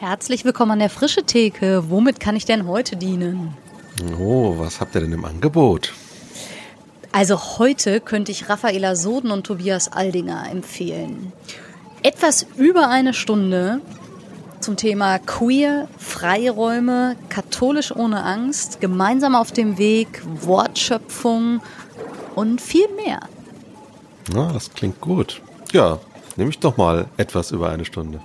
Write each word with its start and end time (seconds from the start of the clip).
Herzlich 0.00 0.46
willkommen 0.46 0.70
an 0.70 0.78
der 0.78 0.88
Frische 0.88 1.24
Theke. 1.24 1.90
Womit 1.90 2.20
kann 2.20 2.34
ich 2.34 2.46
denn 2.46 2.66
heute 2.66 2.96
dienen? 2.96 3.54
Oh, 4.18 4.54
was 4.56 4.80
habt 4.80 4.94
ihr 4.94 5.02
denn 5.02 5.12
im 5.12 5.26
Angebot? 5.26 5.92
Also 7.12 7.58
heute 7.58 8.00
könnte 8.00 8.32
ich 8.32 8.48
Raffaela 8.48 8.96
Soden 8.96 9.30
und 9.30 9.46
Tobias 9.46 9.92
Aldinger 9.92 10.50
empfehlen. 10.50 11.34
Etwas 12.02 12.46
über 12.56 12.88
eine 12.88 13.12
Stunde 13.12 13.82
zum 14.60 14.78
Thema 14.78 15.18
Queer, 15.18 15.86
Freiräume, 15.98 17.16
katholisch 17.28 17.94
ohne 17.94 18.24
Angst, 18.24 18.80
gemeinsam 18.80 19.34
auf 19.34 19.52
dem 19.52 19.76
Weg, 19.76 20.22
Wortschöpfung 20.40 21.60
und 22.34 22.62
viel 22.62 22.88
mehr. 22.96 23.20
Na, 24.32 24.50
das 24.50 24.72
klingt 24.72 25.02
gut. 25.02 25.42
Ja, 25.72 25.98
nehme 26.36 26.48
ich 26.48 26.58
doch 26.58 26.78
mal 26.78 27.04
etwas 27.18 27.50
über 27.50 27.68
eine 27.68 27.84
Stunde. 27.84 28.22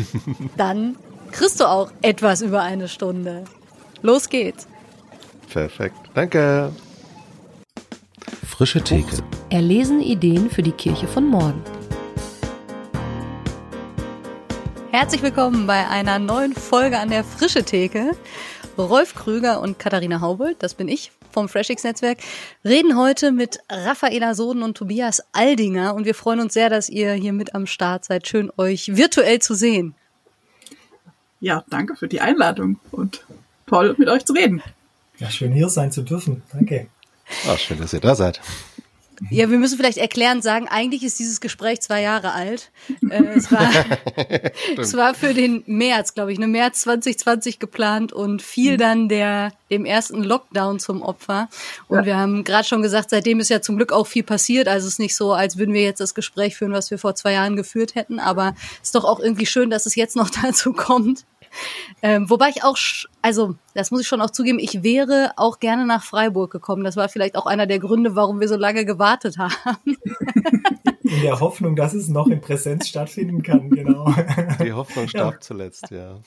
Dann 0.56 0.96
kriegst 1.32 1.60
du 1.60 1.64
auch 1.64 1.90
etwas 2.02 2.42
über 2.42 2.62
eine 2.62 2.88
Stunde. 2.88 3.44
Los 4.02 4.28
geht's. 4.28 4.66
Perfekt. 5.50 5.96
Danke. 6.14 6.72
Frische 8.46 8.82
Theke. 8.82 9.22
Erlesen 9.50 10.00
Ideen 10.00 10.50
für 10.50 10.62
die 10.62 10.72
Kirche 10.72 11.06
von 11.06 11.26
morgen. 11.26 11.62
Herzlich 14.90 15.22
willkommen 15.22 15.66
bei 15.66 15.86
einer 15.88 16.18
neuen 16.18 16.54
Folge 16.54 16.98
an 16.98 17.10
der 17.10 17.22
Frische 17.22 17.62
Theke. 17.62 18.12
Rolf 18.76 19.14
Krüger 19.14 19.60
und 19.60 19.78
Katharina 19.78 20.20
Haubold, 20.20 20.62
das 20.62 20.74
bin 20.74 20.88
ich 20.88 21.10
vom 21.32 21.48
Freshix 21.48 21.82
Netzwerk, 21.82 22.18
reden 22.64 22.96
heute 22.96 23.32
mit 23.32 23.58
Raffaela 23.68 24.34
Soden 24.34 24.62
und 24.62 24.76
Tobias 24.76 25.22
Aldinger 25.32 25.94
und 25.94 26.04
wir 26.04 26.14
freuen 26.14 26.40
uns 26.40 26.54
sehr, 26.54 26.70
dass 26.70 26.88
ihr 26.88 27.12
hier 27.12 27.32
mit 27.32 27.54
am 27.54 27.66
Start 27.66 28.04
seid. 28.04 28.28
Schön, 28.28 28.50
euch 28.56 28.96
virtuell 28.96 29.40
zu 29.40 29.54
sehen. 29.54 29.94
Ja, 31.40 31.64
danke 31.68 31.96
für 31.96 32.08
die 32.08 32.20
Einladung 32.20 32.78
und 32.90 33.24
toll, 33.66 33.94
mit 33.98 34.08
euch 34.08 34.24
zu 34.24 34.32
reden. 34.32 34.62
Ja, 35.18 35.30
schön 35.30 35.52
hier 35.52 35.68
sein 35.68 35.92
zu 35.92 36.02
dürfen. 36.02 36.42
Danke. 36.52 36.88
Ah, 37.46 37.56
schön, 37.56 37.78
dass 37.78 37.92
ihr 37.92 38.00
da 38.00 38.14
seid. 38.14 38.40
Ja, 39.30 39.50
wir 39.50 39.58
müssen 39.58 39.76
vielleicht 39.76 39.98
erklären, 39.98 40.42
sagen, 40.42 40.68
eigentlich 40.68 41.02
ist 41.02 41.18
dieses 41.18 41.40
Gespräch 41.40 41.80
zwei 41.80 42.02
Jahre 42.02 42.32
alt. 42.32 42.70
Äh, 43.10 43.24
es, 43.34 43.50
war, 43.50 43.70
es 44.78 44.94
war 44.94 45.14
für 45.14 45.34
den 45.34 45.62
März, 45.66 46.14
glaube 46.14 46.32
ich, 46.32 46.38
ne, 46.38 46.46
März 46.46 46.82
2020 46.82 47.58
geplant 47.58 48.12
und 48.12 48.42
fiel 48.42 48.74
mhm. 48.74 48.78
dann 48.78 49.08
der 49.08 49.52
dem 49.70 49.84
ersten 49.84 50.22
Lockdown 50.22 50.78
zum 50.78 51.02
Opfer. 51.02 51.48
Und 51.88 51.98
ja. 51.98 52.06
wir 52.06 52.16
haben 52.16 52.44
gerade 52.44 52.66
schon 52.66 52.82
gesagt, 52.82 53.10
seitdem 53.10 53.40
ist 53.40 53.50
ja 53.50 53.60
zum 53.60 53.76
Glück 53.76 53.92
auch 53.92 54.06
viel 54.06 54.22
passiert. 54.22 54.68
Also 54.68 54.86
es 54.86 54.94
ist 54.94 54.98
nicht 54.98 55.14
so, 55.14 55.32
als 55.32 55.58
würden 55.58 55.74
wir 55.74 55.82
jetzt 55.82 56.00
das 56.00 56.14
Gespräch 56.14 56.56
führen, 56.56 56.72
was 56.72 56.90
wir 56.90 56.98
vor 56.98 57.14
zwei 57.14 57.32
Jahren 57.32 57.56
geführt 57.56 57.94
hätten. 57.94 58.18
Aber 58.18 58.54
es 58.82 58.88
ist 58.88 58.94
doch 58.94 59.04
auch 59.04 59.20
irgendwie 59.20 59.46
schön, 59.46 59.70
dass 59.70 59.86
es 59.86 59.94
jetzt 59.94 60.16
noch 60.16 60.30
dazu 60.42 60.72
kommt. 60.72 61.24
Ähm, 62.02 62.30
wobei 62.30 62.50
ich 62.50 62.62
auch, 62.64 62.76
also 63.22 63.56
das 63.74 63.90
muss 63.90 64.02
ich 64.02 64.08
schon 64.08 64.20
auch 64.20 64.30
zugeben, 64.30 64.58
ich 64.58 64.82
wäre 64.82 65.32
auch 65.36 65.58
gerne 65.58 65.86
nach 65.86 66.02
Freiburg 66.02 66.50
gekommen. 66.50 66.84
Das 66.84 66.96
war 66.96 67.08
vielleicht 67.08 67.36
auch 67.36 67.46
einer 67.46 67.66
der 67.66 67.78
Gründe, 67.78 68.14
warum 68.16 68.40
wir 68.40 68.48
so 68.48 68.56
lange 68.56 68.84
gewartet 68.84 69.38
haben. 69.38 69.52
In 71.08 71.22
der 71.22 71.40
Hoffnung, 71.40 71.74
dass 71.74 71.94
es 71.94 72.08
noch 72.08 72.26
in 72.26 72.40
Präsenz 72.42 72.86
stattfinden 72.86 73.42
kann, 73.42 73.70
genau. 73.70 74.12
Die 74.62 74.72
Hoffnung 74.74 75.08
starb 75.08 75.34
ja. 75.34 75.40
zuletzt, 75.40 75.90
ja. 75.90 76.20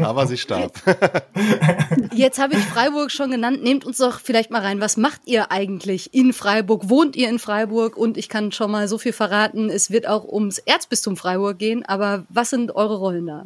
Aber 0.00 0.26
sie 0.26 0.36
starb. 0.36 0.72
Jetzt 2.12 2.40
habe 2.40 2.54
ich 2.54 2.64
Freiburg 2.64 3.12
schon 3.12 3.30
genannt. 3.30 3.62
Nehmt 3.62 3.84
uns 3.84 3.98
doch 3.98 4.18
vielleicht 4.18 4.50
mal 4.50 4.60
rein. 4.60 4.80
Was 4.80 4.96
macht 4.96 5.20
ihr 5.26 5.52
eigentlich 5.52 6.12
in 6.14 6.32
Freiburg? 6.32 6.88
Wohnt 6.88 7.14
ihr 7.14 7.28
in 7.28 7.38
Freiburg? 7.38 7.96
Und 7.96 8.16
ich 8.16 8.28
kann 8.28 8.50
schon 8.50 8.72
mal 8.72 8.88
so 8.88 8.98
viel 8.98 9.12
verraten, 9.12 9.70
es 9.70 9.92
wird 9.92 10.08
auch 10.08 10.24
ums 10.24 10.58
Erzbistum 10.58 11.16
Freiburg 11.16 11.58
gehen. 11.58 11.84
Aber 11.84 12.24
was 12.28 12.50
sind 12.50 12.74
eure 12.74 12.96
Rollen 12.96 13.26
da? 13.26 13.44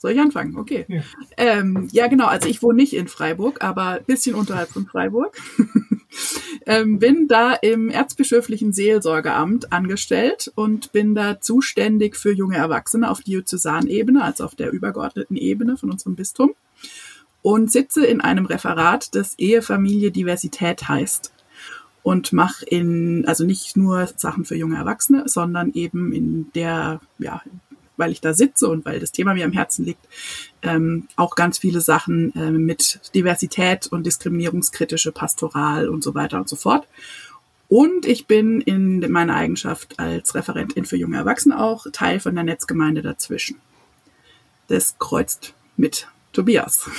Soll 0.00 0.12
ich 0.12 0.18
anfangen? 0.18 0.56
Okay. 0.56 0.86
Ja. 0.88 1.02
Ähm, 1.36 1.88
ja, 1.92 2.06
genau. 2.06 2.26
Also 2.26 2.48
ich 2.48 2.62
wohne 2.62 2.76
nicht 2.76 2.94
in 2.94 3.06
Freiburg, 3.06 3.62
aber 3.62 3.98
ein 3.98 4.04
bisschen 4.06 4.34
unterhalb 4.34 4.70
von 4.70 4.86
Freiburg. 4.86 5.36
ähm, 6.66 6.98
bin 6.98 7.28
da 7.28 7.52
im 7.52 7.90
erzbischöflichen 7.90 8.72
Seelsorgeamt 8.72 9.74
angestellt 9.74 10.50
und 10.54 10.92
bin 10.92 11.14
da 11.14 11.38
zuständig 11.42 12.16
für 12.16 12.32
junge 12.32 12.56
Erwachsene 12.56 13.10
auf 13.10 13.20
Diözesanebene, 13.20 14.24
also 14.24 14.44
auf 14.44 14.54
der 14.54 14.70
übergeordneten 14.72 15.36
Ebene 15.36 15.76
von 15.76 15.90
unserem 15.90 16.16
Bistum. 16.16 16.54
Und 17.42 17.70
sitze 17.70 18.06
in 18.06 18.22
einem 18.22 18.46
Referat, 18.46 19.14
das 19.14 19.38
Ehefamilie 19.38 20.12
Diversität 20.12 20.88
heißt 20.88 21.30
und 22.02 22.32
mache 22.32 22.64
in, 22.64 23.26
also 23.26 23.44
nicht 23.44 23.76
nur 23.76 24.06
Sachen 24.16 24.46
für 24.46 24.56
junge 24.56 24.76
Erwachsene, 24.76 25.24
sondern 25.26 25.72
eben 25.74 26.14
in 26.14 26.50
der, 26.54 27.00
ja, 27.18 27.42
weil 28.00 28.10
ich 28.10 28.20
da 28.20 28.34
sitze 28.34 28.68
und 28.68 28.84
weil 28.84 28.98
das 28.98 29.12
Thema 29.12 29.34
mir 29.34 29.44
am 29.44 29.52
Herzen 29.52 29.84
liegt, 29.84 30.04
ähm, 30.62 31.06
auch 31.14 31.36
ganz 31.36 31.58
viele 31.58 31.80
Sachen 31.80 32.34
äh, 32.34 32.50
mit 32.50 33.00
Diversität 33.14 33.86
und 33.86 34.04
diskriminierungskritische 34.04 35.12
Pastoral 35.12 35.88
und 35.88 36.02
so 36.02 36.16
weiter 36.16 36.38
und 36.38 36.48
so 36.48 36.56
fort. 36.56 36.88
Und 37.68 38.04
ich 38.04 38.26
bin 38.26 38.60
in 38.60 38.98
meiner 39.12 39.36
Eigenschaft 39.36 40.00
als 40.00 40.34
Referentin 40.34 40.84
für 40.84 40.96
junge 40.96 41.18
Erwachsene 41.18 41.62
auch 41.62 41.86
Teil 41.92 42.18
von 42.18 42.34
der 42.34 42.42
Netzgemeinde 42.42 43.00
dazwischen. 43.00 43.58
Das 44.66 44.98
kreuzt 44.98 45.54
mit 45.76 46.08
Tobias. 46.32 46.90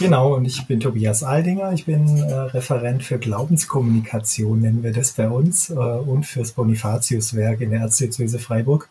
Genau, 0.00 0.34
und 0.34 0.46
ich 0.46 0.66
bin 0.66 0.80
Tobias 0.80 1.22
Aldinger. 1.22 1.72
Ich 1.72 1.86
bin 1.86 2.18
äh, 2.18 2.34
Referent 2.34 3.04
für 3.04 3.18
Glaubenskommunikation, 3.18 4.60
nennen 4.60 4.82
wir 4.82 4.92
das 4.92 5.12
bei 5.12 5.28
uns, 5.28 5.70
äh, 5.70 5.74
und 5.74 6.26
fürs 6.26 6.52
Bonifatiuswerk 6.52 7.60
in 7.60 7.70
der 7.70 7.80
Erzdiözese 7.80 8.40
Freiburg. 8.40 8.88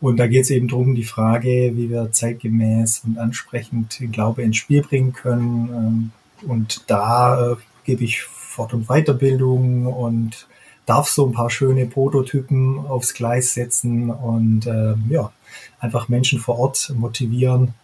Und 0.00 0.18
da 0.18 0.26
geht 0.26 0.42
es 0.42 0.50
eben 0.50 0.68
darum, 0.68 0.94
die 0.94 1.04
Frage, 1.04 1.72
wie 1.74 1.90
wir 1.90 2.12
zeitgemäß 2.12 3.02
und 3.04 3.18
ansprechend 3.18 3.98
den 4.00 4.12
Glaube 4.12 4.42
ins 4.42 4.56
Spiel 4.56 4.82
bringen 4.82 5.12
können. 5.12 6.12
Ähm, 6.42 6.48
und 6.48 6.84
da 6.86 7.52
äh, 7.52 7.56
gebe 7.84 8.04
ich 8.04 8.22
Fort- 8.22 8.74
und 8.74 8.86
Weiterbildung 8.86 9.86
und 9.86 10.46
darf 10.86 11.08
so 11.08 11.26
ein 11.26 11.32
paar 11.32 11.50
schöne 11.50 11.86
Prototypen 11.86 12.78
aufs 12.86 13.12
Gleis 13.12 13.54
setzen 13.54 14.10
und 14.10 14.66
äh, 14.66 14.94
ja, 15.10 15.32
einfach 15.80 16.08
Menschen 16.08 16.38
vor 16.38 16.58
Ort 16.58 16.92
motivieren, 16.96 17.74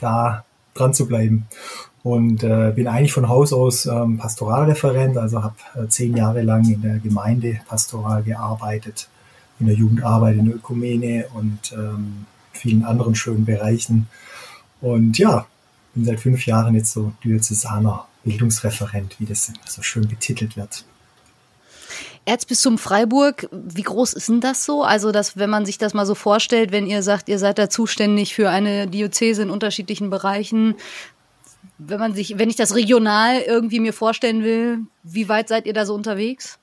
da 0.00 0.44
dran 0.74 0.92
zu 0.92 1.06
bleiben. 1.06 1.46
Und 2.02 2.44
äh, 2.44 2.72
bin 2.76 2.86
eigentlich 2.86 3.14
von 3.14 3.28
Haus 3.30 3.54
aus 3.54 3.86
ähm, 3.86 4.18
Pastoralreferent, 4.18 5.16
also 5.16 5.42
habe 5.42 5.56
äh, 5.74 5.88
zehn 5.88 6.14
Jahre 6.14 6.42
lang 6.42 6.68
in 6.70 6.82
der 6.82 6.98
Gemeinde 6.98 7.60
pastoral 7.66 8.22
gearbeitet 8.22 9.08
in 9.60 9.66
der 9.66 9.74
Jugendarbeit, 9.74 10.36
in 10.36 10.46
der 10.46 10.56
Ökumene 10.56 11.26
und 11.34 11.72
ähm, 11.72 12.26
vielen 12.52 12.84
anderen 12.84 13.14
schönen 13.14 13.44
Bereichen. 13.44 14.08
Und 14.80 15.18
ja, 15.18 15.46
bin 15.94 16.04
seit 16.04 16.20
fünf 16.20 16.46
Jahren 16.46 16.74
jetzt 16.74 16.92
so 16.92 17.12
Diözesaner 17.22 18.06
Bildungsreferent, 18.24 19.20
wie 19.20 19.26
das 19.26 19.52
so 19.66 19.82
schön 19.82 20.08
betitelt 20.08 20.56
wird. 20.56 20.84
Erzbistum 22.26 22.78
Freiburg, 22.78 23.48
wie 23.52 23.82
groß 23.82 24.14
ist 24.14 24.28
denn 24.30 24.40
das 24.40 24.64
so? 24.64 24.82
Also, 24.82 25.12
dass, 25.12 25.36
wenn 25.36 25.50
man 25.50 25.66
sich 25.66 25.76
das 25.76 25.92
mal 25.92 26.06
so 26.06 26.14
vorstellt, 26.14 26.72
wenn 26.72 26.86
ihr 26.86 27.02
sagt, 27.02 27.28
ihr 27.28 27.38
seid 27.38 27.58
da 27.58 27.68
zuständig 27.68 28.34
für 28.34 28.48
eine 28.48 28.86
Diözese 28.86 29.42
in 29.42 29.50
unterschiedlichen 29.50 30.08
Bereichen, 30.08 30.74
wenn 31.76 32.00
man 32.00 32.14
sich, 32.14 32.38
wenn 32.38 32.48
ich 32.48 32.56
das 32.56 32.74
regional 32.74 33.40
irgendwie 33.40 33.80
mir 33.80 33.92
vorstellen 33.92 34.42
will, 34.42 34.78
wie 35.02 35.28
weit 35.28 35.48
seid 35.48 35.66
ihr 35.66 35.74
da 35.74 35.84
so 35.84 35.94
unterwegs? 35.94 36.58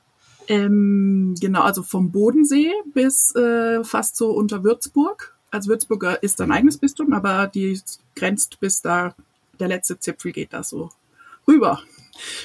Ähm, 0.52 1.34
genau, 1.40 1.62
also 1.62 1.82
vom 1.82 2.12
Bodensee 2.12 2.74
bis 2.94 3.34
äh, 3.36 3.86
fast 3.86 4.18
so 4.18 4.32
unter 4.32 4.66
Würzburg. 4.66 5.34
Also 5.50 5.70
Würzburg 5.70 6.20
ist 6.22 6.42
ein 6.42 6.52
eigenes 6.52 6.78
Bistum, 6.78 7.14
aber 7.14 7.48
die 7.48 7.80
grenzt 8.18 8.60
bis 8.60 8.82
da, 8.82 9.16
der 9.62 9.70
letzte 9.70 9.98
Zipfel 9.98 10.34
geht 10.34 10.52
da 10.52 10.62
so 10.62 10.90
rüber 11.48 11.82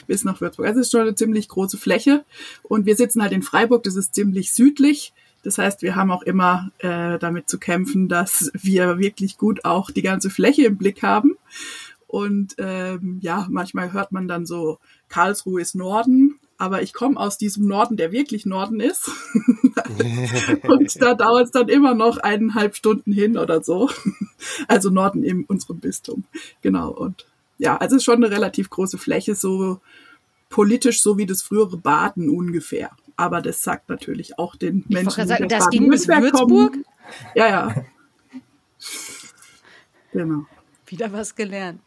bis 0.06 0.22
nach 0.22 0.40
Würzburg. 0.40 0.68
Also 0.68 0.78
es 0.78 0.86
ist 0.86 0.92
schon 0.92 1.00
eine 1.00 1.16
ziemlich 1.16 1.48
große 1.48 1.78
Fläche. 1.78 2.24
Und 2.62 2.86
wir 2.86 2.94
sitzen 2.94 3.22
halt 3.22 3.32
in 3.32 3.42
Freiburg, 3.42 3.82
das 3.82 3.96
ist 3.96 4.14
ziemlich 4.14 4.52
südlich. 4.52 5.12
Das 5.42 5.58
heißt, 5.58 5.82
wir 5.82 5.96
haben 5.96 6.12
auch 6.12 6.22
immer 6.22 6.70
äh, 6.78 7.18
damit 7.18 7.48
zu 7.48 7.58
kämpfen, 7.58 8.08
dass 8.08 8.52
wir 8.54 9.00
wirklich 9.00 9.36
gut 9.36 9.64
auch 9.64 9.90
die 9.90 10.02
ganze 10.02 10.30
Fläche 10.30 10.62
im 10.62 10.76
Blick 10.76 11.02
haben. 11.02 11.36
Und 12.06 12.54
ähm, 12.58 13.18
ja, 13.20 13.48
manchmal 13.50 13.92
hört 13.92 14.12
man 14.12 14.28
dann 14.28 14.46
so, 14.46 14.78
Karlsruhe 15.08 15.60
ist 15.60 15.74
Norden 15.74 16.38
aber 16.58 16.82
ich 16.82 16.92
komme 16.92 17.18
aus 17.18 17.38
diesem 17.38 17.66
Norden, 17.66 17.96
der 17.96 18.12
wirklich 18.12 18.46
Norden 18.46 18.80
ist. 18.80 19.10
und 20.68 21.02
da 21.02 21.14
dauert 21.14 21.46
es 21.46 21.50
dann 21.50 21.68
immer 21.68 21.94
noch 21.94 22.18
eineinhalb 22.18 22.76
Stunden 22.76 23.12
hin 23.12 23.36
oder 23.36 23.62
so. 23.62 23.90
also 24.68 24.90
Norden 24.90 25.22
in 25.22 25.44
unserem 25.44 25.80
Bistum. 25.80 26.24
Genau. 26.62 26.90
Und 26.90 27.26
ja, 27.58 27.76
also 27.76 27.96
es 27.96 28.00
ist 28.00 28.04
schon 28.04 28.24
eine 28.24 28.30
relativ 28.30 28.70
große 28.70 28.98
Fläche, 28.98 29.34
so 29.34 29.80
politisch 30.48 31.02
so 31.02 31.18
wie 31.18 31.26
das 31.26 31.42
frühere 31.42 31.76
Baden 31.76 32.30
ungefähr. 32.30 32.90
Aber 33.16 33.40
das 33.40 33.62
sagt 33.62 33.88
natürlich 33.88 34.38
auch 34.38 34.56
den 34.56 34.84
ich 34.88 34.94
Menschen. 34.94 35.22
Ich 35.22 35.28
sagen, 35.28 35.48
das 35.48 35.68
ging 35.70 35.88
bis 35.88 36.06
Würzburg? 36.08 36.72
Kommen. 36.72 36.84
Ja, 37.34 37.48
ja. 37.48 37.74
Genau. 40.12 40.46
Wieder 40.86 41.12
was 41.12 41.34
gelernt. 41.34 41.80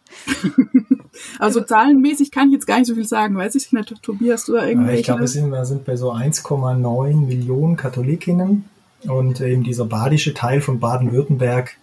Also 1.37 1.61
zahlenmäßig 1.61 2.31
kann 2.31 2.47
ich 2.47 2.53
jetzt 2.53 2.67
gar 2.67 2.77
nicht 2.77 2.87
so 2.87 2.95
viel 2.95 3.07
sagen, 3.07 3.35
weiß 3.37 3.55
ich 3.55 3.71
nicht. 3.71 3.93
Tobias, 4.01 4.45
du 4.45 4.53
da 4.53 4.65
irgendwelche? 4.65 4.99
Ich 4.99 5.05
glaube, 5.05 5.21
wir 5.21 5.65
sind, 5.65 5.85
bei 5.85 5.95
so 5.95 6.11
1,9 6.11 7.25
Millionen 7.25 7.75
Katholikinnen 7.75 8.65
Und 9.07 9.41
eben 9.41 9.63
dieser 9.63 9.85
badische 9.85 10.33
Teil 10.33 10.61
von 10.61 10.79
Baden-Württemberg 10.79 11.77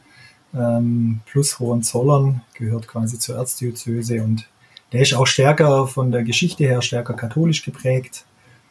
ähm, 0.55 1.21
plus 1.27 1.59
Hohenzollern 1.59 2.43
gehört 2.55 2.88
quasi 2.88 3.19
zur 3.19 3.37
Erzdiözese 3.37 4.23
und 4.23 4.49
der 4.93 5.03
ist 5.03 5.15
auch 5.15 5.27
stärker 5.27 5.87
von 5.87 6.12
der 6.12 6.23
Geschichte 6.23 6.65
her 6.65 6.81
stärker 6.81 7.15
katholisch 7.15 7.65
geprägt. 7.65 8.25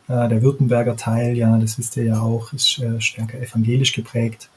Äh, 0.08 0.30
der 0.30 0.42
Württemberger 0.42 0.96
Teil, 0.96 1.36
ja, 1.36 1.58
das 1.58 1.78
wisst 1.78 1.98
ihr 1.98 2.06
ja 2.06 2.22
auch, 2.22 2.54
ist 2.54 2.80
äh, 2.80 3.02
stärker 3.02 3.40
evangelisch 3.40 3.94
geprägt. 3.94 4.50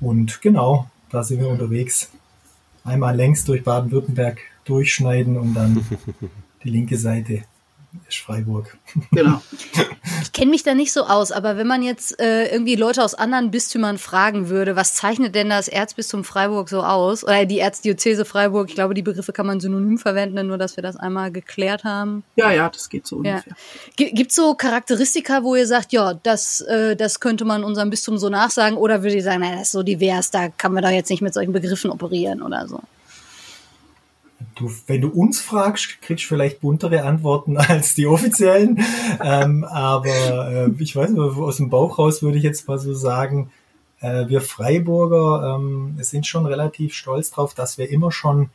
Und 0.00 0.42
genau, 0.42 0.88
da 1.10 1.22
sind 1.22 1.40
wir 1.40 1.48
unterwegs. 1.48 2.10
Einmal 2.84 3.16
längs 3.16 3.44
durch 3.44 3.64
Baden-Württemberg 3.64 4.38
durchschneiden 4.64 5.36
und 5.36 5.54
dann 5.54 5.84
die 6.64 6.70
linke 6.70 6.96
Seite 6.96 7.44
ist 8.08 8.18
Freiburg. 8.18 8.76
Genau. 9.12 9.40
Ich 10.22 10.32
kenne 10.32 10.50
mich 10.50 10.62
da 10.62 10.74
nicht 10.74 10.92
so 10.92 11.04
aus, 11.04 11.32
aber 11.32 11.56
wenn 11.56 11.66
man 11.66 11.82
jetzt 11.82 12.18
äh, 12.20 12.46
irgendwie 12.50 12.76
Leute 12.76 13.04
aus 13.04 13.14
anderen 13.14 13.50
Bistümern 13.50 13.98
fragen 13.98 14.48
würde, 14.48 14.74
was 14.74 14.94
zeichnet 14.94 15.34
denn 15.34 15.48
das 15.48 15.68
Erzbistum 15.68 16.24
Freiburg 16.24 16.68
so 16.68 16.82
aus? 16.82 17.24
Oder 17.24 17.46
die 17.46 17.58
Erzdiözese 17.58 18.24
Freiburg, 18.24 18.68
ich 18.68 18.74
glaube, 18.74 18.94
die 18.94 19.02
Begriffe 19.02 19.32
kann 19.32 19.46
man 19.46 19.60
synonym 19.60 19.98
verwenden, 19.98 20.46
nur 20.46 20.58
dass 20.58 20.76
wir 20.76 20.82
das 20.82 20.96
einmal 20.96 21.30
geklärt 21.30 21.84
haben. 21.84 22.24
Ja, 22.36 22.50
ja, 22.52 22.68
das 22.68 22.88
geht 22.88 23.06
so 23.06 23.22
ja. 23.22 23.32
ungefähr. 23.32 23.54
Gibt 23.96 24.30
es 24.30 24.36
so 24.36 24.54
Charakteristika, 24.54 25.42
wo 25.42 25.54
ihr 25.56 25.66
sagt, 25.66 25.92
ja, 25.92 26.14
das, 26.14 26.62
äh, 26.62 26.96
das 26.96 27.20
könnte 27.20 27.44
man 27.44 27.64
unserem 27.64 27.90
Bistum 27.90 28.18
so 28.18 28.28
nachsagen? 28.28 28.76
Oder 28.76 29.02
würde 29.02 29.16
ihr 29.16 29.22
sagen, 29.22 29.40
naja, 29.40 29.56
das 29.56 29.68
ist 29.68 29.72
so 29.72 29.82
divers, 29.82 30.30
da 30.30 30.48
kann 30.48 30.72
man 30.72 30.82
doch 30.82 30.90
jetzt 30.90 31.10
nicht 31.10 31.22
mit 31.22 31.34
solchen 31.34 31.52
Begriffen 31.52 31.90
operieren 31.90 32.42
oder 32.42 32.66
so? 32.66 32.80
Du, 34.54 34.70
wenn 34.86 35.00
du 35.00 35.08
uns 35.08 35.40
fragst, 35.40 36.00
kriegst 36.02 36.24
du 36.24 36.28
vielleicht 36.28 36.60
buntere 36.60 37.02
Antworten 37.02 37.56
als 37.58 37.94
die 37.94 38.06
offiziellen. 38.06 38.84
ähm, 39.22 39.64
aber 39.64 40.68
äh, 40.68 40.70
ich 40.78 40.94
weiß 40.94 41.10
nicht, 41.10 41.20
aus 41.20 41.56
dem 41.56 41.70
Bauch 41.70 41.98
raus 41.98 42.22
würde 42.22 42.38
ich 42.38 42.44
jetzt 42.44 42.68
mal 42.68 42.78
so 42.78 42.94
sagen, 42.94 43.50
äh, 44.00 44.28
wir 44.28 44.40
Freiburger 44.40 45.56
ähm, 45.56 45.96
sind 46.00 46.26
schon 46.26 46.46
relativ 46.46 46.94
stolz 46.94 47.30
drauf, 47.30 47.54
dass 47.54 47.78
wir 47.78 47.90
immer 47.90 48.12
schon 48.12 48.50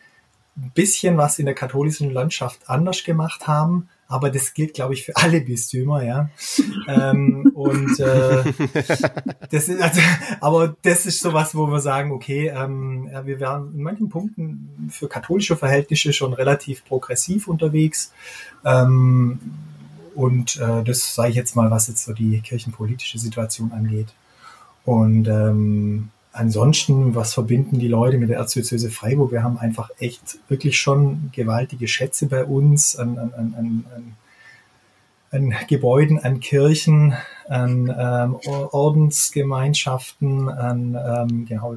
ein 0.57 0.71
bisschen 0.73 1.17
was 1.17 1.39
in 1.39 1.45
der 1.45 1.55
katholischen 1.55 2.11
Landschaft 2.11 2.69
anders 2.69 3.03
gemacht 3.03 3.47
haben 3.47 3.89
aber 4.09 4.31
das 4.31 4.55
gilt, 4.55 4.73
glaube 4.73 4.95
ich, 4.95 5.05
für 5.05 5.15
alle 5.15 5.39
Bistümer, 5.39 6.03
ja. 6.03 6.29
ähm, 6.87 7.51
und 7.53 7.99
äh, 7.99 8.43
das 9.51 9.69
ist 9.69 9.81
also, 9.81 10.01
aber 10.41 10.75
das 10.81 11.05
ist 11.05 11.21
sowas, 11.21 11.53
wo 11.53 11.67
wir 11.67 11.79
sagen, 11.79 12.11
okay, 12.11 12.47
ähm, 12.47 13.07
ja, 13.13 13.25
wir 13.27 13.39
wären 13.39 13.75
in 13.75 13.83
manchen 13.83 14.09
Punkten 14.09 14.89
für 14.91 15.07
katholische 15.07 15.55
Verhältnisse 15.55 16.11
schon 16.11 16.33
relativ 16.33 16.83
progressiv 16.85 17.47
unterwegs. 17.47 18.11
Ähm, 18.65 19.39
und 20.15 20.57
äh, 20.57 20.83
das 20.83 21.13
sage 21.13 21.29
ich 21.29 21.35
jetzt 21.35 21.55
mal, 21.55 21.69
was 21.69 21.87
jetzt 21.87 22.03
so 22.03 22.11
die 22.11 22.41
kirchenpolitische 22.41 23.19
Situation 23.19 23.71
angeht. 23.71 24.07
Und 24.85 25.27
ähm, 25.27 26.09
ansonsten, 26.39 27.13
was 27.15 27.33
verbinden 27.33 27.79
die 27.79 27.87
Leute 27.87 28.17
mit 28.17 28.29
der 28.29 28.37
Erzdiözese 28.37 28.89
Freiburg? 28.89 29.31
Wir 29.31 29.43
haben 29.43 29.57
einfach 29.57 29.89
echt 29.99 30.39
wirklich 30.47 30.79
schon 30.79 31.29
gewaltige 31.33 31.87
Schätze 31.87 32.27
bei 32.27 32.45
uns 32.45 32.95
an, 32.95 33.17
an, 33.17 33.33
an, 33.33 33.55
an, 33.57 34.15
an 35.31 35.53
Gebäuden, 35.67 36.17
an 36.19 36.39
Kirchen, 36.39 37.13
an 37.47 37.93
ähm, 37.95 38.35
Ordensgemeinschaften, 38.71 40.49
an 40.49 40.95
ähm, 40.95 41.45
genau, 41.45 41.75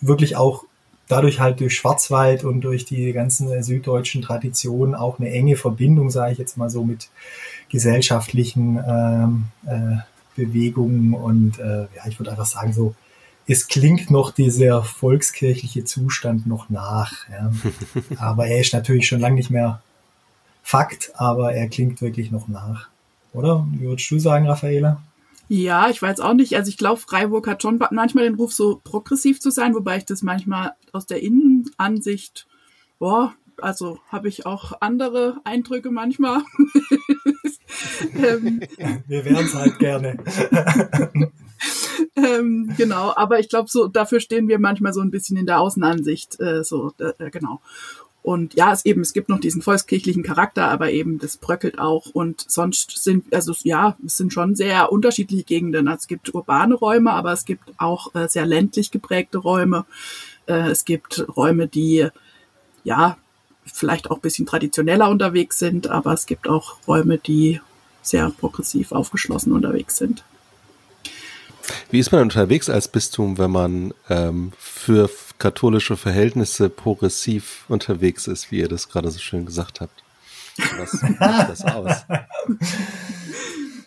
wirklich 0.00 0.36
auch 0.36 0.64
dadurch 1.08 1.40
halt 1.40 1.60
durch 1.60 1.74
Schwarzwald 1.74 2.42
und 2.42 2.62
durch 2.62 2.84
die 2.84 3.12
ganzen 3.12 3.62
süddeutschen 3.62 4.22
Traditionen 4.22 4.94
auch 4.94 5.18
eine 5.18 5.30
enge 5.30 5.56
Verbindung, 5.56 6.10
sage 6.10 6.32
ich 6.32 6.38
jetzt 6.38 6.56
mal 6.56 6.70
so, 6.70 6.84
mit 6.84 7.08
gesellschaftlichen 7.68 8.82
ähm, 8.86 9.44
äh, 9.66 9.98
Bewegungen 10.34 11.14
und 11.14 11.58
äh, 11.58 11.82
ja, 11.82 12.06
ich 12.08 12.18
würde 12.18 12.30
einfach 12.30 12.46
sagen, 12.46 12.72
so 12.72 12.94
es 13.46 13.68
klingt 13.68 14.10
noch 14.10 14.30
dieser 14.30 14.82
volkskirchliche 14.82 15.84
Zustand 15.84 16.46
noch 16.46 16.70
nach. 16.70 17.28
Ja. 17.30 17.52
Aber 18.18 18.46
er 18.46 18.60
ist 18.60 18.72
natürlich 18.72 19.06
schon 19.06 19.20
lange 19.20 19.36
nicht 19.36 19.50
mehr 19.50 19.82
Fakt, 20.62 21.10
aber 21.16 21.52
er 21.52 21.68
klingt 21.68 22.00
wirklich 22.00 22.30
noch 22.30 22.46
nach. 22.46 22.88
Oder? 23.32 23.66
Wie 23.72 23.80
würdest 23.80 24.08
du 24.10 24.20
sagen, 24.20 24.46
Raffaela? 24.46 25.02
Ja, 25.48 25.90
ich 25.90 26.00
weiß 26.00 26.20
auch 26.20 26.34
nicht. 26.34 26.54
Also 26.54 26.68
ich 26.68 26.78
glaube, 26.78 27.00
Freiburg 27.00 27.48
hat 27.48 27.62
schon 27.62 27.80
manchmal 27.90 28.24
den 28.24 28.36
Ruf, 28.36 28.52
so 28.52 28.80
progressiv 28.82 29.40
zu 29.40 29.50
sein, 29.50 29.74
wobei 29.74 29.96
ich 29.96 30.04
das 30.04 30.22
manchmal 30.22 30.72
aus 30.92 31.06
der 31.06 31.20
Innenansicht, 31.20 32.46
boah, 33.00 33.34
also 33.60 33.98
habe 34.08 34.28
ich 34.28 34.46
auch 34.46 34.72
andere 34.80 35.40
Eindrücke 35.44 35.90
manchmal. 35.90 36.42
ähm, 38.16 38.62
Wir 39.06 39.24
wären 39.24 39.44
es 39.44 39.54
halt 39.54 39.78
gerne. 39.78 40.16
Ähm, 42.16 42.72
genau, 42.76 43.12
aber 43.16 43.40
ich 43.40 43.48
glaube, 43.48 43.68
so 43.70 43.88
dafür 43.88 44.20
stehen 44.20 44.48
wir 44.48 44.58
manchmal 44.58 44.92
so 44.92 45.00
ein 45.00 45.10
bisschen 45.10 45.36
in 45.36 45.46
der 45.46 45.60
Außenansicht. 45.60 46.40
Äh, 46.40 46.64
so, 46.64 46.92
äh, 46.98 47.30
genau. 47.30 47.60
Und 48.22 48.54
ja, 48.54 48.72
es 48.72 48.84
eben, 48.84 49.00
es 49.00 49.12
gibt 49.12 49.28
noch 49.28 49.40
diesen 49.40 49.62
volkskirchlichen 49.62 50.22
Charakter, 50.22 50.68
aber 50.68 50.92
eben 50.92 51.18
das 51.18 51.36
bröckelt 51.36 51.80
auch. 51.80 52.06
Und 52.12 52.44
sonst 52.48 53.02
sind, 53.02 53.34
also 53.34 53.52
ja, 53.64 53.96
es 54.06 54.16
sind 54.16 54.32
schon 54.32 54.54
sehr 54.54 54.92
unterschiedliche 54.92 55.42
Gegenden. 55.42 55.88
Also 55.88 56.02
es 56.02 56.06
gibt 56.06 56.32
urbane 56.32 56.74
Räume, 56.74 57.10
aber 57.12 57.32
es 57.32 57.44
gibt 57.44 57.64
auch 57.78 58.14
äh, 58.14 58.28
sehr 58.28 58.46
ländlich 58.46 58.92
geprägte 58.92 59.38
Räume. 59.38 59.86
Äh, 60.46 60.70
es 60.70 60.84
gibt 60.84 61.26
Räume, 61.36 61.66
die 61.66 62.08
ja 62.84 63.16
vielleicht 63.64 64.10
auch 64.10 64.18
bisschen 64.18 64.46
traditioneller 64.46 65.08
unterwegs 65.08 65.58
sind, 65.58 65.88
aber 65.88 66.12
es 66.12 66.26
gibt 66.26 66.48
auch 66.48 66.76
Räume, 66.86 67.18
die 67.18 67.60
sehr 68.02 68.30
progressiv 68.30 68.92
aufgeschlossen 68.92 69.52
unterwegs 69.52 69.96
sind. 69.96 70.24
Wie 71.90 71.98
ist 71.98 72.12
man 72.12 72.22
unterwegs 72.22 72.68
als 72.68 72.88
Bistum, 72.88 73.38
wenn 73.38 73.50
man 73.50 73.94
ähm, 74.08 74.52
für 74.58 75.10
katholische 75.38 75.96
Verhältnisse 75.96 76.68
progressiv 76.68 77.64
unterwegs 77.68 78.26
ist, 78.26 78.50
wie 78.50 78.58
ihr 78.58 78.68
das 78.68 78.88
gerade 78.88 79.10
so 79.10 79.18
schön 79.18 79.46
gesagt 79.46 79.80
habt? 79.80 80.02
Was 80.78 81.02
macht 81.18 81.50
das 81.50 81.64
aus? 81.64 82.04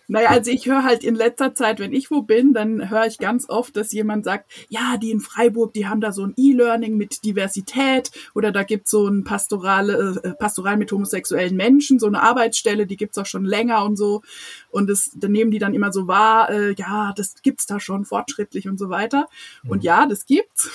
Naja, 0.08 0.30
also 0.30 0.52
ich 0.52 0.66
höre 0.68 0.84
halt 0.84 1.04
in 1.04 1.16
letzter 1.16 1.56
Zeit, 1.56 1.80
wenn 1.80 1.94
ich 1.94 2.12
wo 2.12 2.22
bin, 2.22 2.54
dann 2.54 2.90
höre 2.90 3.08
ich 3.08 3.18
ganz 3.18 3.50
oft, 3.50 3.76
dass 3.76 3.92
jemand 3.92 4.26
sagt, 4.26 4.52
ja, 4.70 4.98
die 4.98 5.12
in 5.12 5.20
Freiburg, 5.20 5.74
die 5.74 5.88
haben 5.88 6.02
da 6.02 6.12
so 6.12 6.24
ein 6.24 6.34
E-Learning 6.38 6.96
mit 6.96 7.24
Diversität 7.24 8.12
oder 8.34 8.52
da 8.52 8.64
gibt's 8.64 8.92
so 8.92 9.08
ein 9.08 9.24
pastorale, 9.24 10.22
äh, 10.24 10.34
Pastoral 10.34 10.78
mit 10.78 10.92
homosexuellen 10.92 11.56
Menschen, 11.56 12.00
so 12.00 12.08
eine 12.08 12.22
Arbeitsstelle, 12.22 12.86
die 12.86 12.98
gibt's 12.98 13.18
auch 13.18 13.26
schon 13.26 13.46
länger 13.46 13.84
und 13.84 13.96
so. 13.96 14.22
Und 14.70 14.90
das, 14.90 15.12
dann 15.16 15.32
nehmen 15.32 15.52
die 15.52 15.60
dann 15.60 15.74
immer 15.74 15.92
so 15.92 16.08
wahr, 16.08 16.50
äh, 16.50 16.76
ja, 16.76 17.14
das 17.16 17.42
gibt's 17.42 17.66
da 17.66 17.80
schon 17.80 18.06
fortschrittlich 18.06 18.68
und 18.68 18.78
so 18.78 18.90
weiter. 18.90 19.28
Und 19.68 19.80
mhm. 19.80 19.84
ja, 19.84 20.06
das 20.06 20.26
gibt's. 20.26 20.70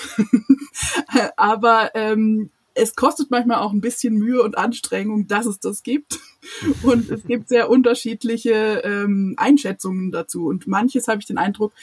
Aber 1.37 1.91
ähm, 1.95 2.49
es 2.73 2.95
kostet 2.95 3.31
manchmal 3.31 3.59
auch 3.59 3.71
ein 3.71 3.81
bisschen 3.81 4.15
Mühe 4.15 4.41
und 4.41 4.57
Anstrengung, 4.57 5.27
dass 5.27 5.45
es 5.45 5.59
das 5.59 5.83
gibt. 5.83 6.19
Und 6.83 7.09
es 7.09 7.23
gibt 7.25 7.49
sehr 7.49 7.69
unterschiedliche 7.69 8.81
ähm, 8.83 9.35
Einschätzungen 9.37 10.11
dazu. 10.11 10.47
Und 10.47 10.67
manches 10.67 11.07
habe 11.07 11.19
ich 11.19 11.25
den 11.25 11.37
Eindruck, 11.37 11.73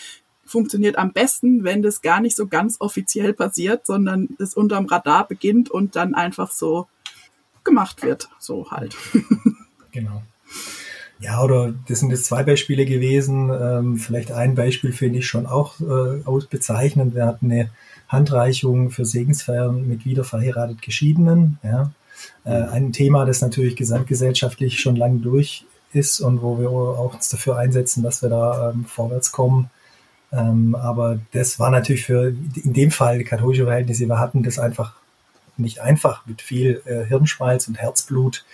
funktioniert 0.45 0.97
am 0.97 1.13
besten, 1.13 1.63
wenn 1.63 1.83
das 1.83 2.01
gar 2.01 2.21
nicht 2.21 2.37
so 2.37 2.47
ganz 2.47 2.77
offiziell 2.81 3.35
passiert, 3.35 3.87
sondern 3.87 4.31
es 4.39 4.55
unterm 4.55 4.87
Radar 4.87 5.29
beginnt 5.29 5.71
und 5.71 5.95
dann 5.95 6.15
einfach 6.15 6.51
so 6.51 6.89
gemacht 7.65 8.03
wird. 8.03 8.29
So 8.39 8.71
halt. 8.71 8.97
Genau. 9.91 10.23
Ja, 11.19 11.43
oder 11.43 11.75
das 11.89 12.01
sind 12.01 12.11
jetzt 12.11 12.27
zwei 12.27 12.43
Beispiele 12.45 12.85
gewesen. 12.85 13.51
Ähm, 13.51 13.97
vielleicht 13.97 14.31
ein 14.31 14.55
Beispiel 14.55 14.93
finde 14.93 15.21
ich 15.21 15.27
schon 15.27 15.47
auch 15.47 15.81
äh, 15.81 16.23
ausbezeichnend. 16.25 17.15
Wir 17.15 17.27
hatten 17.27 17.51
eine 17.51 17.71
Handreichung 18.07 18.91
für 18.91 19.07
Segensfeiern 19.07 19.89
mit 19.89 20.05
wieder 20.05 20.25
verheiratet 20.25 20.83
Geschiedenen. 20.83 21.59
Ja. 21.63 21.91
Äh, 22.45 22.51
ein 22.51 22.93
Thema, 22.93 23.25
das 23.25 23.41
natürlich 23.41 23.77
gesamtgesellschaftlich 23.77 24.81
schon 24.81 24.97
lange 24.97 25.19
durch 25.19 25.65
ist 25.93 26.21
und 26.21 26.43
wo 26.43 26.59
wir 26.59 26.71
auch 26.71 27.15
uns 27.15 27.29
dafür 27.29 27.57
einsetzen, 27.57 28.03
dass 28.03 28.23
wir 28.23 28.29
da 28.29 28.71
ähm, 28.71 28.85
vorwärts 28.85 29.33
kommen. 29.33 29.71
Ähm, 30.33 30.75
aber 30.75 31.19
das 31.33 31.59
war 31.59 31.71
natürlich 31.71 32.05
für 32.05 32.29
in 32.29 32.73
dem 32.73 32.91
Fall 32.91 33.25
katholische 33.25 33.65
Verhältnisse, 33.65 34.07
wir 34.07 34.19
hatten 34.19 34.43
das 34.43 34.59
einfach 34.59 34.95
nicht 35.57 35.81
einfach 35.81 36.27
mit 36.27 36.43
viel 36.43 36.83
äh, 36.85 37.05
Hirnschmalz 37.05 37.69
und 37.69 37.77
Herzblut 37.79 38.45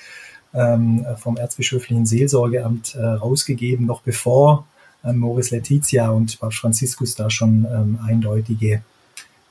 ähm, 0.54 1.04
vom 1.16 1.36
erzbischöflichen 1.36 2.06
Seelsorgeamt 2.06 2.94
äh, 2.94 3.04
rausgegeben, 3.04 3.86
noch 3.86 4.02
bevor 4.02 4.66
ähm, 5.04 5.18
Moris 5.18 5.50
Letizia 5.50 6.10
und 6.10 6.38
Papst 6.38 6.58
Franziskus 6.58 7.14
da 7.14 7.28
schon 7.28 7.66
ähm, 7.70 7.98
eindeutige 8.06 8.82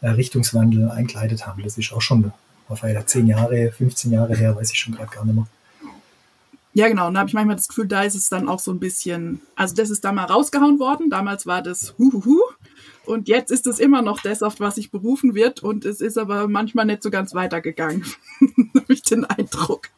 äh, 0.02 0.10
Richtungswandel 0.10 0.90
einkleidet 0.90 1.46
haben. 1.46 1.62
Das 1.64 1.78
ist 1.78 1.94
auch 1.94 2.02
schon 2.02 2.32
Raphael, 2.74 3.06
zehn 3.06 3.28
Jahre, 3.28 3.72
15 3.72 4.12
Jahre 4.12 4.36
her, 4.36 4.56
weiß 4.56 4.72
ich 4.72 4.80
schon 4.80 4.96
gerade 4.96 5.12
gar 5.14 5.26
nicht 5.26 5.36
mehr. 5.36 5.48
Ja, 6.76 6.88
genau. 6.88 7.08
Und 7.08 7.14
da 7.14 7.20
habe 7.20 7.30
ich 7.30 7.36
manchmal 7.36 7.56
das 7.56 7.68
Gefühl, 7.68 7.88
da 7.88 8.02
ist 8.02 8.16
es 8.16 8.30
dann 8.30 8.50
auch 8.50 8.60
so 8.60 8.72
ein 8.72 8.80
bisschen, 8.80 9.42
also 9.56 9.76
das 9.76 9.92
ist 9.92 10.04
da 10.04 10.12
mal 10.12 10.26
rausgehauen 10.26 10.80
worden. 10.80 11.12
Damals 11.12 11.46
war 11.46 11.62
das 11.62 11.94
Huhuhu. 12.00 12.40
Und 13.06 13.28
jetzt 13.28 13.52
ist 13.52 13.68
es 13.68 13.80
immer 13.80 14.02
noch 14.02 14.22
das, 14.22 14.42
auf 14.42 14.60
was 14.60 14.76
sich 14.76 14.90
berufen 14.90 15.36
wird. 15.36 15.62
Und 15.62 15.86
es 15.86 16.02
ist 16.02 16.18
aber 16.18 16.48
manchmal 16.48 16.86
nicht 16.86 17.04
so 17.04 17.12
ganz 17.12 17.36
weitergegangen. 17.36 18.04
habe 18.76 18.94
ich 18.94 19.04
den 19.04 19.24
Eindruck. 19.26 19.90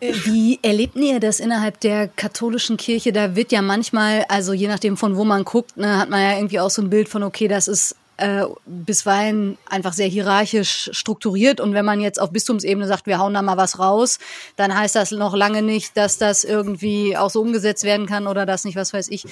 Wie 0.00 0.58
erlebt 0.62 0.96
ihr 0.96 1.18
das 1.18 1.40
innerhalb 1.40 1.80
der 1.80 2.08
katholischen 2.08 2.76
Kirche? 2.76 3.12
Da 3.12 3.34
wird 3.34 3.50
ja 3.52 3.62
manchmal, 3.62 4.26
also 4.28 4.52
je 4.52 4.68
nachdem 4.68 4.96
von 4.96 5.16
wo 5.16 5.24
man 5.24 5.44
guckt, 5.44 5.76
ne, 5.76 5.98
hat 5.98 6.10
man 6.10 6.20
ja 6.20 6.36
irgendwie 6.36 6.60
auch 6.60 6.70
so 6.70 6.82
ein 6.82 6.90
Bild 6.90 7.08
von, 7.08 7.22
okay, 7.22 7.48
das 7.48 7.66
ist 7.68 7.96
äh, 8.20 8.44
bisweilen 8.66 9.56
einfach 9.66 9.94
sehr 9.94 10.06
hierarchisch 10.06 10.90
strukturiert. 10.92 11.60
Und 11.60 11.72
wenn 11.72 11.84
man 11.84 12.00
jetzt 12.00 12.20
auf 12.20 12.30
Bistumsebene 12.30 12.86
sagt, 12.86 13.06
wir 13.06 13.18
hauen 13.18 13.32
da 13.32 13.40
mal 13.40 13.56
was 13.56 13.78
raus, 13.78 14.18
dann 14.56 14.76
heißt 14.76 14.94
das 14.94 15.10
noch 15.10 15.34
lange 15.34 15.62
nicht, 15.62 15.96
dass 15.96 16.18
das 16.18 16.44
irgendwie 16.44 17.16
auch 17.16 17.30
so 17.30 17.40
umgesetzt 17.40 17.82
werden 17.84 18.06
kann 18.06 18.26
oder 18.26 18.44
dass 18.44 18.64
nicht, 18.64 18.76
was 18.76 18.92
weiß 18.92 19.08
ich, 19.08 19.24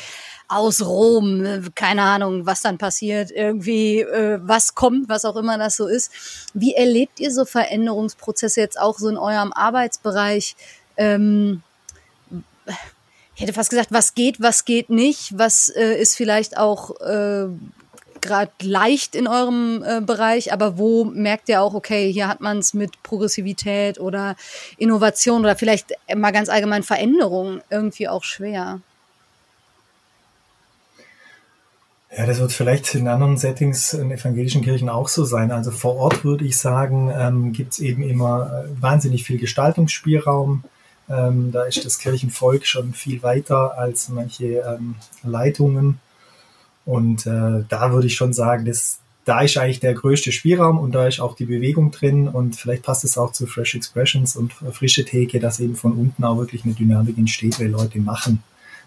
aus 0.49 0.81
Rom, 0.81 1.45
äh, 1.45 1.61
keine 1.75 2.03
Ahnung, 2.03 2.47
was 2.47 2.63
dann 2.63 2.79
passiert, 2.79 3.31
irgendwie 3.31 4.01
äh, 4.01 4.41
was 4.43 4.75
kommt, 4.75 5.09
was 5.11 5.27
auch 5.27 5.37
immer 5.37 5.59
das 5.59 5.77
so 5.77 5.87
ist. 5.87 6.11
Wie 6.55 6.75
erlebt 6.75 7.21
ihr 7.21 7.31
so 7.31 7.45
Veränderungsprozesse 7.45 8.61
jetzt 8.61 8.81
auch 8.81 8.99
so 8.99 9.09
in 9.09 9.19
eurem 9.19 9.53
Arbeitsbereich? 9.53 10.57
Ähm, 10.97 11.63
ich 13.35 13.43
hätte 13.43 13.53
fast 13.53 13.71
gesagt, 13.71 13.93
was 13.93 14.15
geht, 14.15 14.41
was 14.41 14.65
geht 14.65 14.89
nicht, 14.89 15.37
was 15.39 15.69
äh, 15.69 16.01
ist 16.01 16.17
vielleicht 16.17 16.57
auch 16.57 16.99
äh, 17.01 17.49
gerade 18.23 18.51
leicht 18.61 19.15
in 19.15 19.27
eurem 19.27 19.83
äh, 19.87 20.01
Bereich, 20.01 20.53
aber 20.53 20.79
wo 20.79 21.05
merkt 21.05 21.49
ihr 21.49 21.63
auch, 21.63 21.75
okay, 21.75 22.13
hier 22.13 22.29
hat 22.29 22.41
man 22.41 22.59
es 22.59 22.75
mit 22.75 23.03
Progressivität 23.03 23.99
oder 23.99 24.37
Innovation 24.77 25.41
oder 25.41 25.57
vielleicht 25.57 25.93
mal 26.15 26.33
ganz 26.33 26.49
allgemein 26.49 26.83
Veränderung 26.83 27.61
irgendwie 27.71 28.09
auch 28.09 28.25
schwer? 28.25 28.81
Ja, 32.17 32.25
das 32.25 32.41
wird 32.41 32.53
vielleicht 32.53 32.95
in 32.95 33.07
anderen 33.07 33.37
Settings 33.37 33.93
in 33.93 34.11
evangelischen 34.11 34.63
Kirchen 34.63 34.89
auch 34.89 35.09
so 35.09 35.25
sein. 35.25 35.51
Also 35.51 35.71
vor 35.71 35.97
Ort 35.97 36.25
würde 36.25 36.45
ich 36.45 36.57
sagen, 36.57 37.13
ähm, 37.15 37.53
gibt 37.53 37.75
es 37.75 37.79
eben 37.81 38.03
immer 38.03 38.65
äh, 38.65 38.83
wahnsinnig 38.83 39.25
viel 39.25 39.39
Gestaltungsspielraum. 39.39 40.65
Ähm, 41.11 41.53
da 41.53 41.65
ist 41.65 41.85
das 41.85 41.99
Kirchenvolk 41.99 42.67
schon 42.67 42.95
viel 42.95 43.23
weiter 43.23 43.77
als 43.77 44.09
manche 44.09 44.47
ähm, 44.47 44.97
Leitungen. 45.23 46.01
Und 46.89 47.27
äh, 47.27 47.65
da 47.69 47.93
würde 47.93 48.07
ich 48.07 48.15
schon 48.15 48.33
sagen, 48.33 48.65
dass 48.65 49.01
da 49.27 49.43
ist 49.43 49.59
eigentlich 49.59 49.81
der 49.81 49.93
größte 49.93 50.33
Spielraum 50.33 50.79
und 50.79 50.93
da 50.93 51.07
ist 51.07 51.21
auch 51.21 51.37
die 51.37 51.45
Bewegung 51.45 51.91
drin 51.91 52.29
und 52.29 52.57
vielleicht 52.57 52.83
passt 52.83 53.05
es 53.05 53.19
auch 53.19 53.31
zu 53.33 53.47
Fresh 53.47 53.75
Expressions 53.75 54.37
und 54.37 54.55
frische 54.55 55.05
Theke, 55.05 55.39
dass 55.39 55.61
eben 55.61 55.77
von 55.77 55.93
unten 55.93 56.25
auch 56.25 56.39
wirklich 56.39 56.65
eine 56.65 56.73
Dynamik 56.73 57.19
entsteht, 57.19 57.61
weil 57.61 57.69
Leute 57.69 57.99
machen, 57.99 58.43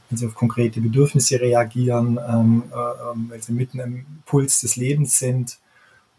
wenn 0.10 0.18
sie 0.18 0.26
auf 0.26 0.34
konkrete 0.34 0.82
Bedürfnisse 0.82 1.40
reagieren, 1.40 2.20
ähm, 2.28 2.64
äh, 2.72 2.76
ähm, 2.76 3.28
weil 3.30 3.44
sie 3.44 3.54
mitten 3.54 3.80
im 3.80 4.04
Puls 4.26 4.62
des 4.62 4.78
Lebens 4.78 5.20
sind. 5.20 5.60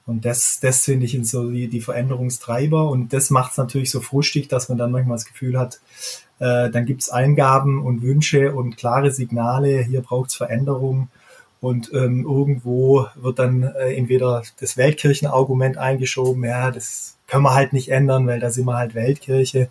Und 0.06 0.24
das, 0.24 0.60
das 0.62 0.84
finde 0.84 1.06
ich 1.06 1.18
so 1.28 1.50
die, 1.50 1.66
die 1.66 1.80
Veränderungstreiber. 1.80 2.88
Und 2.90 3.12
das 3.12 3.30
macht 3.30 3.52
es 3.52 3.58
natürlich 3.58 3.90
so 3.90 4.00
frustig, 4.00 4.46
dass 4.46 4.68
man 4.68 4.78
dann 4.78 4.92
manchmal 4.92 5.16
das 5.16 5.26
Gefühl 5.26 5.58
hat, 5.58 5.80
äh, 6.38 6.70
dann 6.70 6.86
gibt 6.86 7.02
es 7.02 7.10
Eingaben 7.10 7.82
und 7.82 8.02
Wünsche 8.02 8.54
und 8.54 8.76
klare 8.76 9.10
Signale, 9.10 9.82
hier 9.82 10.02
braucht 10.02 10.30
es 10.30 10.36
Veränderung 10.36 11.08
und 11.62 11.92
ähm, 11.94 12.24
irgendwo 12.24 13.06
wird 13.14 13.38
dann 13.38 13.62
äh, 13.62 13.94
entweder 13.94 14.42
das 14.58 14.76
Weltkirchenargument 14.76 15.78
eingeschoben, 15.78 16.44
ja, 16.44 16.72
das 16.72 17.16
können 17.28 17.44
wir 17.44 17.54
halt 17.54 17.72
nicht 17.72 17.88
ändern, 17.88 18.26
weil 18.26 18.40
da 18.40 18.50
sind 18.50 18.66
wir 18.66 18.76
halt 18.76 18.96
Weltkirche. 18.96 19.70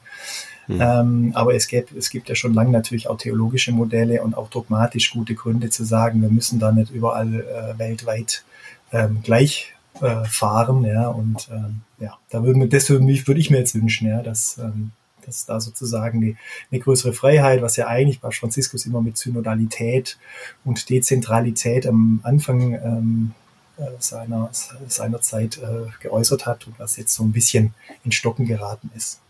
Mhm. 0.68 0.80
Ähm, 0.82 1.32
aber 1.36 1.54
es 1.54 1.68
gibt, 1.68 1.92
es 1.92 2.10
gibt 2.10 2.30
ja 2.30 2.36
schon 2.36 2.54
lange 2.54 2.72
natürlich 2.72 3.10
auch 3.10 3.18
theologische 3.18 3.74
Modelle 3.74 4.24
und 4.24 4.38
auch 4.38 4.50
dogmatisch 4.50 5.12
gute 5.12 5.36
Gründe 5.36 5.70
zu 5.70 5.84
sagen, 5.84 6.22
wir 6.22 6.30
müssen 6.30 6.60
da 6.60 6.72
nicht 6.72 6.92
überall 6.92 7.42
äh, 7.42 7.78
weltweit 7.78 8.46
ähm, 8.94 9.20
gleich 9.22 9.74
äh, 10.00 10.24
fahren. 10.24 10.86
Ja, 10.86 11.10
und 11.10 11.50
ähm, 11.52 11.82
ja, 12.00 12.18
da 12.30 12.42
würde, 12.42 12.70
das 12.70 12.90
würde, 12.90 13.04
mich, 13.04 13.28
würde 13.28 13.42
ich 13.42 13.50
mir 13.50 13.58
jetzt 13.58 13.76
wünschen, 13.76 14.08
ja, 14.08 14.22
dass 14.22 14.58
ähm, 14.60 14.92
dass 15.32 15.46
da 15.46 15.62
sozusagen 15.62 16.20
die, 16.20 16.36
eine 16.72 16.82
größere 16.82 17.14
Freiheit, 17.14 17.62
was 17.62 17.78
ja 17.78 17.88
eigentlich 17.88 18.20
bei 18.20 18.32
Franziskus 18.32 18.86
immer 18.86 19.02
mit 19.02 19.18
Synodalität 19.18 20.18
und 20.66 20.90
Dezentralität 20.90 21.88
am 21.88 22.20
Anfang 22.24 22.74
ähm, 22.74 23.32
äh, 23.78 23.84
seiner, 24.00 24.50
seiner 24.88 25.22
Zeit 25.22 25.58
äh, 25.58 25.90
geäußert 26.02 26.46
hat 26.46 26.68
und 26.68 26.78
was 26.80 26.98
jetzt 26.98 27.14
so 27.14 27.24
ein 27.24 27.32
bisschen 27.32 27.74
in 28.04 28.12
Stocken 28.12 28.46
geraten 28.46 28.92
ist. 28.94 29.22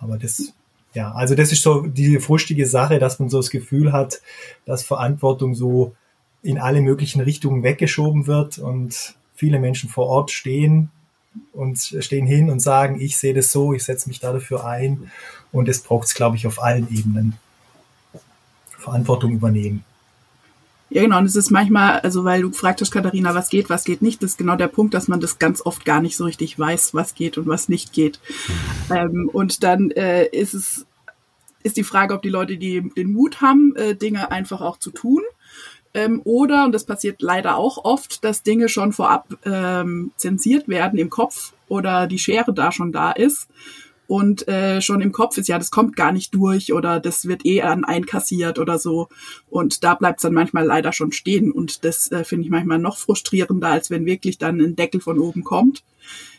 Aber 0.00 0.18
das, 0.18 0.52
ja, 0.94 1.12
also 1.12 1.36
das 1.36 1.52
ist 1.52 1.62
so 1.62 1.82
die 1.82 2.18
frustige 2.18 2.66
Sache, 2.66 2.98
dass 2.98 3.20
man 3.20 3.28
so 3.28 3.36
das 3.36 3.50
Gefühl 3.50 3.92
hat, 3.92 4.20
dass 4.64 4.82
Verantwortung 4.82 5.54
so 5.54 5.94
in 6.42 6.58
alle 6.58 6.80
möglichen 6.80 7.20
Richtungen 7.20 7.62
weggeschoben 7.62 8.26
wird 8.26 8.58
und 8.58 9.14
viele 9.36 9.60
Menschen 9.60 9.88
vor 9.90 10.06
Ort 10.06 10.32
stehen 10.32 10.90
und 11.52 11.78
stehen 11.78 12.26
hin 12.26 12.50
und 12.50 12.60
sagen, 12.60 13.00
ich 13.00 13.16
sehe 13.16 13.34
das 13.34 13.52
so, 13.52 13.72
ich 13.72 13.84
setze 13.84 14.08
mich 14.08 14.20
da 14.20 14.32
dafür 14.32 14.66
ein. 14.66 15.10
Und 15.52 15.68
es 15.68 15.80
braucht 15.80 16.06
es, 16.06 16.14
glaube 16.14 16.36
ich, 16.36 16.46
auf 16.46 16.62
allen 16.62 16.88
Ebenen. 16.90 17.36
Verantwortung 18.78 19.32
übernehmen. 19.32 19.84
Ja, 20.90 21.02
genau. 21.02 21.18
Und 21.18 21.26
es 21.26 21.34
ist 21.34 21.50
manchmal, 21.50 21.98
also 22.00 22.24
weil 22.24 22.42
du 22.42 22.50
gefragt 22.50 22.80
hast, 22.80 22.92
Katharina, 22.92 23.34
was 23.34 23.48
geht, 23.48 23.68
was 23.68 23.84
geht 23.84 24.02
nicht, 24.02 24.22
das 24.22 24.32
ist 24.32 24.38
genau 24.38 24.54
der 24.54 24.68
Punkt, 24.68 24.94
dass 24.94 25.08
man 25.08 25.20
das 25.20 25.40
ganz 25.40 25.60
oft 25.66 25.84
gar 25.84 26.00
nicht 26.00 26.16
so 26.16 26.24
richtig 26.24 26.56
weiß, 26.56 26.94
was 26.94 27.14
geht 27.14 27.36
und 27.38 27.48
was 27.48 27.68
nicht 27.68 27.92
geht. 27.92 28.20
Ähm, 28.90 29.28
und 29.32 29.64
dann 29.64 29.90
äh, 29.90 30.26
ist 30.26 30.54
es 30.54 30.86
ist 31.64 31.76
die 31.76 31.82
Frage, 31.82 32.14
ob 32.14 32.22
die 32.22 32.28
Leute 32.28 32.58
die, 32.58 32.92
den 32.96 33.12
Mut 33.12 33.40
haben, 33.40 33.74
äh, 33.74 33.96
Dinge 33.96 34.30
einfach 34.30 34.60
auch 34.60 34.78
zu 34.78 34.92
tun 34.92 35.22
ähm, 35.96 36.20
oder, 36.24 36.66
und 36.66 36.72
das 36.72 36.84
passiert 36.84 37.22
leider 37.22 37.56
auch 37.56 37.84
oft, 37.84 38.22
dass 38.22 38.42
Dinge 38.42 38.68
schon 38.68 38.92
vorab 38.92 39.26
ähm, 39.46 40.12
zensiert 40.16 40.68
werden 40.68 40.98
im 40.98 41.08
Kopf 41.08 41.54
oder 41.68 42.06
die 42.06 42.18
Schere 42.18 42.52
da 42.52 42.70
schon 42.70 42.92
da 42.92 43.12
ist 43.12 43.48
und 44.08 44.46
äh, 44.46 44.82
schon 44.82 45.00
im 45.00 45.12
Kopf 45.12 45.38
ist, 45.38 45.48
ja, 45.48 45.58
das 45.58 45.70
kommt 45.70 45.96
gar 45.96 46.12
nicht 46.12 46.34
durch 46.34 46.74
oder 46.74 47.00
das 47.00 47.26
wird 47.26 47.46
eh 47.46 47.62
an 47.62 47.84
einkassiert 47.84 48.58
oder 48.58 48.78
so. 48.78 49.08
Und 49.48 49.84
da 49.84 49.94
bleibt 49.94 50.18
es 50.18 50.22
dann 50.22 50.34
manchmal 50.34 50.66
leider 50.66 50.92
schon 50.92 51.12
stehen. 51.12 51.50
Und 51.50 51.84
das 51.84 52.12
äh, 52.12 52.24
finde 52.24 52.44
ich 52.44 52.50
manchmal 52.50 52.78
noch 52.78 52.98
frustrierender, 52.98 53.68
als 53.68 53.90
wenn 53.90 54.04
wirklich 54.06 54.38
dann 54.38 54.60
ein 54.60 54.76
Deckel 54.76 55.00
von 55.00 55.18
oben 55.18 55.44
kommt. 55.44 55.82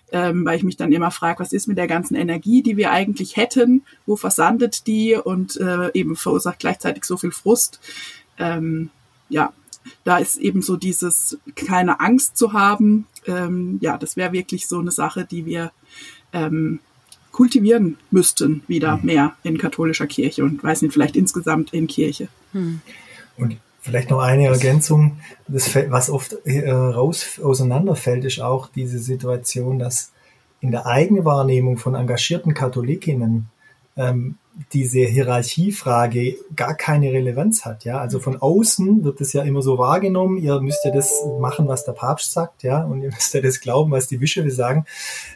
Ähm, 0.10 0.46
weil 0.46 0.56
ich 0.56 0.64
mich 0.64 0.78
dann 0.78 0.94
immer 0.94 1.12
frage, 1.12 1.42
was 1.42 1.52
ist 1.52 1.68
mit 1.68 1.78
der 1.78 1.88
ganzen 1.88 2.16
Energie, 2.16 2.64
die 2.64 2.78
wir 2.78 2.92
eigentlich 2.92 3.36
hätten, 3.36 3.84
wo 4.06 4.16
versandet 4.16 4.88
die 4.88 5.16
und 5.16 5.58
äh, 5.58 5.92
eben 5.94 6.16
verursacht 6.16 6.60
gleichzeitig 6.60 7.04
so 7.04 7.18
viel 7.18 7.32
Frust. 7.32 7.82
Ähm, 8.38 8.90
ja, 9.30 9.54
da 10.04 10.18
ist 10.18 10.38
eben 10.38 10.62
so 10.62 10.76
dieses 10.78 11.38
keine 11.56 12.00
Angst 12.00 12.38
zu 12.38 12.54
haben. 12.54 13.08
Ähm, 13.26 13.78
ja, 13.82 13.98
das 13.98 14.18
wäre 14.18 14.32
wirklich 14.34 14.68
so 14.68 14.80
eine 14.80 14.92
Sache, 14.92 15.26
die 15.26 15.46
wir 15.46 15.72
ähm, 16.34 16.80
kultivieren 17.32 17.98
müssten 18.10 18.64
wieder 18.68 18.98
mhm. 18.98 19.06
mehr 19.06 19.36
in 19.44 19.58
katholischer 19.58 20.08
Kirche 20.08 20.44
und 20.44 20.64
weiß 20.64 20.82
nicht, 20.82 20.94
vielleicht 20.94 21.16
insgesamt 21.16 21.74
in 21.74 21.88
Kirche. 21.88 22.30
Mhm. 22.54 22.82
Und 23.38 23.58
vielleicht 23.80 24.10
noch 24.10 24.20
eine 24.20 24.48
Ergänzung, 24.48 25.20
das, 25.48 25.76
was 25.90 26.10
oft 26.10 26.36
äh, 26.46 26.70
raus 26.70 27.40
auseinanderfällt, 27.42 28.26
ist 28.26 28.42
auch 28.42 28.68
diese 28.68 29.00
Situation, 29.00 29.80
dass 29.80 30.12
in 30.60 30.72
der 30.72 30.88
Eigenwahrnehmung 30.88 31.78
von 31.78 31.94
engagierten 31.94 32.54
Katholikinnen 32.54 33.50
ähm, 33.98 34.38
diese 34.74 35.00
Hierarchiefrage 35.00 36.38
gar 36.56 36.74
keine 36.76 37.12
Relevanz 37.12 37.64
hat, 37.64 37.86
ja. 37.86 38.00
Also 38.00 38.20
von 38.20 38.42
außen 38.42 39.04
wird 39.04 39.22
es 39.22 39.34
ja 39.34 39.44
immer 39.44 39.62
so 39.62 39.78
wahrgenommen, 39.78 40.38
ihr 40.38 40.60
müsst 40.62 40.84
ja 40.84 40.92
das 40.92 41.12
machen, 41.40 41.68
was 41.68 41.86
der 41.86 41.92
Papst 41.92 42.34
sagt, 42.34 42.64
ja, 42.64 42.84
und 42.84 43.02
ihr 43.02 43.10
müsst 43.10 43.34
ja 43.34 43.42
das 43.42 43.62
glauben, 43.62 43.92
was 43.92 44.08
die 44.08 44.18
Bischöfe 44.18 44.50
sagen. 44.50 44.86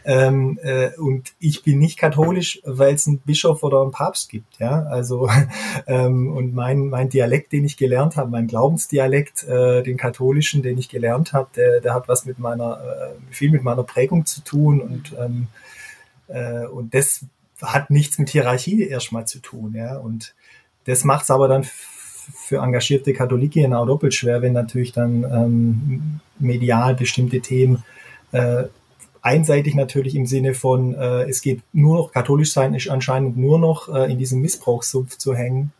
Ähm, 0.05 0.59
äh, 0.63 0.89
und 0.97 1.33
ich 1.39 1.63
bin 1.63 1.77
nicht 1.77 1.99
katholisch, 1.99 2.61
weil 2.65 2.95
es 2.95 3.07
einen 3.07 3.19
Bischof 3.19 3.63
oder 3.63 3.81
einen 3.81 3.91
Papst 3.91 4.29
gibt, 4.29 4.57
ja. 4.59 4.83
Also 4.83 5.29
ähm, 5.87 6.31
und 6.33 6.53
mein 6.55 6.89
mein 6.89 7.09
Dialekt, 7.09 7.51
den 7.51 7.63
ich 7.63 7.77
gelernt 7.77 8.15
habe, 8.15 8.31
mein 8.31 8.47
Glaubensdialekt, 8.47 9.43
äh, 9.43 9.83
den 9.83 9.97
katholischen, 9.97 10.63
den 10.63 10.79
ich 10.79 10.89
gelernt 10.89 11.33
habe, 11.33 11.49
der, 11.55 11.79
der 11.81 11.93
hat 11.93 12.07
was 12.07 12.25
mit 12.25 12.39
meiner 12.39 12.79
äh, 12.81 13.33
viel 13.33 13.51
mit 13.51 13.63
meiner 13.63 13.83
Prägung 13.83 14.25
zu 14.25 14.41
tun 14.41 14.81
und 14.81 15.15
ähm, 15.19 15.47
äh, 16.27 16.65
und 16.65 16.95
das 16.95 17.25
hat 17.61 17.89
nichts 17.89 18.17
mit 18.17 18.29
Hierarchie 18.29 18.83
erstmal 18.83 19.25
zu 19.25 19.39
tun, 19.39 19.73
ja. 19.75 19.97
Und 19.97 20.33
das 20.85 21.03
macht 21.03 21.23
es 21.23 21.31
aber 21.31 21.47
dann 21.47 21.63
für 21.63 22.57
engagierte 22.57 23.13
Katholiken 23.13 23.73
auch 23.73 23.85
doppelt 23.85 24.13
schwer, 24.13 24.41
wenn 24.41 24.53
natürlich 24.53 24.91
dann 24.91 25.23
ähm, 25.23 26.19
medial 26.39 26.95
bestimmte 26.95 27.41
Themen 27.41 27.83
äh, 28.31 28.65
einseitig 29.21 29.75
natürlich 29.75 30.15
im 30.15 30.25
Sinne 30.25 30.53
von, 30.53 30.95
äh, 30.95 31.23
es 31.29 31.41
geht 31.41 31.61
nur 31.73 31.97
noch, 31.97 32.11
katholisch 32.11 32.53
sein 32.53 32.73
ist 32.73 32.89
anscheinend 32.89 33.37
nur 33.37 33.59
noch 33.59 33.93
äh, 33.93 34.11
in 34.11 34.17
diesem 34.17 34.41
Missbrauchssumpf 34.41 35.17
zu 35.17 35.35
hängen. 35.35 35.71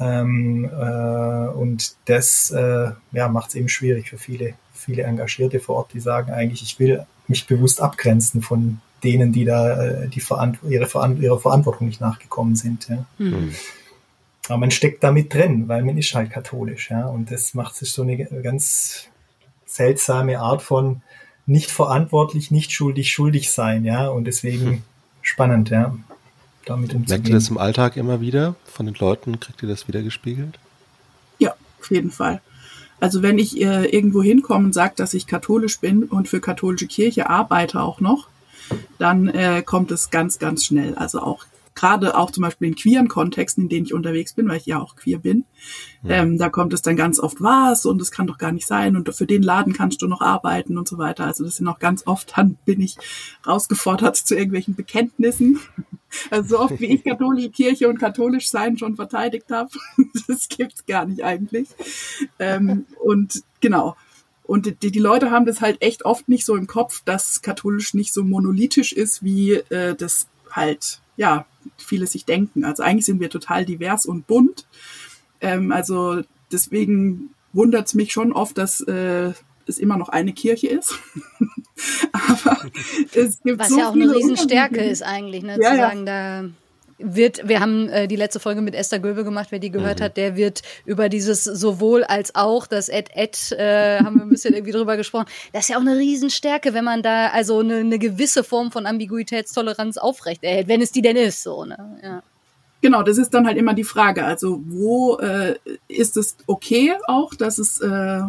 Ähm, 0.00 0.64
äh, 0.64 1.48
und 1.48 1.96
das 2.04 2.52
äh, 2.52 2.90
ja, 3.12 3.28
macht 3.28 3.48
es 3.48 3.54
eben 3.56 3.68
schwierig 3.68 4.08
für 4.10 4.18
viele, 4.18 4.54
viele 4.72 5.02
Engagierte 5.02 5.58
vor 5.58 5.76
Ort, 5.76 5.92
die 5.92 6.00
sagen 6.00 6.32
eigentlich, 6.32 6.62
ich 6.62 6.78
will 6.78 7.04
mich 7.26 7.46
bewusst 7.46 7.80
abgrenzen 7.80 8.42
von 8.42 8.80
denen, 9.04 9.32
die 9.32 9.44
da 9.44 9.82
äh, 9.82 10.08
die 10.08 10.20
Verant 10.20 10.58
ihre, 10.68 10.86
Verant 10.86 11.20
ihrer 11.20 11.38
Verantwortung 11.38 11.86
nicht 11.86 12.00
nachgekommen 12.00 12.56
sind. 12.56 12.88
Ja. 12.88 13.04
Mhm. 13.18 13.54
Aber 14.48 14.58
man 14.58 14.70
steckt 14.70 15.04
damit 15.04 15.32
drin, 15.34 15.68
weil 15.68 15.84
man 15.84 15.98
ist 15.98 16.14
halt 16.14 16.30
katholisch, 16.30 16.90
ja. 16.90 17.06
Und 17.06 17.30
das 17.30 17.54
macht 17.54 17.76
sich 17.76 17.92
so 17.92 18.02
eine 18.02 18.16
ganz 18.42 19.08
seltsame 19.66 20.40
Art 20.40 20.62
von 20.62 21.02
nicht 21.46 21.70
verantwortlich, 21.70 22.50
nicht 22.50 22.72
schuldig, 22.72 23.10
schuldig 23.10 23.50
sein, 23.50 23.84
ja. 23.84 24.08
Und 24.08 24.24
deswegen 24.24 24.66
hm. 24.66 24.82
spannend, 25.22 25.70
ja. 25.70 25.94
damit 26.64 26.94
umzugehen. 26.94 27.08
Merkt 27.08 27.28
ihr 27.28 27.34
das 27.34 27.48
im 27.48 27.58
Alltag 27.58 27.96
immer 27.96 28.20
wieder? 28.20 28.54
Von 28.64 28.86
den 28.86 28.94
Leuten 28.94 29.38
kriegt 29.38 29.62
ihr 29.62 29.68
das 29.68 29.86
wieder 29.86 30.02
gespiegelt? 30.02 30.58
Ja, 31.38 31.54
auf 31.78 31.90
jeden 31.90 32.10
Fall. 32.10 32.40
Also 33.00 33.22
wenn 33.22 33.38
ich 33.38 33.60
äh, 33.60 33.84
irgendwo 33.86 34.22
hinkomme 34.22 34.66
und 34.66 34.72
sage, 34.72 34.94
dass 34.96 35.14
ich 35.14 35.26
katholisch 35.26 35.78
bin 35.78 36.04
und 36.04 36.28
für 36.28 36.40
katholische 36.40 36.86
Kirche 36.86 37.30
arbeite 37.30 37.80
auch 37.80 38.00
noch, 38.00 38.28
dann 38.98 39.28
äh, 39.28 39.62
kommt 39.62 39.90
es 39.90 40.10
ganz, 40.10 40.38
ganz 40.38 40.64
schnell. 40.64 40.94
Also 40.94 41.20
auch 41.20 41.46
gerade 41.78 42.16
auch 42.16 42.32
zum 42.32 42.42
Beispiel 42.42 42.68
in 42.68 42.74
queeren 42.74 43.06
Kontexten, 43.06 43.64
in 43.64 43.68
denen 43.68 43.86
ich 43.86 43.94
unterwegs 43.94 44.32
bin, 44.32 44.48
weil 44.48 44.56
ich 44.56 44.66
ja 44.66 44.80
auch 44.80 44.96
queer 44.96 45.18
bin, 45.18 45.44
ja. 46.02 46.16
ähm, 46.16 46.36
da 46.36 46.48
kommt 46.48 46.72
es 46.72 46.82
dann 46.82 46.96
ganz 46.96 47.20
oft 47.20 47.40
was 47.40 47.86
und 47.86 48.02
es 48.02 48.10
kann 48.10 48.26
doch 48.26 48.36
gar 48.36 48.50
nicht 48.50 48.66
sein 48.66 48.96
und 48.96 49.14
für 49.14 49.26
den 49.26 49.44
Laden 49.44 49.74
kannst 49.74 50.02
du 50.02 50.08
noch 50.08 50.20
arbeiten 50.20 50.76
und 50.76 50.88
so 50.88 50.98
weiter. 50.98 51.24
Also 51.24 51.44
das 51.44 51.56
sind 51.56 51.68
auch 51.68 51.78
ganz 51.78 52.04
oft, 52.06 52.36
dann 52.36 52.58
bin 52.64 52.80
ich 52.80 52.96
rausgefordert 53.46 54.16
zu 54.16 54.34
irgendwelchen 54.34 54.74
Bekenntnissen. 54.74 55.60
Also 56.30 56.56
so 56.56 56.58
oft 56.58 56.80
wie 56.80 56.86
ich 56.86 57.04
katholische 57.04 57.50
Kirche 57.50 57.88
und 57.88 57.98
katholisch 57.98 58.48
sein 58.48 58.76
schon 58.76 58.96
verteidigt 58.96 59.50
habe, 59.52 59.70
das 60.26 60.48
gibt's 60.48 60.84
gar 60.86 61.04
nicht 61.04 61.22
eigentlich. 61.22 61.68
Ähm, 62.40 62.86
und 62.98 63.42
genau. 63.60 63.94
Und 64.48 64.82
die, 64.82 64.90
die 64.90 64.98
Leute 64.98 65.30
haben 65.30 65.44
das 65.44 65.60
halt 65.60 65.82
echt 65.82 66.06
oft 66.06 66.26
nicht 66.30 66.46
so 66.46 66.56
im 66.56 66.66
Kopf, 66.66 67.02
dass 67.04 67.42
katholisch 67.42 67.92
nicht 67.92 68.14
so 68.14 68.24
monolithisch 68.24 68.94
ist, 68.94 69.22
wie 69.22 69.52
äh, 69.52 69.94
das 69.94 70.26
halt, 70.50 71.02
ja, 71.18 71.44
viele 71.76 72.06
sich 72.06 72.24
denken. 72.24 72.64
Also 72.64 72.82
eigentlich 72.82 73.04
sind 73.04 73.20
wir 73.20 73.28
total 73.28 73.66
divers 73.66 74.06
und 74.06 74.26
bunt. 74.26 74.66
Ähm, 75.42 75.70
also 75.70 76.22
deswegen 76.50 77.34
wundert 77.52 77.88
es 77.88 77.94
mich 77.94 78.10
schon 78.10 78.32
oft, 78.32 78.56
dass 78.56 78.80
äh, 78.80 79.32
es 79.66 79.78
immer 79.78 79.98
noch 79.98 80.08
eine 80.08 80.32
Kirche 80.32 80.68
ist. 80.68 80.94
Aber 82.12 82.56
es 83.12 83.42
gibt 83.42 83.58
Was 83.58 83.68
so 83.68 83.78
ja 83.78 83.90
auch 83.90 83.92
eine 83.92 84.10
Riesenstärke 84.10 84.82
ist 84.82 85.02
eigentlich, 85.02 85.42
ne? 85.42 85.58
Ja, 85.60 85.72
zu 85.72 85.76
sagen, 85.76 86.06
ja. 86.06 86.42
da 86.42 86.48
wird, 86.98 87.48
wir 87.48 87.60
haben 87.60 87.88
äh, 87.88 88.08
die 88.08 88.16
letzte 88.16 88.40
Folge 88.40 88.60
mit 88.60 88.74
Esther 88.74 88.98
Göbe 88.98 89.24
gemacht, 89.24 89.48
wer 89.50 89.58
die 89.58 89.70
gehört 89.70 90.00
mhm. 90.00 90.04
hat, 90.04 90.16
der 90.16 90.36
wird 90.36 90.62
über 90.84 91.08
dieses 91.08 91.44
sowohl 91.44 92.04
als 92.04 92.34
auch, 92.34 92.66
das 92.66 92.88
Ed 92.88 93.10
Ed, 93.14 93.52
äh, 93.52 93.98
haben 93.98 94.16
wir 94.16 94.22
ein 94.22 94.28
bisschen 94.28 94.54
irgendwie 94.54 94.72
drüber 94.72 94.96
gesprochen. 94.96 95.26
Das 95.52 95.64
ist 95.64 95.68
ja 95.68 95.76
auch 95.76 95.82
eine 95.82 95.96
Riesenstärke, 95.96 96.74
wenn 96.74 96.84
man 96.84 97.02
da 97.02 97.28
also 97.28 97.60
eine, 97.60 97.76
eine 97.76 97.98
gewisse 97.98 98.44
Form 98.44 98.72
von 98.72 98.86
Ambiguitätstoleranz 98.86 99.96
aufrechterhält, 99.96 100.68
wenn 100.68 100.82
es 100.82 100.92
die 100.92 101.02
denn 101.02 101.16
ist, 101.16 101.42
so, 101.42 101.64
ne? 101.64 101.98
Ja. 102.02 102.22
Genau, 102.80 103.02
das 103.02 103.18
ist 103.18 103.34
dann 103.34 103.46
halt 103.46 103.56
immer 103.56 103.74
die 103.74 103.84
Frage. 103.84 104.24
Also 104.24 104.60
wo 104.66 105.18
äh, 105.18 105.56
ist 105.88 106.16
es 106.16 106.36
okay 106.46 106.94
auch, 107.06 107.34
dass 107.34 107.58
es 107.58 107.80
äh, 107.80 108.20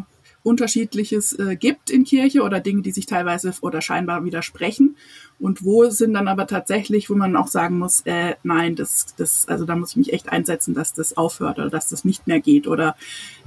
Unterschiedliches 0.44 1.38
äh, 1.38 1.56
gibt 1.56 1.90
in 1.90 2.06
Kirche 2.06 2.44
oder 2.44 2.60
Dinge, 2.60 2.82
die 2.82 2.92
sich 2.92 3.06
teilweise 3.06 3.54
oder 3.62 3.82
scheinbar 3.82 4.24
widersprechen. 4.24 4.96
Und 5.40 5.64
wo 5.64 5.90
sind 5.90 6.14
dann 6.14 6.28
aber 6.28 6.48
tatsächlich, 6.48 7.10
wo 7.10 7.16
man 7.16 7.36
auch 7.36 7.48
sagen 7.48 7.78
muss, 7.78 8.02
äh, 8.02 8.36
nein, 8.44 8.76
das, 8.76 9.08
das, 9.18 9.48
also 9.48 9.66
da 9.66 9.76
muss 9.76 9.92
ich 9.92 9.98
mich 9.98 10.14
echt 10.14 10.30
einsetzen, 10.30 10.74
dass 10.74 10.94
das 10.94 11.16
aufhört 11.18 11.60
oder 11.60 11.70
dass 11.70 11.88
das 11.88 12.06
nicht 12.06 12.28
mehr 12.28 12.40
geht. 12.40 12.68
Oder 12.68 12.96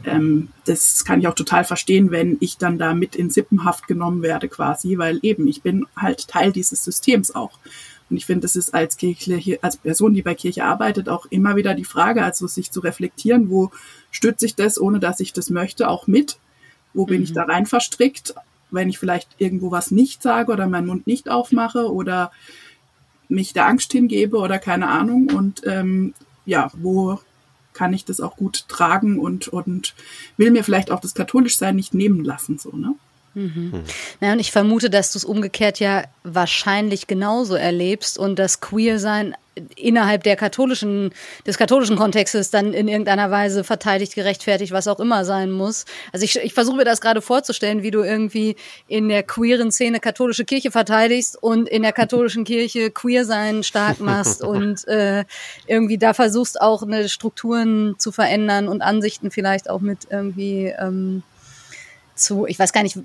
ähm, 0.05 0.49
das 0.65 1.05
kann 1.05 1.21
ich 1.21 1.29
auch 1.29 1.35
total 1.35 1.65
verstehen, 1.65 2.11
wenn 2.11 2.37
ich 2.41 2.59
dann 2.59 2.79
da 2.79 2.95
mit 2.95 3.17
in 3.17 3.31
Sippenhaft 3.31 3.89
genommen 3.89 4.23
werde 4.23 4.49
quasi, 4.49 4.99
weil 4.99 5.19
eben 5.23 5.47
ich 5.47 5.63
bin 5.63 5.87
halt 5.97 6.29
Teil 6.29 6.53
dieses 6.53 6.85
Systems 6.85 7.35
auch. 7.35 7.59
Und 8.11 8.19
ich 8.19 8.27
finde, 8.27 8.43
das 8.43 8.57
ist 8.57 8.75
als 8.75 8.99
Kirche, 8.99 9.59
als 9.63 9.79
Person, 9.79 10.13
die 10.13 10.21
bei 10.21 10.35
Kirche 10.35 10.65
arbeitet, 10.65 11.09
auch 11.09 11.25
immer 11.31 11.57
wieder 11.57 11.75
die 11.75 11.85
Frage, 11.85 12.23
also 12.23 12.47
sich 12.47 12.71
zu 12.71 12.81
reflektieren, 12.81 13.49
wo 13.49 13.71
stütze 14.11 14.45
ich 14.45 14.55
das, 14.55 14.79
ohne 14.79 15.01
dass 15.01 15.21
ich 15.21 15.33
das 15.33 15.49
möchte, 15.49 15.89
auch 15.89 16.07
mit 16.07 16.39
wo 16.95 17.07
bin 17.07 17.19
mhm. 17.19 17.25
ich 17.25 17.33
da 17.33 17.45
rein 17.45 17.67
verstrickt, 17.67 18.35
wenn 18.71 18.89
ich 18.89 18.99
vielleicht 18.99 19.29
irgendwo 19.39 19.71
was 19.71 19.91
nicht 19.91 20.23
sage 20.23 20.53
oder 20.53 20.67
meinen 20.67 20.87
Mund 20.87 21.07
nicht 21.07 21.29
aufmache 21.29 21.93
oder 21.93 22.33
mich 23.29 23.53
der 23.53 23.67
Angst 23.67 23.93
hingebe 23.93 24.39
oder 24.39 24.59
keine 24.59 24.89
Ahnung. 24.89 25.31
Und 25.35 25.63
ähm, 25.67 26.15
ja, 26.47 26.71
wo 26.75 27.21
kann 27.73 27.93
ich 27.93 28.05
das 28.05 28.21
auch 28.21 28.37
gut 28.37 28.67
tragen 28.69 29.19
und, 29.19 29.49
und 29.49 29.95
will 30.37 30.51
mir 30.51 30.65
vielleicht 30.65 30.91
auch 30.91 31.01
das 31.01 31.15
Katholischsein 31.15 31.77
nicht 31.77 31.95
nehmen 31.95 32.25
lassen, 32.25 32.59
so, 32.59 32.71
ne? 32.77 32.95
Mhm. 33.35 33.85
Na, 34.21 34.33
und 34.35 34.41
ich 34.41 34.53
vermute, 34.53 34.91
dass 34.91 35.13
du 35.13 35.19
es 35.19 35.25
umgekehrt 35.25 35.81
ja 35.81 36.05
wahrscheinlich 36.23 37.07
genauso 37.07 37.55
erlebst 37.55 38.19
und 38.19 38.39
das 38.39 38.61
Queer-Sein 38.61 39.35
innerhalb 39.77 40.23
der 40.23 40.37
katholischen, 40.37 41.13
des 41.47 41.59
katholischen 41.59 41.97
Kontextes 41.97 42.51
dann 42.51 42.73
in 42.73 42.89
irgendeiner 42.89 43.31
Weise 43.31 43.65
verteidigt, 43.65 44.15
gerechtfertigt, 44.15 44.73
was 44.73 44.89
auch 44.89 44.99
immer 44.99 45.25
sein 45.25 45.51
muss. 45.51 45.85
Also 46.13 46.25
ich, 46.25 46.37
ich 46.37 46.55
versuche 46.55 46.77
mir 46.77 46.85
das 46.85 47.01
gerade 47.01 47.21
vorzustellen, 47.21 47.83
wie 47.83 47.91
du 47.91 48.03
irgendwie 48.03 48.57
in 48.89 49.09
der 49.09 49.23
queeren 49.23 49.71
Szene 49.71 50.01
katholische 50.01 50.45
Kirche 50.45 50.71
verteidigst 50.71 51.43
und 51.43 51.69
in 51.69 51.83
der 51.83 51.93
katholischen 51.93 52.45
Kirche 52.45 52.91
queer 52.91 53.25
sein 53.25 53.63
stark 53.63 54.01
machst 54.01 54.43
und 54.43 54.87
äh, 54.89 55.25
irgendwie 55.67 55.99
da 55.99 56.15
versuchst 56.15 56.61
auch 56.61 56.83
eine 56.83 57.09
Strukturen 57.09 57.97
zu 57.99 58.11
verändern 58.11 58.69
und 58.69 58.81
Ansichten 58.81 59.31
vielleicht 59.31 59.69
auch 59.69 59.81
mit 59.81 60.07
irgendwie 60.11 60.73
ähm, 60.79 61.23
zu, 62.15 62.47
ich 62.47 62.59
weiß 62.59 62.73
gar 62.73 62.83
nicht, 62.83 62.99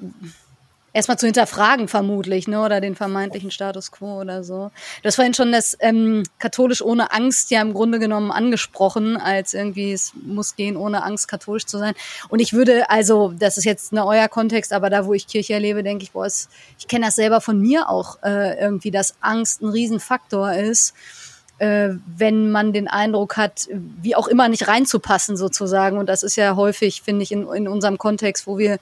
erstmal 0.98 1.20
zu 1.20 1.28
hinterfragen 1.28 1.88
vermutlich, 1.88 2.48
ne, 2.48 2.60
oder 2.60 2.82
den 2.82 2.96
vermeintlichen 2.96 3.52
Status 3.52 3.92
quo 3.92 4.20
oder 4.20 4.44
so. 4.44 4.72
Du 5.04 5.08
hast 5.08 5.16
vorhin 5.16 5.36
schon 5.36 5.52
das 5.52 5.78
ähm, 5.80 6.24
katholisch 6.40 6.82
ohne 6.82 7.12
Angst 7.12 7.52
ja 7.52 7.62
im 7.62 7.74
Grunde 7.74 8.00
genommen 8.00 8.32
angesprochen, 8.32 9.16
als 9.16 9.54
irgendwie 9.54 9.94
es 9.94 10.14
muss 10.16 10.56
gehen, 10.56 10.76
ohne 10.76 11.04
Angst 11.04 11.28
katholisch 11.28 11.68
zu 11.68 11.78
sein. 11.78 11.94
Und 12.30 12.40
ich 12.40 12.54
würde, 12.54 12.90
also, 12.90 13.32
das 13.38 13.60
ist 13.60 13.66
jetzt 13.66 13.94
ne 13.94 14.08
euer 14.08 14.28
Kontext, 14.28 14.74
aber 14.74 14.90
da, 14.90 15.06
wo 15.06 15.14
ich 15.14 15.28
Kirche 15.28 15.54
erlebe, 15.54 15.84
denke 15.84 16.04
ich, 16.04 16.14
boah, 16.14 16.26
es, 16.26 16.50
ich 16.80 16.88
kenne 16.88 17.06
das 17.06 17.16
selber 17.16 17.42
von 17.42 17.62
mir 17.62 17.90
auch 17.90 18.18
äh, 18.24 18.60
irgendwie, 18.60 18.90
dass 18.90 19.14
Angst 19.22 19.62
ein 19.62 19.70
Riesenfaktor 19.70 20.54
ist 20.54 20.96
äh, 21.60 21.90
wenn 22.06 22.52
man 22.52 22.72
den 22.72 22.88
Eindruck 22.88 23.36
hat, 23.36 23.68
wie 23.72 24.16
auch 24.16 24.28
immer 24.28 24.48
nicht 24.48 24.68
reinzupassen 24.68 25.38
sozusagen. 25.38 25.98
Und 25.98 26.08
das 26.08 26.22
ist 26.22 26.36
ja 26.36 26.56
häufig, 26.56 27.02
finde 27.02 27.24
ich, 27.24 27.32
in, 27.32 27.48
in 27.52 27.68
unserem 27.68 27.98
Kontext, 27.98 28.46
wo 28.46 28.60
wir 28.60 28.78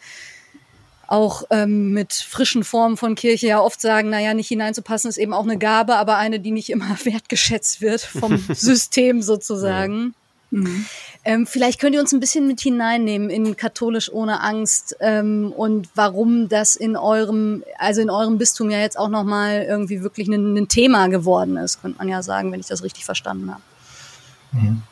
auch 1.08 1.44
ähm, 1.50 1.92
mit 1.92 2.14
frischen 2.14 2.64
Formen 2.64 2.98
von 2.98 3.16
Kirche 3.16 3.48
ja 3.48 3.62
oft 3.62 3.80
sagen, 3.82 4.10
naja, 4.10 4.34
nicht 4.34 4.48
hineinzupassen 4.48 5.10
ist 5.10 5.18
eben 5.18 5.34
auch 5.34 5.44
eine 5.44 5.58
Gabe, 5.58 5.96
aber 5.96 6.18
eine, 6.18 6.40
die 6.40 6.52
nicht 6.52 6.70
immer 6.70 6.98
wertgeschätzt 7.04 7.82
wird 7.82 8.02
vom 8.02 8.38
System 8.54 9.22
sozusagen. 9.22 10.14
Mhm. 10.52 10.86
Ähm, 11.24 11.48
vielleicht 11.48 11.82
könnt 11.82 11.96
ihr 11.96 12.02
uns 12.02 12.14
ein 12.14 12.20
bisschen 12.20 12.48
mit 12.48 12.62
hineinnehmen 12.62 13.30
in 13.30 13.58
katholisch 13.58 14.12
ohne 14.12 14.42
Angst 14.42 14.96
ähm, 15.00 15.52
und 15.56 15.90
warum 15.96 16.50
das 16.50 16.76
in 16.76 16.96
eurem, 16.96 17.64
also 17.80 18.02
in 18.02 18.12
eurem 18.12 18.38
Bistum 18.38 18.70
ja 18.70 18.80
jetzt 18.80 18.98
auch 18.98 19.10
nochmal 19.10 19.66
irgendwie 19.68 20.02
wirklich 20.02 20.28
ein, 20.28 20.56
ein, 20.56 20.68
Thema 20.68 21.08
geworden 21.08 21.58
ist, 21.58 21.82
könnte 21.82 21.98
man 21.98 22.08
ja 22.08 22.22
sagen, 22.22 22.52
wenn 22.52 22.60
ich 22.60 22.68
das 22.68 22.84
richtig 22.84 23.06
verstanden 23.06 23.52
habe. 23.52 23.62
Mhm. 24.52 24.84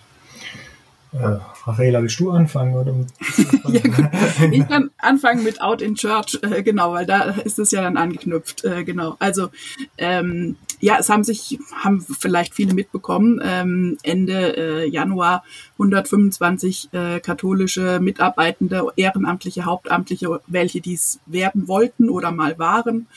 Äh, 1.14 1.38
Raffaela, 1.66 2.02
willst 2.02 2.20
du 2.20 2.32
anfangen? 2.32 2.76
Oder 2.76 2.94
ja, 3.68 3.82
ich 4.52 4.68
kann 4.68 4.90
anfangen 4.98 5.44
mit 5.44 5.62
Out 5.62 5.82
in 5.82 5.96
Church, 5.96 6.40
äh, 6.42 6.64
genau, 6.64 6.94
weil 6.94 7.06
da 7.06 7.22
ist 7.24 7.60
es 7.60 7.72
ja 7.72 7.82
dann 7.82 7.98
angeknüpft, 7.98 8.64
äh, 8.64 8.84
genau. 8.84 9.16
Also 9.20 9.50
ähm, 9.98 10.56
ja, 10.80 10.98
es 11.00 11.10
haben 11.10 11.24
sich, 11.24 11.60
haben 11.76 12.02
vielleicht 12.02 12.56
viele 12.56 12.74
mitbekommen, 12.74 13.40
ähm, 13.44 13.98
Ende 14.04 14.58
äh, 14.58 14.90
Januar 14.90 15.44
125 15.74 16.90
äh, 16.92 17.20
katholische 17.20 18.00
Mitarbeitende, 18.02 18.88
ehrenamtliche, 18.96 19.66
hauptamtliche, 19.66 20.42
welche 20.48 20.82
dies 20.82 21.20
werden 21.26 21.68
wollten 21.68 22.10
oder 22.10 22.32
mal 22.32 22.60
waren 22.60 23.08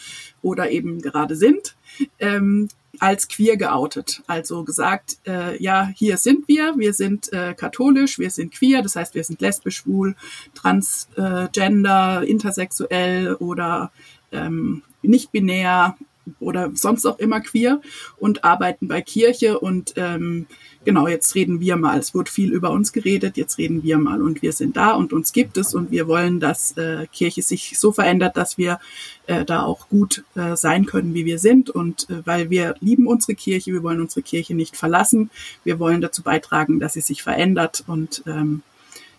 oder 0.42 0.70
eben 0.70 1.00
gerade 1.00 1.34
sind, 1.34 1.74
ähm, 2.20 2.68
als 3.00 3.28
queer 3.28 3.56
geoutet. 3.56 4.22
Also 4.26 4.64
gesagt, 4.64 5.18
äh, 5.26 5.62
ja, 5.62 5.90
hier 5.94 6.16
sind 6.16 6.48
wir, 6.48 6.74
wir 6.76 6.92
sind 6.92 7.32
äh, 7.32 7.54
katholisch, 7.54 8.18
wir 8.18 8.30
sind 8.30 8.52
queer, 8.52 8.82
das 8.82 8.96
heißt, 8.96 9.14
wir 9.14 9.24
sind 9.24 9.40
lesbisch, 9.40 9.76
schwul, 9.76 10.16
transgender, 10.54 12.22
intersexuell 12.26 13.34
oder 13.34 13.92
ähm, 14.32 14.82
nicht 15.02 15.32
binär 15.32 15.96
oder 16.40 16.70
sonst 16.74 17.06
auch 17.06 17.18
immer 17.18 17.40
queer 17.40 17.80
und 18.18 18.44
arbeiten 18.44 18.88
bei 18.88 19.00
Kirche 19.00 19.58
und 19.58 19.94
ähm, 19.96 20.46
genau, 20.84 21.08
jetzt 21.08 21.34
reden 21.34 21.60
wir 21.60 21.76
mal. 21.76 21.98
Es 21.98 22.14
wird 22.14 22.28
viel 22.28 22.52
über 22.52 22.70
uns 22.70 22.92
geredet, 22.92 23.36
jetzt 23.36 23.58
reden 23.58 23.82
wir 23.82 23.98
mal 23.98 24.22
und 24.22 24.42
wir 24.42 24.52
sind 24.52 24.76
da 24.76 24.92
und 24.92 25.12
uns 25.12 25.32
gibt 25.32 25.56
es 25.56 25.74
und 25.74 25.90
wir 25.90 26.08
wollen, 26.08 26.40
dass 26.40 26.76
äh, 26.76 27.06
Kirche 27.12 27.42
sich 27.42 27.78
so 27.78 27.92
verändert, 27.92 28.36
dass 28.36 28.58
wir 28.58 28.80
äh, 29.26 29.44
da 29.44 29.62
auch 29.62 29.88
gut 29.88 30.24
äh, 30.34 30.56
sein 30.56 30.86
können, 30.86 31.14
wie 31.14 31.24
wir 31.24 31.38
sind 31.38 31.70
und 31.70 32.08
äh, 32.10 32.24
weil 32.24 32.50
wir 32.50 32.74
lieben 32.80 33.06
unsere 33.06 33.34
Kirche, 33.34 33.72
wir 33.72 33.82
wollen 33.82 34.00
unsere 34.00 34.22
Kirche 34.22 34.54
nicht 34.54 34.76
verlassen, 34.76 35.30
wir 35.64 35.78
wollen 35.78 36.00
dazu 36.00 36.22
beitragen, 36.22 36.80
dass 36.80 36.94
sie 36.94 37.00
sich 37.00 37.22
verändert 37.22 37.84
und 37.86 38.22
ähm, 38.26 38.62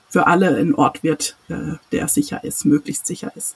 für 0.10 0.28
alle 0.28 0.56
ein 0.56 0.74
Ort 0.74 1.04
wird, 1.04 1.36
äh, 1.50 1.76
der 1.92 2.08
sicher 2.08 2.44
ist, 2.44 2.66
möglichst 2.66 3.06
sicher 3.06 3.32
ist. 3.36 3.56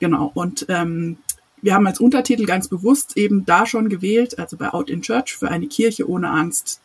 Genau. 0.00 0.30
Und 0.34 0.66
ähm, 0.68 1.18
wir 1.64 1.72
haben 1.72 1.86
als 1.86 1.98
Untertitel 1.98 2.44
ganz 2.44 2.68
bewusst 2.68 3.16
eben 3.16 3.46
da 3.46 3.64
schon 3.64 3.88
gewählt, 3.88 4.38
also 4.38 4.58
bei 4.58 4.74
Out 4.74 4.90
in 4.90 5.00
Church 5.00 5.34
für 5.34 5.50
eine 5.50 5.66
Kirche 5.66 6.06
ohne 6.06 6.28
Angst, 6.28 6.82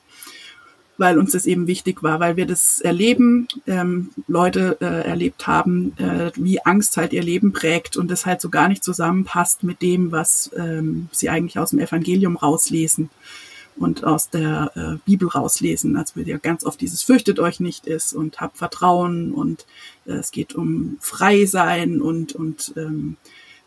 weil 0.98 1.20
uns 1.20 1.34
das 1.34 1.46
eben 1.46 1.68
wichtig 1.68 2.02
war, 2.02 2.22
weil 2.22 2.38
wir 2.38 2.46
das 2.46 2.80
erleben, 2.80 3.50
ähm, 3.68 4.12
Leute 4.30 4.78
äh, 4.80 5.06
erlebt 5.06 5.48
haben, 5.48 5.98
äh, 5.98 6.32
wie 6.36 6.66
Angst 6.66 6.96
halt 6.96 7.12
ihr 7.12 7.24
Leben 7.24 7.52
prägt 7.52 7.98
und 7.98 8.10
das 8.10 8.26
halt 8.26 8.40
so 8.40 8.50
gar 8.50 8.70
nicht 8.70 8.82
zusammenpasst 8.82 9.64
mit 9.64 9.82
dem, 9.82 10.14
was 10.14 10.50
ähm, 10.56 11.10
sie 11.12 11.30
eigentlich 11.30 11.60
aus 11.60 11.72
dem 11.72 11.80
Evangelium 11.80 12.38
rauslesen. 12.38 13.10
und 13.76 14.04
aus 14.04 14.30
der 14.30 14.72
äh, 14.76 14.98
Bibel 15.06 15.30
rauslesen. 15.30 15.96
Also 15.96 16.18
wir 16.18 16.26
ja 16.26 16.38
ganz 16.38 16.66
oft 16.66 16.82
dieses 16.82 17.02
Fürchtet 17.02 17.40
euch 17.40 17.62
nicht 17.62 17.88
ist 17.88 18.14
und 18.14 18.42
habt 18.42 18.58
Vertrauen 18.58 19.34
und 19.34 19.66
äh, 20.06 20.14
es 20.14 20.32
geht 20.32 20.54
um 20.54 20.98
frei 21.00 21.46
sein 21.46 22.02
und, 22.02 22.34
und 22.34 22.74
ähm, 22.76 23.16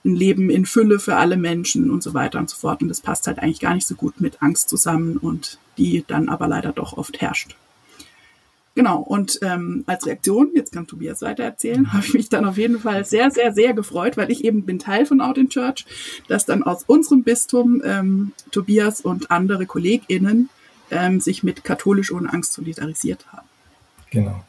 ein 0.05 0.15
Leben 0.15 0.51
in 0.51 0.67
Fülle 0.67 0.99
für 0.99 1.17
alle 1.17 1.37
Menschen 1.37 1.91
und 1.91 2.03
so 2.03 2.15
weiter 2.15 2.38
und 2.38 2.51
so 2.51 2.57
fort. 2.57 2.83
Und 2.83 2.88
das 2.88 3.01
passt 3.01 3.27
halt 3.27 3.38
eigentlich 3.38 3.61
gar 3.61 3.75
nicht 3.75 3.87
so 3.87 3.95
gut 3.95 4.21
mit 4.21 4.43
Angst 4.43 4.69
zusammen 4.69 5.17
und 5.17 5.59
die 5.79 6.05
dann 6.07 6.29
aber 6.29 6.49
leider 6.49 6.73
doch 6.73 6.97
oft 6.97 7.21
herrscht. 7.21 7.57
Genau, 8.75 9.01
und 9.01 9.38
ähm, 9.43 9.85
als 9.87 10.07
Reaktion, 10.07 10.51
jetzt 10.55 10.73
kann 10.73 10.87
Tobias 10.87 11.21
weiter 11.21 11.45
erzählen, 11.45 11.93
habe 11.93 12.07
ich 12.07 12.15
mich 12.15 12.29
dann 12.31 12.47
auf 12.47 12.57
jeden 12.57 12.79
Fall 12.79 13.05
sehr, 13.05 13.31
sehr, 13.31 13.53
sehr 13.53 13.75
gefreut, 13.75 14.17
weil 14.17 14.31
ich 14.31 14.45
eben 14.45 14.65
bin 14.65 14.79
Teil 14.79 15.05
von 15.05 15.21
Out 15.21 15.37
in 15.37 15.51
Church, 15.51 15.85
dass 16.29 16.47
dann 16.47 16.62
aus 16.62 16.85
unserem 16.85 17.23
Bistum 17.23 17.83
ähm, 17.85 18.33
Tobias 18.51 19.03
und 19.03 19.31
andere 19.31 19.67
KollegInnen 19.67 20.49
ähm, 20.91 21.21
sich 21.21 21.43
mit 21.43 21.65
Katholisch 21.65 22.12
ohne 22.12 22.33
Angst 22.33 22.55
solidarisiert 22.55 23.27
haben. 23.31 23.47
Genau. 24.11 24.43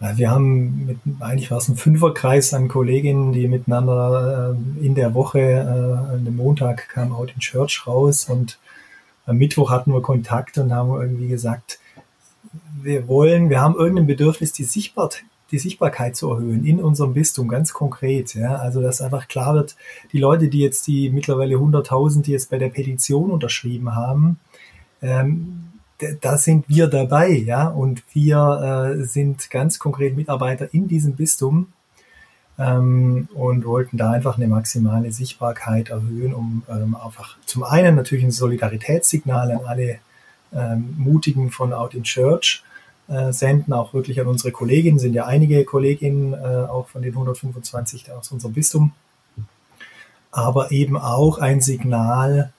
Wir 0.00 0.30
haben 0.30 0.86
mit, 0.86 0.98
eigentlich 1.20 1.50
war 1.50 1.58
es 1.58 1.68
ein 1.68 1.76
Fünferkreis 1.76 2.54
an 2.54 2.68
Kolleginnen, 2.68 3.32
die 3.32 3.48
miteinander 3.48 4.54
äh, 4.80 4.86
in 4.86 4.94
der 4.94 5.14
Woche, 5.14 5.40
äh, 5.40 6.12
an 6.14 6.24
dem 6.24 6.36
Montag 6.36 6.88
kam 6.88 7.12
Out 7.12 7.32
in 7.34 7.40
Church 7.40 7.86
raus 7.86 8.26
und 8.28 8.58
am 9.26 9.36
Mittwoch 9.36 9.70
hatten 9.70 9.92
wir 9.92 10.00
Kontakt 10.00 10.56
und 10.58 10.72
haben 10.72 10.90
irgendwie 11.00 11.28
gesagt, 11.28 11.80
wir 12.82 13.08
wollen, 13.08 13.50
wir 13.50 13.60
haben 13.60 13.74
irgendein 13.74 14.06
Bedürfnis, 14.06 14.52
die, 14.52 14.64
Sichtbar, 14.64 15.10
die 15.50 15.58
Sichtbarkeit 15.58 16.16
zu 16.16 16.30
erhöhen 16.30 16.64
in 16.64 16.80
unserem 16.80 17.12
Bistum, 17.12 17.48
ganz 17.48 17.72
konkret. 17.72 18.34
Ja? 18.34 18.56
Also, 18.56 18.80
dass 18.80 19.00
einfach 19.00 19.28
klar 19.28 19.54
wird, 19.54 19.76
die 20.12 20.18
Leute, 20.18 20.48
die 20.48 20.60
jetzt 20.60 20.86
die 20.86 21.10
mittlerweile 21.10 21.56
100.000, 21.56 22.22
die 22.22 22.32
jetzt 22.32 22.50
bei 22.50 22.58
der 22.58 22.68
Petition 22.68 23.30
unterschrieben 23.30 23.94
haben, 23.94 24.38
ähm, 25.02 25.67
da 26.20 26.36
sind 26.36 26.68
wir 26.68 26.86
dabei, 26.86 27.30
ja, 27.30 27.68
und 27.68 28.02
wir 28.12 28.98
äh, 29.00 29.04
sind 29.04 29.50
ganz 29.50 29.78
konkret 29.78 30.16
Mitarbeiter 30.16 30.72
in 30.72 30.86
diesem 30.88 31.16
Bistum 31.16 31.72
ähm, 32.58 33.28
und 33.34 33.64
wollten 33.64 33.96
da 33.96 34.12
einfach 34.12 34.36
eine 34.36 34.48
maximale 34.48 35.12
Sichtbarkeit 35.12 35.90
erhöhen, 35.90 36.34
um 36.34 36.62
ähm, 36.68 36.96
einfach 36.96 37.36
zum 37.46 37.64
einen 37.64 37.96
natürlich 37.96 38.24
ein 38.24 38.30
Solidaritätssignal 38.30 39.50
an 39.50 39.60
alle 39.66 39.98
ähm, 40.52 40.94
Mutigen 40.98 41.50
von 41.50 41.72
Out 41.72 41.94
in 41.94 42.04
Church 42.04 42.62
äh, 43.08 43.32
senden, 43.32 43.72
auch 43.72 43.92
wirklich 43.92 44.20
an 44.20 44.26
unsere 44.26 44.52
Kolleginnen, 44.52 44.98
sind 44.98 45.14
ja 45.14 45.26
einige 45.26 45.64
Kolleginnen, 45.64 46.34
äh, 46.34 46.66
auch 46.68 46.88
von 46.88 47.02
den 47.02 47.12
125 47.12 48.12
aus 48.12 48.30
unserem 48.30 48.54
Bistum, 48.54 48.92
aber 50.30 50.70
eben 50.70 50.96
auch 50.96 51.38
ein 51.38 51.60
Signal 51.60 52.52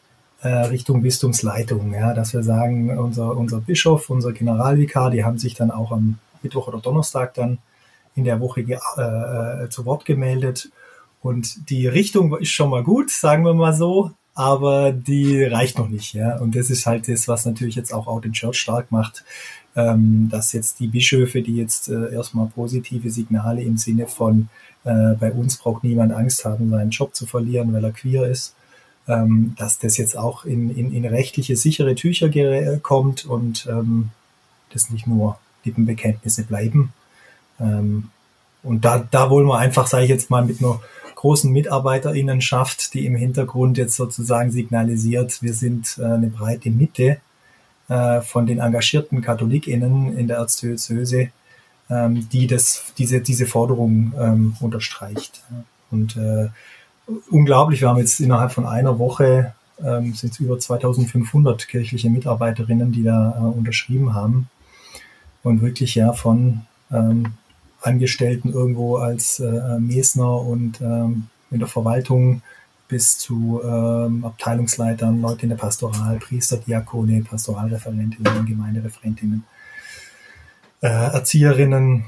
Richtung 0.48 1.02
Bistumsleitung, 1.02 1.94
ja, 1.94 2.14
dass 2.14 2.34
wir 2.34 2.44
sagen, 2.44 2.98
unser, 2.98 3.36
unser 3.36 3.60
Bischof, 3.60 4.10
unser 4.10 4.32
Generalvikar, 4.32 5.12
die 5.12 5.26
haben 5.26 5.38
sich 5.38 5.54
dann 5.54 5.70
auch 5.70 5.92
am 5.92 6.18
Mittwoch 6.42 6.68
oder 6.68 6.80
Donnerstag 6.80 7.34
dann 7.34 7.58
in 8.16 8.24
der 8.24 8.40
Woche 8.40 8.62
äh, 8.62 9.64
äh, 9.66 9.70
zu 9.70 9.86
Wort 9.86 10.06
gemeldet. 10.06 10.70
Und 11.22 11.70
die 11.70 11.88
Richtung 11.88 12.38
ist 12.38 12.52
schon 12.52 12.70
mal 12.70 12.84
gut, 12.84 13.12
sagen 13.12 13.44
wir 13.44 13.54
mal 13.54 13.74
so 13.74 14.12
aber 14.40 14.94
die 14.94 15.44
reicht 15.44 15.78
noch 15.78 15.90
nicht, 15.90 16.14
ja. 16.14 16.38
Und 16.38 16.56
das 16.56 16.70
ist 16.70 16.86
halt 16.86 17.10
das, 17.10 17.28
was 17.28 17.46
natürlich 17.46 17.76
jetzt 17.76 17.94
auch 17.94 18.08
Out 18.08 18.24
in 18.24 18.32
Church 18.32 18.58
stark 18.58 18.90
macht, 18.90 19.26
ähm, 19.76 20.30
dass 20.32 20.54
jetzt 20.54 20.80
die 20.80 20.88
Bischöfe, 20.88 21.42
die 21.42 21.58
jetzt 21.58 21.90
äh, 21.90 22.14
erstmal 22.14 22.48
positive 22.48 23.10
Signale 23.10 23.62
im 23.62 23.76
Sinne 23.76 24.08
von 24.08 24.48
äh, 24.86 25.16
bei 25.20 25.34
uns 25.34 25.58
braucht 25.58 25.84
niemand 25.84 26.14
Angst 26.14 26.46
haben, 26.46 26.70
seinen 26.70 26.92
Job 26.92 27.16
zu 27.16 27.26
verlieren, 27.26 27.74
weil 27.74 27.84
er 27.84 27.92
queer 27.92 28.28
ist, 28.30 28.56
ähm, 29.10 29.56
dass 29.58 29.80
das 29.80 29.98
jetzt 29.98 30.18
auch 30.18 30.46
in, 30.46 30.70
in, 30.70 30.94
in 30.94 31.06
rechtliche 31.06 31.56
sichere 31.56 31.96
Tücher 31.96 32.30
kommt 32.78 33.26
und 33.26 33.68
ähm, 33.70 34.12
das 34.72 34.92
nicht 34.92 35.08
nur 35.08 35.40
Lippenbekenntnisse 35.66 36.44
bleiben. 36.44 36.94
Ähm, 37.60 38.10
und 38.62 38.86
da, 38.86 39.00
da 39.00 39.30
wollen 39.30 39.48
wir 39.48 39.58
einfach, 39.58 39.88
sage 39.88 40.04
ich 40.04 40.10
jetzt 40.10 40.30
mal, 40.30 40.46
mit 40.46 40.62
einer 40.62 40.80
großen 41.16 41.52
Mitarbeiterinnenschaft, 41.52 42.94
die 42.94 43.06
im 43.06 43.16
Hintergrund 43.16 43.78
jetzt 43.78 43.96
sozusagen 43.96 44.52
signalisiert, 44.52 45.42
wir 45.42 45.54
sind 45.54 45.98
äh, 45.98 46.04
eine 46.06 46.28
breite 46.28 46.70
Mitte 46.70 47.18
äh, 47.90 48.22
von 48.22 48.46
den 48.46 48.60
engagierten 48.60 49.22
KatholikInnen 49.22 50.18
in 50.18 50.28
der 50.28 50.38
Erzdiözese, 50.38 51.30
ähm, 51.90 52.30
die 52.30 52.48
das, 52.48 52.94
diese, 52.98 53.22
diese 53.22 53.48
Forderung 53.48 54.14
ähm, 54.18 54.56
unterstreicht. 54.60 55.42
Und 55.92 56.16
äh, 56.16 56.50
unglaublich, 57.30 57.82
wir 57.82 57.90
haben 57.90 57.98
jetzt 57.98 58.20
innerhalb 58.20 58.52
von 58.52 58.66
einer 58.66 59.00
Woche 59.00 59.54
ähm, 59.84 60.14
sind 60.14 60.40
über 60.40 60.60
2500 60.60 61.68
kirchliche 61.68 62.10
Mitarbeiterinnen, 62.10 62.92
die 62.92 63.04
da 63.04 63.36
äh, 63.38 63.42
unterschrieben 63.42 64.14
haben. 64.14 64.50
Und 65.44 65.62
wirklich 65.62 65.96
ja 65.96 66.14
von 66.14 66.62
ähm, 66.92 67.34
Angestellten 67.82 68.52
irgendwo 68.52 68.98
als 68.98 69.40
äh, 69.40 69.80
Mesner 69.80 70.42
und 70.42 70.82
ähm, 70.82 71.28
in 71.50 71.60
der 71.60 71.68
Verwaltung 71.68 72.42
bis 72.90 73.18
zu 73.18 73.62
ähm, 73.64 74.26
Abteilungsleitern, 74.26 75.22
Leute 75.22 75.44
in 75.44 75.50
der 75.50 75.56
Pastoral, 75.56 76.18
Priester, 76.18 76.58
Diakone, 76.58 77.22
Pastoralreferentinnen, 77.22 78.46
Gemeindereferentinnen, 78.46 79.44
äh, 80.82 80.88
Erzieherinnen. 80.88 82.06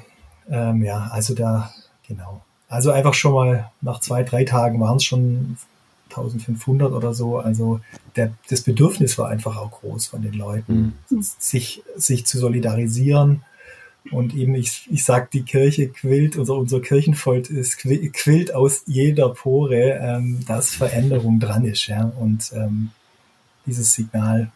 Ähm, 0.50 0.84
ja, 0.84 1.08
also 1.12 1.36
da, 1.36 1.72
genau. 2.06 2.42
Also 2.72 2.92
einfach 2.92 3.14
schon 3.14 3.34
mal 3.34 3.70
nach 3.82 4.00
zwei, 4.00 4.24
drei 4.24 4.46
Tagen 4.46 4.80
waren 4.80 4.96
es 4.96 5.04
schon 5.04 5.58
1500 6.10 6.94
oder 6.94 7.14
so. 7.14 7.38
Also 7.38 7.82
der, 8.16 8.34
das 8.50 8.62
Bedürfnis 8.62 9.18
war 9.18 9.28
einfach 9.28 9.58
auch 9.58 9.72
groß 9.72 10.08
von 10.08 10.22
den 10.22 10.34
Leuten, 10.34 10.96
mhm. 11.10 11.22
sich, 11.22 11.84
sich 11.98 12.26
zu 12.26 12.40
solidarisieren 12.40 13.44
und 14.10 14.34
eben, 14.34 14.56
ich, 14.56 14.88
ich 14.90 15.04
sag, 15.04 15.32
die 15.32 15.44
Kirche 15.44 15.90
quillt, 15.90 16.40
also 16.40 16.56
unser 16.56 16.80
Kirchenvolk 16.80 17.50
ist, 17.50 17.78
quillt 17.78 18.56
aus 18.56 18.84
jeder 18.86 19.30
Pore, 19.30 20.00
ähm, 20.02 20.40
dass 20.48 20.74
Veränderung 20.74 21.42
dran 21.42 21.66
ist. 21.66 21.88
Ja? 21.88 22.06
Und 22.06 22.54
ähm, 22.56 22.92
dieses 23.66 23.92
Signal 23.92 24.50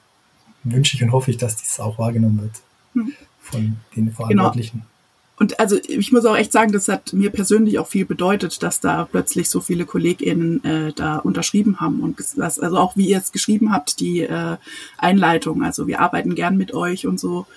wünsche 0.63 0.95
ich 0.95 1.03
und 1.03 1.11
hoffe 1.11 1.31
ich, 1.31 1.37
dass 1.37 1.57
dies 1.57 1.81
auch 1.81 1.99
wahrgenommen 1.99 2.43
wird 2.43 2.61
hm. 2.93 3.13
von 3.41 3.75
den 3.93 4.13
Verantwortlichen. 4.13 4.79
Genau. 4.79 4.94
Und 5.37 5.59
also 5.59 5.77
ich 5.85 6.13
muss 6.13 6.25
auch 6.25 6.37
echt 6.37 6.53
sagen, 6.53 6.71
das 6.71 6.87
hat 6.87 7.11
mir 7.11 7.29
persönlich 7.29 7.77
auch 7.77 7.87
viel 7.87 8.05
bedeutet, 8.05 8.63
dass 8.63 8.79
da 8.79 9.05
plötzlich 9.09 9.49
so 9.49 9.59
viele 9.59 9.85
KollegInnen 9.85 10.63
äh, 10.63 10.93
da 10.93 11.17
unterschrieben 11.17 11.81
haben 11.81 11.99
und 11.99 12.17
das, 12.37 12.57
also 12.57 12.77
auch 12.77 12.95
wie 12.95 13.09
ihr 13.09 13.17
es 13.17 13.33
geschrieben 13.33 13.73
habt, 13.73 13.99
die 13.99 14.21
äh, 14.21 14.55
Einleitung, 14.97 15.61
also 15.61 15.87
wir 15.87 15.99
arbeiten 15.99 16.35
gern 16.35 16.55
mit 16.55 16.73
euch 16.73 17.05
und 17.05 17.19
so 17.19 17.47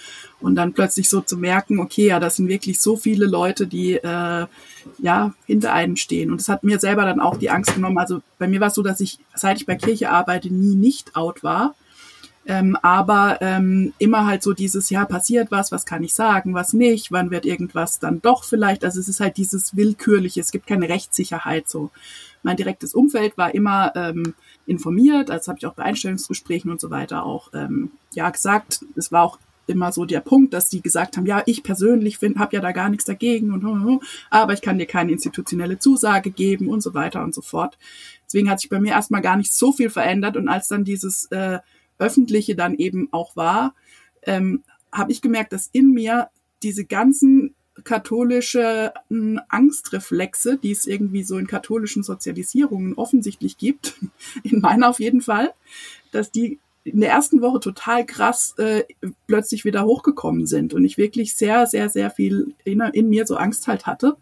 und 0.41 0.55
dann 0.55 0.73
plötzlich 0.73 1.09
so 1.09 1.21
zu 1.21 1.37
merken, 1.37 1.81
okay, 1.81 2.09
ja, 2.09 2.21
das 2.21 2.37
sind 2.37 2.49
wirklich 2.49 2.81
so 2.81 2.97
viele 2.97 3.27
Leute, 3.27 3.67
die 3.67 3.95
äh, 3.95 4.47
ja 4.99 5.35
hinter 5.47 5.73
einem 5.73 5.97
stehen. 5.97 6.31
Und 6.31 6.41
das 6.41 6.49
hat 6.49 6.63
mir 6.63 6.79
selber 6.79 7.05
dann 7.05 7.21
auch 7.21 7.37
die 7.37 7.51
Angst 7.51 7.75
genommen. 7.75 7.99
Also 7.99 8.23
bei 8.39 8.47
mir 8.47 8.61
war 8.61 8.69
es 8.69 8.75
so, 8.75 8.83
dass 8.83 9.01
ich, 9.01 9.19
seit 9.35 9.59
ich 9.59 9.67
bei 9.67 9.75
Kirche 9.75 10.11
arbeite, 10.11 10.53
nie 10.53 10.77
nicht 10.77 11.17
out 11.17 11.43
war. 11.43 11.75
Ähm, 12.49 12.77
aber 12.81 13.43
ähm, 13.43 13.93
immer 13.99 14.27
halt 14.27 14.43
so 14.43 14.55
dieses, 14.55 14.89
ja, 14.89 15.05
passiert 15.05 15.51
was, 15.51 15.71
was 15.71 15.85
kann 15.85 16.03
ich 16.03 16.15
sagen, 16.15 16.55
was 16.55 16.73
nicht, 16.73 17.13
wann 17.13 17.31
wird 17.31 17.45
irgendwas 17.45 17.99
dann 17.99 18.23
doch 18.23 18.43
vielleicht. 18.43 18.85
Also 18.85 19.01
es 19.01 19.09
ist 19.09 19.21
halt 19.21 19.37
dieses 19.37 19.77
Willkürliche, 19.77 20.41
es 20.41 20.51
gibt 20.51 20.67
keine 20.67 20.89
Rechtssicherheit 20.89 21.69
so. 21.69 21.91
Mein 22.43 22.57
direktes 22.57 22.95
Umfeld 22.95 23.37
war 23.37 23.55
immer 23.55 23.93
ähm, 23.95 24.35
informiert, 24.67 25.31
also 25.31 25.51
habe 25.51 25.59
ich 25.59 25.67
auch 25.67 25.75
bei 25.75 25.83
Einstellungsgesprächen 25.83 26.71
und 26.71 26.81
so 26.81 26.91
weiter 26.91 27.27
auch 27.27 27.53
ähm, 27.53 27.91
ja 28.15 28.31
gesagt. 28.31 28.81
Es 28.97 29.13
war 29.13 29.25
auch 29.25 29.39
immer 29.67 29.93
so 29.93 30.07
der 30.07 30.21
Punkt, 30.21 30.55
dass 30.55 30.71
die 30.71 30.81
gesagt 30.81 31.19
haben, 31.19 31.27
ja, 31.27 31.43
ich 31.45 31.63
persönlich 31.63 32.19
habe 32.39 32.57
ja 32.57 32.63
da 32.63 32.73
gar 32.73 32.89
nichts 32.89 33.05
dagegen 33.05 33.53
und 33.53 34.01
aber 34.31 34.55
ich 34.55 34.63
kann 34.63 34.79
dir 34.79 34.87
keine 34.87 35.13
institutionelle 35.13 35.79
Zusage 35.79 36.31
geben 36.31 36.69
und 36.69 36.83
so 36.83 36.95
weiter 36.95 37.23
und 37.23 37.35
so 37.35 37.43
fort. 37.43 37.77
Deswegen 38.27 38.49
hat 38.49 38.61
sich 38.61 38.71
bei 38.71 38.81
mir 38.81 38.93
erstmal 38.93 39.21
gar 39.21 39.37
nicht 39.37 39.53
so 39.53 39.73
viel 39.73 39.91
verändert 39.91 40.39
und 40.39 40.49
als 40.49 40.69
dann 40.69 40.85
dieses 40.85 41.27
äh, 41.27 41.59
öffentliche 41.99 42.55
dann 42.55 42.75
eben 42.75 43.09
auch 43.13 43.37
war, 43.37 43.75
ähm, 44.23 44.63
habe 44.93 45.13
ich 45.13 45.21
gemerkt, 45.21 45.53
dass 45.53 45.69
in 45.73 45.93
mir 45.93 46.31
diese 46.63 46.85
ganzen 46.85 47.55
katholische 47.85 48.93
Angstreflexe, 49.49 50.59
die 50.59 50.73
es 50.73 50.87
irgendwie 50.87 51.23
so 51.23 51.39
in 51.39 51.47
katholischen 51.47 52.03
Sozialisierungen 52.03 52.95
offensichtlich 52.95 53.57
gibt, 53.57 53.95
in 54.43 54.61
meiner 54.61 54.89
auf 54.89 55.01
jeden 55.01 55.21
Fall, 55.21 55.53
dass 56.13 56.31
die 56.31 56.59
in 56.85 57.01
der 57.01 57.11
ersten 57.11 57.43
Woche 57.43 57.61
total 57.61 58.07
krass 58.07 58.55
äh, 58.57 58.85
plötzlich 59.27 59.65
wieder 59.65 59.85
hochgekommen 59.85 60.47
sind 60.47 60.73
und 60.73 60.85
ich 60.85 60.97
wirklich 60.97 61.35
sehr, 61.35 61.67
sehr, 61.67 61.91
sehr 61.91 62.11
viel 62.11 62.55
in, 62.65 62.81
in 62.81 63.11
mir 63.11 63.27
so 63.27 63.37
Angst 63.37 63.69
halt 63.69 63.87
hatte. 63.87 64.17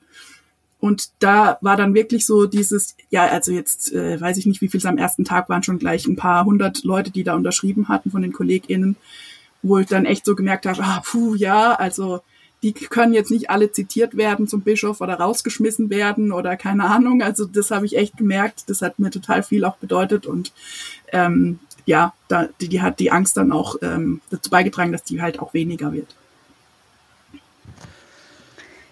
Und 0.86 1.10
da 1.18 1.58
war 1.60 1.76
dann 1.76 1.94
wirklich 1.94 2.24
so 2.24 2.46
dieses, 2.46 2.96
ja, 3.10 3.26
also 3.26 3.52
jetzt 3.52 3.92
äh, 3.92 4.20
weiß 4.20 4.36
ich 4.38 4.46
nicht, 4.46 4.60
wie 4.60 4.68
viel 4.68 4.78
es 4.78 4.86
am 4.86 4.98
ersten 4.98 5.24
Tag 5.24 5.48
waren, 5.48 5.62
schon 5.62 5.78
gleich 5.78 6.06
ein 6.06 6.16
paar 6.16 6.44
hundert 6.44 6.84
Leute, 6.84 7.10
die 7.10 7.24
da 7.24 7.34
unterschrieben 7.34 7.88
hatten 7.88 8.10
von 8.10 8.22
den 8.22 8.32
KollegInnen, 8.32 8.96
wo 9.62 9.78
ich 9.78 9.86
dann 9.86 10.06
echt 10.06 10.24
so 10.24 10.34
gemerkt 10.34 10.66
habe, 10.66 10.82
ah, 10.82 11.02
puh, 11.04 11.34
ja, 11.34 11.72
also 11.74 12.20
die 12.62 12.72
können 12.72 13.12
jetzt 13.12 13.30
nicht 13.30 13.50
alle 13.50 13.70
zitiert 13.70 14.16
werden 14.16 14.48
zum 14.48 14.62
Bischof 14.62 15.00
oder 15.00 15.14
rausgeschmissen 15.14 15.90
werden 15.90 16.32
oder 16.32 16.56
keine 16.56 16.84
Ahnung. 16.84 17.22
Also 17.22 17.44
das 17.44 17.70
habe 17.70 17.86
ich 17.86 17.96
echt 17.96 18.16
gemerkt. 18.16 18.64
Das 18.68 18.82
hat 18.82 18.98
mir 18.98 19.10
total 19.10 19.42
viel 19.42 19.64
auch 19.64 19.76
bedeutet 19.76 20.26
und 20.26 20.52
ähm, 21.12 21.58
ja, 21.84 22.14
da, 22.28 22.48
die, 22.60 22.68
die 22.68 22.82
hat 22.82 22.98
die 22.98 23.12
Angst 23.12 23.36
dann 23.36 23.52
auch 23.52 23.76
ähm, 23.82 24.20
dazu 24.30 24.50
beigetragen, 24.50 24.92
dass 24.92 25.04
die 25.04 25.22
halt 25.22 25.38
auch 25.38 25.54
weniger 25.54 25.92
wird. 25.92 26.16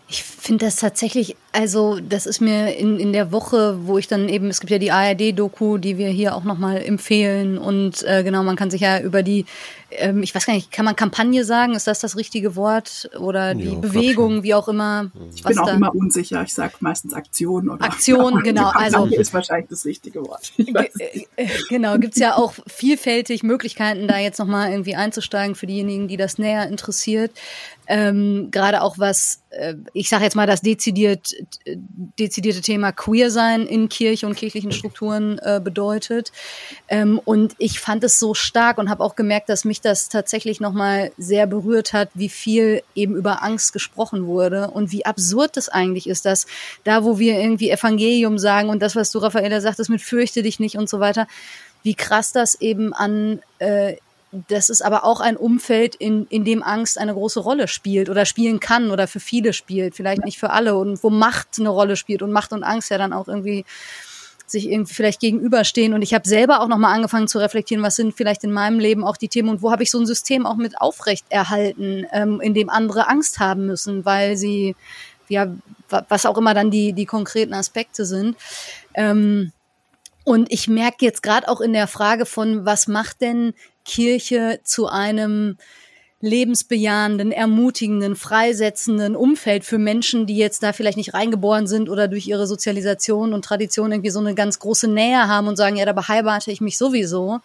Ich 0.08 0.22
finde 0.44 0.66
das 0.66 0.76
tatsächlich, 0.76 1.36
also 1.52 1.98
das 2.00 2.26
ist 2.26 2.40
mir 2.40 2.76
in, 2.76 2.98
in 2.98 3.12
der 3.12 3.32
Woche, 3.32 3.86
wo 3.86 3.96
ich 3.96 4.08
dann 4.08 4.28
eben, 4.28 4.48
es 4.48 4.60
gibt 4.60 4.70
ja 4.70 4.78
die 4.78 4.90
ARD-Doku, 4.90 5.78
die 5.78 5.96
wir 5.96 6.08
hier 6.08 6.34
auch 6.34 6.44
nochmal 6.44 6.82
empfehlen 6.82 7.56
und 7.56 8.02
äh, 8.02 8.22
genau, 8.22 8.42
man 8.42 8.56
kann 8.56 8.70
sich 8.70 8.82
ja 8.82 9.00
über 9.00 9.22
die 9.22 9.46
ähm, 9.98 10.22
ich 10.22 10.34
weiß 10.34 10.46
gar 10.46 10.54
nicht, 10.54 10.72
kann 10.72 10.84
man 10.84 10.96
Kampagne 10.96 11.44
sagen? 11.44 11.74
Ist 11.74 11.86
das 11.86 12.00
das 12.00 12.16
richtige 12.16 12.56
Wort? 12.56 13.10
Oder 13.18 13.54
die 13.54 13.72
ja, 13.72 13.78
Bewegung, 13.78 14.42
wie 14.42 14.54
auch 14.54 14.68
immer? 14.68 15.10
Ich 15.34 15.42
bin 15.42 15.58
auch 15.58 15.66
da? 15.66 15.74
immer 15.74 15.94
unsicher. 15.94 16.42
Ich 16.42 16.54
sage 16.54 16.74
meistens 16.80 17.14
Aktion 17.14 17.68
oder 17.68 17.84
Aktion, 17.84 18.42
genau. 18.44 18.70
Also 18.70 19.06
ist 19.06 19.32
wahrscheinlich 19.32 19.68
das 19.70 19.84
richtige 19.84 20.24
Wort. 20.26 20.52
Äh, 20.58 21.48
genau, 21.68 21.98
gibt's 21.98 22.18
ja 22.18 22.36
auch 22.36 22.54
vielfältig 22.66 23.42
Möglichkeiten, 23.42 24.08
da 24.08 24.18
jetzt 24.18 24.38
nochmal 24.38 24.70
irgendwie 24.70 24.94
einzusteigen 24.94 25.54
für 25.54 25.66
diejenigen, 25.66 26.08
die 26.08 26.16
das 26.16 26.38
näher 26.38 26.68
interessiert. 26.68 27.32
Ähm, 27.86 28.48
Gerade 28.50 28.82
auch 28.82 28.98
was, 28.98 29.42
äh, 29.50 29.74
ich 29.92 30.08
sage 30.08 30.24
jetzt 30.24 30.33
mal 30.34 30.46
das 30.46 30.60
dezidiert, 30.60 31.34
dezidierte 32.18 32.60
Thema 32.60 32.92
Queer 32.92 33.30
sein 33.30 33.66
in 33.66 33.88
Kirche 33.88 34.26
und 34.26 34.36
kirchlichen 34.36 34.72
Strukturen 34.72 35.38
äh, 35.38 35.60
bedeutet. 35.62 36.32
Ähm, 36.88 37.20
und 37.24 37.54
ich 37.58 37.80
fand 37.80 38.04
es 38.04 38.18
so 38.18 38.34
stark 38.34 38.78
und 38.78 38.90
habe 38.90 39.02
auch 39.02 39.16
gemerkt, 39.16 39.48
dass 39.48 39.64
mich 39.64 39.80
das 39.80 40.08
tatsächlich 40.08 40.60
nochmal 40.60 41.12
sehr 41.18 41.46
berührt 41.46 41.92
hat, 41.92 42.10
wie 42.14 42.28
viel 42.28 42.82
eben 42.94 43.16
über 43.16 43.42
Angst 43.42 43.72
gesprochen 43.72 44.26
wurde 44.26 44.70
und 44.70 44.92
wie 44.92 45.06
absurd 45.06 45.56
das 45.56 45.68
eigentlich 45.68 46.08
ist, 46.08 46.24
dass 46.24 46.46
da, 46.84 47.04
wo 47.04 47.18
wir 47.18 47.38
irgendwie 47.38 47.70
Evangelium 47.70 48.38
sagen 48.38 48.68
und 48.68 48.80
das, 48.80 48.96
was 48.96 49.10
du, 49.10 49.18
Raffaella, 49.18 49.60
sagtest 49.60 49.90
mit 49.90 50.02
fürchte 50.02 50.42
dich 50.42 50.60
nicht 50.60 50.76
und 50.76 50.88
so 50.88 51.00
weiter, 51.00 51.26
wie 51.82 51.94
krass 51.94 52.32
das 52.32 52.60
eben 52.60 52.92
an, 52.92 53.40
äh, 53.58 53.96
das 54.48 54.68
ist 54.68 54.82
aber 54.82 55.04
auch 55.04 55.20
ein 55.20 55.36
Umfeld, 55.36 55.94
in, 55.94 56.26
in 56.26 56.44
dem 56.44 56.62
Angst 56.62 56.98
eine 56.98 57.14
große 57.14 57.40
Rolle 57.40 57.68
spielt 57.68 58.08
oder 58.08 58.24
spielen 58.24 58.60
kann 58.60 58.90
oder 58.90 59.06
für 59.06 59.20
viele 59.20 59.52
spielt, 59.52 59.94
vielleicht 59.94 60.24
nicht 60.24 60.38
für 60.38 60.50
alle 60.50 60.76
und 60.76 61.02
wo 61.02 61.10
Macht 61.10 61.58
eine 61.58 61.68
Rolle 61.68 61.96
spielt 61.96 62.22
und 62.22 62.32
Macht 62.32 62.52
und 62.52 62.64
Angst 62.64 62.90
ja 62.90 62.98
dann 62.98 63.12
auch 63.12 63.28
irgendwie 63.28 63.64
sich 64.46 64.68
irgendwie 64.68 64.94
vielleicht 64.94 65.20
gegenüberstehen. 65.20 65.94
Und 65.94 66.02
ich 66.02 66.14
habe 66.14 66.28
selber 66.28 66.60
auch 66.60 66.68
nochmal 66.68 66.94
angefangen 66.94 67.28
zu 67.28 67.38
reflektieren, 67.38 67.82
was 67.82 67.96
sind 67.96 68.14
vielleicht 68.14 68.44
in 68.44 68.52
meinem 68.52 68.78
Leben 68.78 69.04
auch 69.04 69.16
die 69.16 69.28
Themen 69.28 69.48
und 69.48 69.62
wo 69.62 69.70
habe 69.70 69.82
ich 69.82 69.90
so 69.90 69.98
ein 69.98 70.06
System 70.06 70.46
auch 70.46 70.56
mit 70.56 70.80
aufrecht 70.80 71.24
erhalten, 71.30 72.06
ähm, 72.12 72.40
in 72.40 72.54
dem 72.54 72.68
andere 72.68 73.08
Angst 73.08 73.38
haben 73.38 73.66
müssen, 73.66 74.04
weil 74.04 74.36
sie, 74.36 74.76
ja, 75.28 75.46
was 75.88 76.26
auch 76.26 76.36
immer 76.36 76.54
dann 76.54 76.70
die, 76.70 76.92
die 76.92 77.06
konkreten 77.06 77.54
Aspekte 77.54 78.04
sind. 78.04 78.36
Ähm, 78.94 79.52
und 80.24 80.50
ich 80.50 80.68
merke 80.68 81.04
jetzt 81.04 81.22
gerade 81.22 81.48
auch 81.48 81.60
in 81.60 81.72
der 81.72 81.86
Frage 81.86 82.26
von, 82.26 82.64
was 82.64 82.86
macht 82.86 83.20
denn 83.20 83.54
Kirche 83.84 84.60
zu 84.64 84.86
einem 84.86 85.56
lebensbejahenden, 86.24 87.32
ermutigenden, 87.32 88.16
freisetzenden 88.16 89.14
Umfeld 89.14 89.64
für 89.64 89.78
Menschen, 89.78 90.26
die 90.26 90.36
jetzt 90.36 90.62
da 90.62 90.72
vielleicht 90.72 90.96
nicht 90.96 91.12
reingeboren 91.12 91.66
sind 91.66 91.90
oder 91.90 92.08
durch 92.08 92.26
ihre 92.26 92.46
Sozialisation 92.46 93.34
und 93.34 93.44
Tradition 93.44 93.92
irgendwie 93.92 94.10
so 94.10 94.20
eine 94.20 94.34
ganz 94.34 94.58
große 94.58 94.88
Nähe 94.88 95.28
haben 95.28 95.48
und 95.48 95.56
sagen, 95.56 95.76
ja, 95.76 95.84
da 95.84 95.92
beheirate 95.92 96.50
ich 96.50 96.62
mich 96.62 96.78
sowieso. 96.78 97.40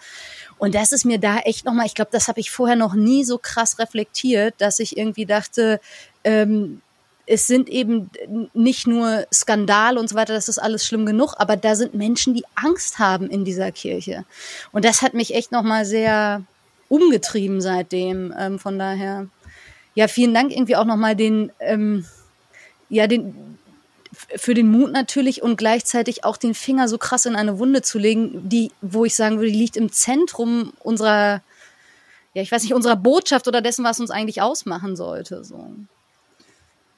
Und 0.58 0.76
das 0.76 0.94
ist 0.94 1.04
mir 1.04 1.20
da 1.20 1.40
echt 1.40 1.66
nochmal, 1.66 1.88
ich 1.88 1.96
glaube, 1.96 2.12
das 2.12 2.30
habe 2.30 2.40
ich 2.40 2.52
vorher 2.52 2.78
noch 2.78 2.94
nie 2.94 3.26
so 3.26 3.38
krass 3.38 3.80
reflektiert, 3.80 4.56
dass 4.60 4.80
ich 4.80 4.98
irgendwie 4.98 5.26
dachte, 5.26 5.82
ähm, 6.24 6.82
es 7.30 7.46
sind 7.46 7.70
eben 7.70 8.10
nicht 8.56 8.88
nur 8.88 9.28
Skandal 9.32 10.00
und 10.00 10.10
so 10.10 10.16
weiter, 10.16 10.34
das 10.34 10.50
ist 10.50 10.58
alles 10.58 10.84
schlimm 10.84 11.06
genug, 11.06 11.36
aber 11.38 11.58
da 11.58 11.76
sind 11.76 11.94
Menschen, 11.94 12.34
die 12.34 12.44
Angst 12.56 12.98
haben 12.98 13.30
in 13.30 13.46
dieser 13.46 13.72
Kirche. 13.72 14.26
Und 14.72 14.84
das 14.84 15.04
hat 15.04 15.14
mich 15.14 15.36
echt 15.36 15.52
nochmal 15.52 15.86
sehr 15.86 16.44
umgetrieben 16.88 17.62
seitdem. 17.62 18.34
Ähm, 18.38 18.58
von 18.58 18.80
daher, 18.80 19.28
ja, 19.94 20.08
vielen 20.08 20.34
Dank 20.34 20.52
irgendwie 20.52 20.76
auch 20.76 20.86
nochmal 20.86 21.16
den, 21.16 21.52
ähm, 21.60 22.06
ja, 22.90 23.06
den, 23.06 23.60
für 24.12 24.56
den 24.56 24.72
Mut 24.72 24.92
natürlich 24.92 25.44
und 25.44 25.56
gleichzeitig 25.56 26.24
auch 26.24 26.36
den 26.36 26.56
Finger 26.56 26.88
so 26.88 26.98
krass 26.98 27.28
in 27.28 27.36
eine 27.36 27.60
Wunde 27.60 27.84
zu 27.84 28.00
legen, 28.00 28.50
die, 28.50 28.72
wo 28.82 29.06
ich 29.06 29.14
sagen 29.14 29.38
würde, 29.38 29.52
die 29.52 29.60
liegt 29.60 29.78
im 29.78 29.92
Zentrum 29.92 30.74
unserer, 30.80 31.44
ja, 32.34 32.42
ich 32.42 32.52
weiß 32.52 32.64
nicht, 32.64 32.74
unserer 32.74 32.96
Botschaft 32.96 33.48
oder 33.48 33.62
dessen, 33.62 33.86
was 33.86 34.00
uns 34.00 34.10
eigentlich 34.10 34.42
ausmachen 34.42 34.96
sollte, 34.96 35.44
so. 35.44 35.76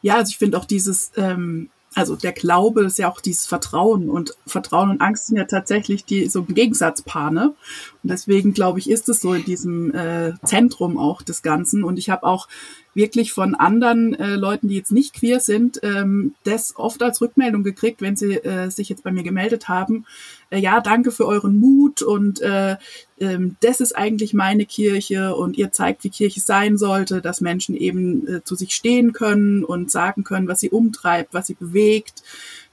Ja, 0.02 0.16
also 0.16 0.30
ich 0.30 0.38
finde 0.38 0.58
auch 0.58 0.66
dieses, 0.66 1.12
ähm, 1.16 1.70
also 1.94 2.16
der 2.16 2.32
Glaube 2.32 2.86
ist 2.86 3.00
ja 3.00 3.12
auch 3.12 3.20
dieses 3.20 3.46
Vertrauen 3.48 4.10
und 4.10 4.34
Vertrauen 4.48 4.92
und 4.92 5.02
Angst 5.02 5.28
sind 5.28 5.38
ja 5.38 5.44
tatsächlich 5.44 6.06
die 6.06 6.30
so 6.30 6.46
ein 6.48 6.54
Gegensatzpaar, 6.54 7.32
ne? 7.32 7.54
Und 8.02 8.10
deswegen 8.12 8.54
glaube 8.54 8.80
ich, 8.80 8.90
ist 8.90 9.10
es 9.10 9.20
so 9.20 9.34
in 9.34 9.44
diesem 9.44 9.94
äh, 9.94 10.34
Zentrum 10.46 10.98
auch 10.98 11.22
des 11.22 11.42
Ganzen. 11.42 11.84
Und 11.84 12.00
ich 12.00 12.10
habe 12.10 12.24
auch 12.24 12.48
wirklich 12.94 13.34
von 13.34 13.56
anderen 13.56 14.14
äh, 14.16 14.36
Leuten, 14.36 14.70
die 14.70 14.76
jetzt 14.76 14.92
nicht 14.92 15.14
queer 15.14 15.42
sind, 15.42 15.80
ähm, 15.84 16.34
das 16.44 16.76
oft 16.78 17.04
als 17.04 17.20
Rückmeldung 17.20 17.64
gekriegt, 17.64 18.02
wenn 18.02 18.16
sie 18.16 18.36
äh, 18.36 18.70
sich 18.70 18.88
jetzt 18.88 19.04
bei 19.04 19.12
mir 19.12 19.24
gemeldet 19.24 19.68
haben. 19.68 20.06
Äh, 20.52 20.60
ja, 20.60 20.82
danke 20.82 21.12
für 21.12 21.26
euren 21.26 21.60
Mut 21.60 22.04
und 22.04 22.42
äh, 22.42 22.78
ähm, 23.20 23.56
das 23.62 23.80
ist 23.80 23.98
eigentlich 23.98 24.34
meine 24.34 24.66
Kirche 24.66 25.36
und 25.36 25.58
ihr 25.58 25.72
zeigt, 25.72 26.04
wie 26.04 26.10
Kirche 26.10 26.42
sein 26.42 26.78
sollte, 26.78 27.22
dass 27.22 27.42
Menschen 27.42 27.76
eben 27.76 28.28
äh, 28.28 28.44
zu 28.44 28.56
sich 28.56 28.74
stehen 28.74 29.14
können 29.14 29.64
und 29.64 29.90
sagen 29.90 30.24
können, 30.24 30.48
was 30.48 30.60
sie 30.60 30.70
umtreibt, 30.70 31.34
was 31.34 31.48
sie 31.48 31.56
bewegt. 31.56 32.22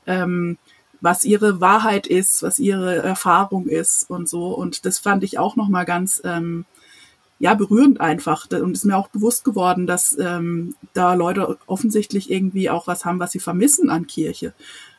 Ähm, 0.07 0.59
was 1.01 1.25
ihre 1.25 1.61
Wahrheit 1.61 2.09
ist, 2.09 2.43
was 2.43 2.59
ihre 2.59 2.97
Erfahrung 2.97 3.67
ist 3.67 4.11
und 4.11 4.29
so. 4.29 4.49
Und 4.49 4.85
das 4.85 4.99
fand 4.99 5.23
ich 5.23 5.39
auch 5.39 5.55
nochmal 5.55 5.85
ganz 5.85 6.21
ähm, 6.25 6.65
ja, 7.39 7.55
berührend 7.55 8.01
einfach. 8.01 8.47
Und 8.51 8.73
ist 8.73 8.85
mir 8.85 8.97
auch 8.97 9.09
bewusst 9.09 9.45
geworden, 9.45 9.87
dass 9.87 10.19
ähm, 10.19 10.75
da 10.95 11.15
Leute 11.15 11.57
offensichtlich 11.67 12.31
irgendwie 12.31 12.69
auch 12.69 12.87
was 12.87 13.05
haben, 13.05 13.21
was 13.21 13.31
sie 13.31 13.39
vermissen 13.39 13.91
an 13.91 14.09
Kirche. 14.09 14.55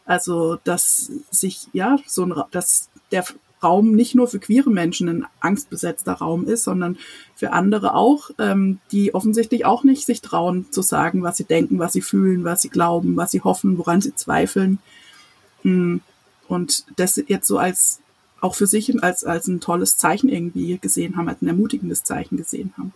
Also, 0.10 0.58
dass 0.63 1.12
sich, 1.30 1.67
ja, 1.72 2.00
so 2.08 2.26
ein, 2.26 2.34
dass 2.50 2.89
der 3.12 3.24
Raum 3.62 3.91
nicht 3.91 4.15
nur 4.15 4.28
für 4.28 4.39
queere 4.39 4.72
Menschen 4.72 5.08
ein 5.08 5.28
angstbesetzter 5.39 6.13
Raum 6.13 6.48
ist, 6.48 6.63
sondern 6.63 6.98
für 7.36 7.54
andere 7.54 7.93
auch, 7.93 8.32
ähm, 8.39 8.80
die 8.91 9.13
offensichtlich 9.13 9.65
auch 9.65 9.84
nicht 9.84 10.08
sich 10.08 10.22
trauen 10.22 10.65
zu 10.72 10.82
sagen, 10.82 11.22
was 11.22 11.38
sie 11.38 11.43
denken, 11.43 11.78
was 11.78 11.93
sie 11.93 12.02
fühlen, 12.02 12.43
was 12.43 12.63
sie 12.63 12.69
glauben, 12.69 13.17
was 13.17 13.30
sie 13.30 13.41
hoffen, 13.41 13.78
woran 13.78 14.02
sie 14.02 14.15
zweifeln. 14.15 14.80
Mm. 15.62 15.98
Und 16.48 16.86
das 16.95 17.22
jetzt 17.28 17.45
so 17.45 17.60
als 17.60 18.00
auch 18.41 18.56
für 18.56 18.65
sich 18.65 19.04
als, 19.04 19.24
als 19.24 19.48
ein 19.48 19.60
tolles 19.60 19.98
Zeichen 19.98 20.28
irgendwie 20.28 20.80
gesehen 20.80 21.17
haben, 21.17 21.30
als 21.30 21.43
ein 21.43 21.50
ermutigendes 21.50 22.04
Zeichen 22.04 22.36
gesehen 22.36 22.74
haben. 22.80 22.93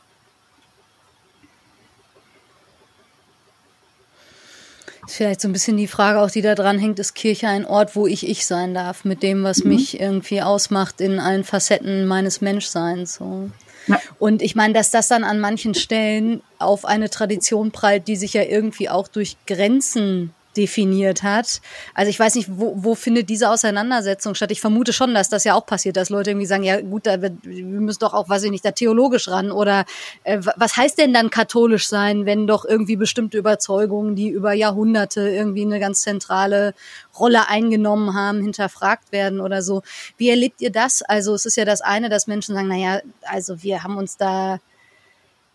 Vielleicht 5.07 5.41
so 5.41 5.47
ein 5.47 5.53
bisschen 5.53 5.77
die 5.77 5.87
Frage 5.87 6.19
auch, 6.19 6.31
die 6.31 6.41
da 6.41 6.55
dran 6.55 6.79
hängt, 6.79 6.99
ist 6.99 7.13
Kirche 7.13 7.47
ein 7.47 7.65
Ort, 7.65 7.95
wo 7.95 8.07
ich 8.07 8.27
ich 8.27 8.45
sein 8.45 8.73
darf, 8.73 9.05
mit 9.05 9.23
dem, 9.23 9.43
was 9.43 9.63
mhm. 9.63 9.71
mich 9.71 9.99
irgendwie 9.99 10.41
ausmacht 10.41 11.01
in 11.01 11.19
allen 11.19 11.43
Facetten 11.43 12.05
meines 12.05 12.41
Menschseins. 12.41 13.15
So. 13.15 13.49
Ja. 13.87 13.99
Und 14.19 14.41
ich 14.41 14.55
meine, 14.55 14.73
dass 14.73 14.91
das 14.91 15.07
dann 15.07 15.23
an 15.23 15.39
manchen 15.39 15.73
Stellen 15.73 16.41
auf 16.59 16.85
eine 16.85 17.09
Tradition 17.09 17.71
prallt, 17.71 18.07
die 18.07 18.15
sich 18.15 18.33
ja 18.33 18.43
irgendwie 18.43 18.89
auch 18.89 19.07
durch 19.07 19.37
Grenzen 19.45 20.33
definiert 20.57 21.23
hat. 21.23 21.61
Also 21.93 22.09
ich 22.09 22.19
weiß 22.19 22.35
nicht, 22.35 22.49
wo, 22.51 22.73
wo 22.75 22.95
findet 22.95 23.29
diese 23.29 23.49
Auseinandersetzung 23.49 24.35
statt? 24.35 24.51
Ich 24.51 24.61
vermute 24.61 24.93
schon, 24.93 25.13
dass 25.13 25.29
das 25.29 25.43
ja 25.43 25.55
auch 25.55 25.65
passiert, 25.65 25.97
dass 25.97 26.09
Leute 26.09 26.31
irgendwie 26.31 26.45
sagen, 26.45 26.63
ja 26.63 26.81
gut, 26.81 27.05
da, 27.05 27.21
wir 27.21 27.31
müssen 27.31 27.99
doch 27.99 28.13
auch, 28.13 28.29
weiß 28.29 28.43
ich 28.43 28.51
nicht, 28.51 28.65
da 28.65 28.71
theologisch 28.71 29.27
ran 29.29 29.51
oder 29.51 29.85
äh, 30.23 30.39
was 30.55 30.77
heißt 30.77 30.97
denn 30.97 31.13
dann 31.13 31.29
katholisch 31.29 31.87
sein, 31.87 32.25
wenn 32.25 32.47
doch 32.47 32.65
irgendwie 32.65 32.95
bestimmte 32.95 33.37
Überzeugungen, 33.37 34.15
die 34.15 34.29
über 34.29 34.53
Jahrhunderte 34.53 35.29
irgendwie 35.29 35.63
eine 35.63 35.79
ganz 35.79 36.01
zentrale 36.01 36.73
Rolle 37.17 37.47
eingenommen 37.49 38.13
haben, 38.13 38.41
hinterfragt 38.41 39.11
werden 39.11 39.39
oder 39.39 39.61
so. 39.61 39.83
Wie 40.17 40.29
erlebt 40.29 40.61
ihr 40.61 40.71
das? 40.71 41.01
Also 41.01 41.33
es 41.33 41.45
ist 41.45 41.57
ja 41.57 41.65
das 41.65 41.81
eine, 41.81 42.09
dass 42.09 42.27
Menschen 42.27 42.55
sagen, 42.55 42.67
na 42.67 42.77
ja, 42.77 43.01
also 43.23 43.63
wir 43.63 43.83
haben 43.83 43.97
uns 43.97 44.17
da 44.17 44.59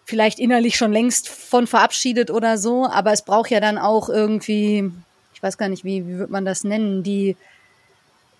vielleicht 0.08 0.38
innerlich 0.38 0.76
schon 0.76 0.90
längst 0.90 1.28
von 1.28 1.66
verabschiedet 1.66 2.30
oder 2.30 2.56
so, 2.56 2.86
aber 2.86 3.12
es 3.12 3.20
braucht 3.20 3.50
ja 3.50 3.60
dann 3.60 3.76
auch 3.76 4.08
irgendwie, 4.08 4.90
ich 5.34 5.42
weiß 5.42 5.58
gar 5.58 5.68
nicht, 5.68 5.84
wie, 5.84 6.08
wie 6.08 6.16
wird 6.16 6.30
man 6.30 6.46
das 6.46 6.64
nennen, 6.64 7.02
die, 7.02 7.36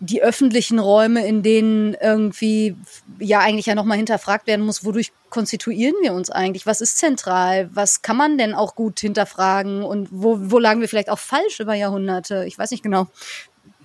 die 0.00 0.22
öffentlichen 0.22 0.78
Räume, 0.78 1.26
in 1.26 1.42
denen 1.42 1.92
irgendwie 1.92 2.74
ja 3.18 3.40
eigentlich 3.40 3.66
ja 3.66 3.74
nochmal 3.74 3.98
hinterfragt 3.98 4.46
werden 4.46 4.64
muss, 4.64 4.82
wodurch 4.82 5.12
konstituieren 5.28 5.94
wir 6.00 6.14
uns 6.14 6.30
eigentlich? 6.30 6.64
Was 6.64 6.80
ist 6.80 6.96
zentral? 6.96 7.68
Was 7.74 8.00
kann 8.00 8.16
man 8.16 8.38
denn 8.38 8.54
auch 8.54 8.74
gut 8.74 9.00
hinterfragen? 9.00 9.82
Und 9.82 10.08
wo, 10.10 10.38
wo 10.40 10.58
lagen 10.58 10.80
wir 10.80 10.88
vielleicht 10.88 11.10
auch 11.10 11.18
falsch 11.18 11.60
über 11.60 11.74
Jahrhunderte? 11.74 12.46
Ich 12.46 12.56
weiß 12.58 12.70
nicht 12.70 12.82
genau. 12.82 13.08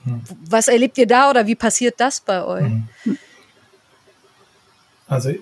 Hm. 0.06 0.22
Was 0.48 0.70
erlebt 0.70 0.98
ihr 0.98 1.08
da 1.08 1.30
oder 1.30 1.48
wie 1.48 1.56
passiert 1.56 1.96
das 1.98 2.22
bei 2.22 2.46
euch? 2.46 2.64
Hm. 3.04 3.18
Also 5.10 5.34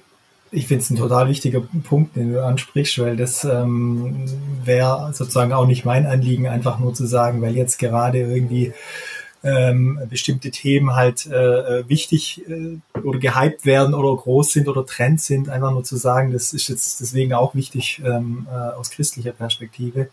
ich 0.52 0.68
finde 0.68 0.84
es 0.84 0.90
ein 0.90 0.98
total 0.98 1.30
wichtiger 1.30 1.62
Punkt, 1.62 2.16
den 2.16 2.34
du 2.34 2.44
ansprichst, 2.44 3.00
weil 3.00 3.16
das 3.16 3.46
ähm, 3.46 4.26
wäre 4.66 5.14
sozusagen 5.14 5.54
auch 5.54 5.66
nicht 5.66 5.86
mein 5.86 6.06
Anliegen, 6.06 6.48
einfach 6.48 6.78
nur 6.80 6.94
zu 6.94 7.06
sagen, 7.06 7.42
weil 7.42 7.56
jetzt 7.56 7.80
gerade 7.80 8.20
irgendwie 8.20 8.74
ähm, 9.44 10.00
bestimmte 10.10 10.52
Themen 10.52 10.96
halt 10.96 11.26
äh, 11.26 11.80
äh, 11.80 11.90
wichtig 11.90 12.44
äh, 12.48 12.78
oder 13.00 13.20
gehypt 13.20 13.66
werden 13.66 13.94
oder 13.94 14.16
groß 14.16 14.52
sind 14.52 14.68
oder 14.68 14.86
Trend 14.86 15.22
sind, 15.22 15.50
einfach 15.50 15.72
nur 15.72 15.84
zu 15.84 15.96
sagen, 15.96 16.32
das 16.32 16.54
ist 16.54 16.68
jetzt 16.68 17.00
deswegen 17.00 17.34
auch 17.34 17.56
wichtig 17.56 18.02
ähm, 18.06 18.48
äh, 18.52 18.54
aus 18.54 18.92
christlicher 18.92 19.32
Perspektive. 19.32 20.10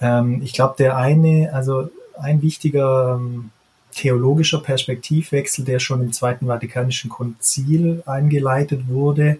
Ähm, 0.00 0.40
ich 0.42 0.52
glaube, 0.52 0.74
der 0.78 0.96
eine, 0.96 1.52
also 1.52 1.88
ein 2.16 2.42
wichtiger 2.42 3.18
ähm, 3.18 3.50
theologischer 3.94 4.60
Perspektivwechsel, 4.60 5.64
der 5.64 5.78
schon 5.78 6.02
im 6.02 6.12
Zweiten 6.12 6.46
Vatikanischen 6.46 7.10
Konzil 7.10 8.02
eingeleitet 8.06 8.88
wurde, 8.88 9.38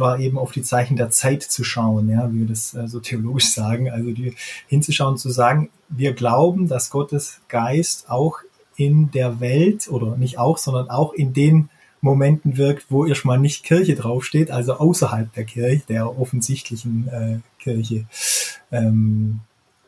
war 0.00 0.18
eben 0.18 0.38
auf 0.38 0.52
die 0.52 0.62
Zeichen 0.62 0.96
der 0.96 1.10
Zeit 1.10 1.42
zu 1.42 1.62
schauen, 1.62 2.08
ja, 2.08 2.32
wie 2.32 2.40
wir 2.40 2.46
das 2.46 2.74
äh, 2.74 2.88
so 2.88 3.00
theologisch 3.00 3.50
sagen, 3.54 3.90
also 3.90 4.10
die, 4.10 4.34
hinzuschauen, 4.66 5.16
zu 5.16 5.30
sagen, 5.30 5.68
wir 5.88 6.14
glauben, 6.14 6.68
dass 6.68 6.90
Gottes 6.90 7.40
Geist 7.48 8.10
auch 8.10 8.38
in 8.76 9.10
der 9.10 9.40
Welt 9.40 9.88
oder 9.88 10.16
nicht 10.16 10.38
auch, 10.38 10.58
sondern 10.58 10.88
auch 10.88 11.12
in 11.12 11.32
den 11.34 11.68
Momenten 12.00 12.56
wirkt, 12.56 12.86
wo 12.88 13.04
erstmal 13.04 13.38
nicht 13.38 13.62
Kirche 13.62 13.94
draufsteht, 13.94 14.50
also 14.50 14.74
außerhalb 14.74 15.32
der 15.34 15.44
Kirche, 15.44 15.82
der 15.86 16.18
offensichtlichen 16.18 17.08
äh, 17.08 17.38
Kirche. 17.62 18.06
Ähm, 18.72 19.40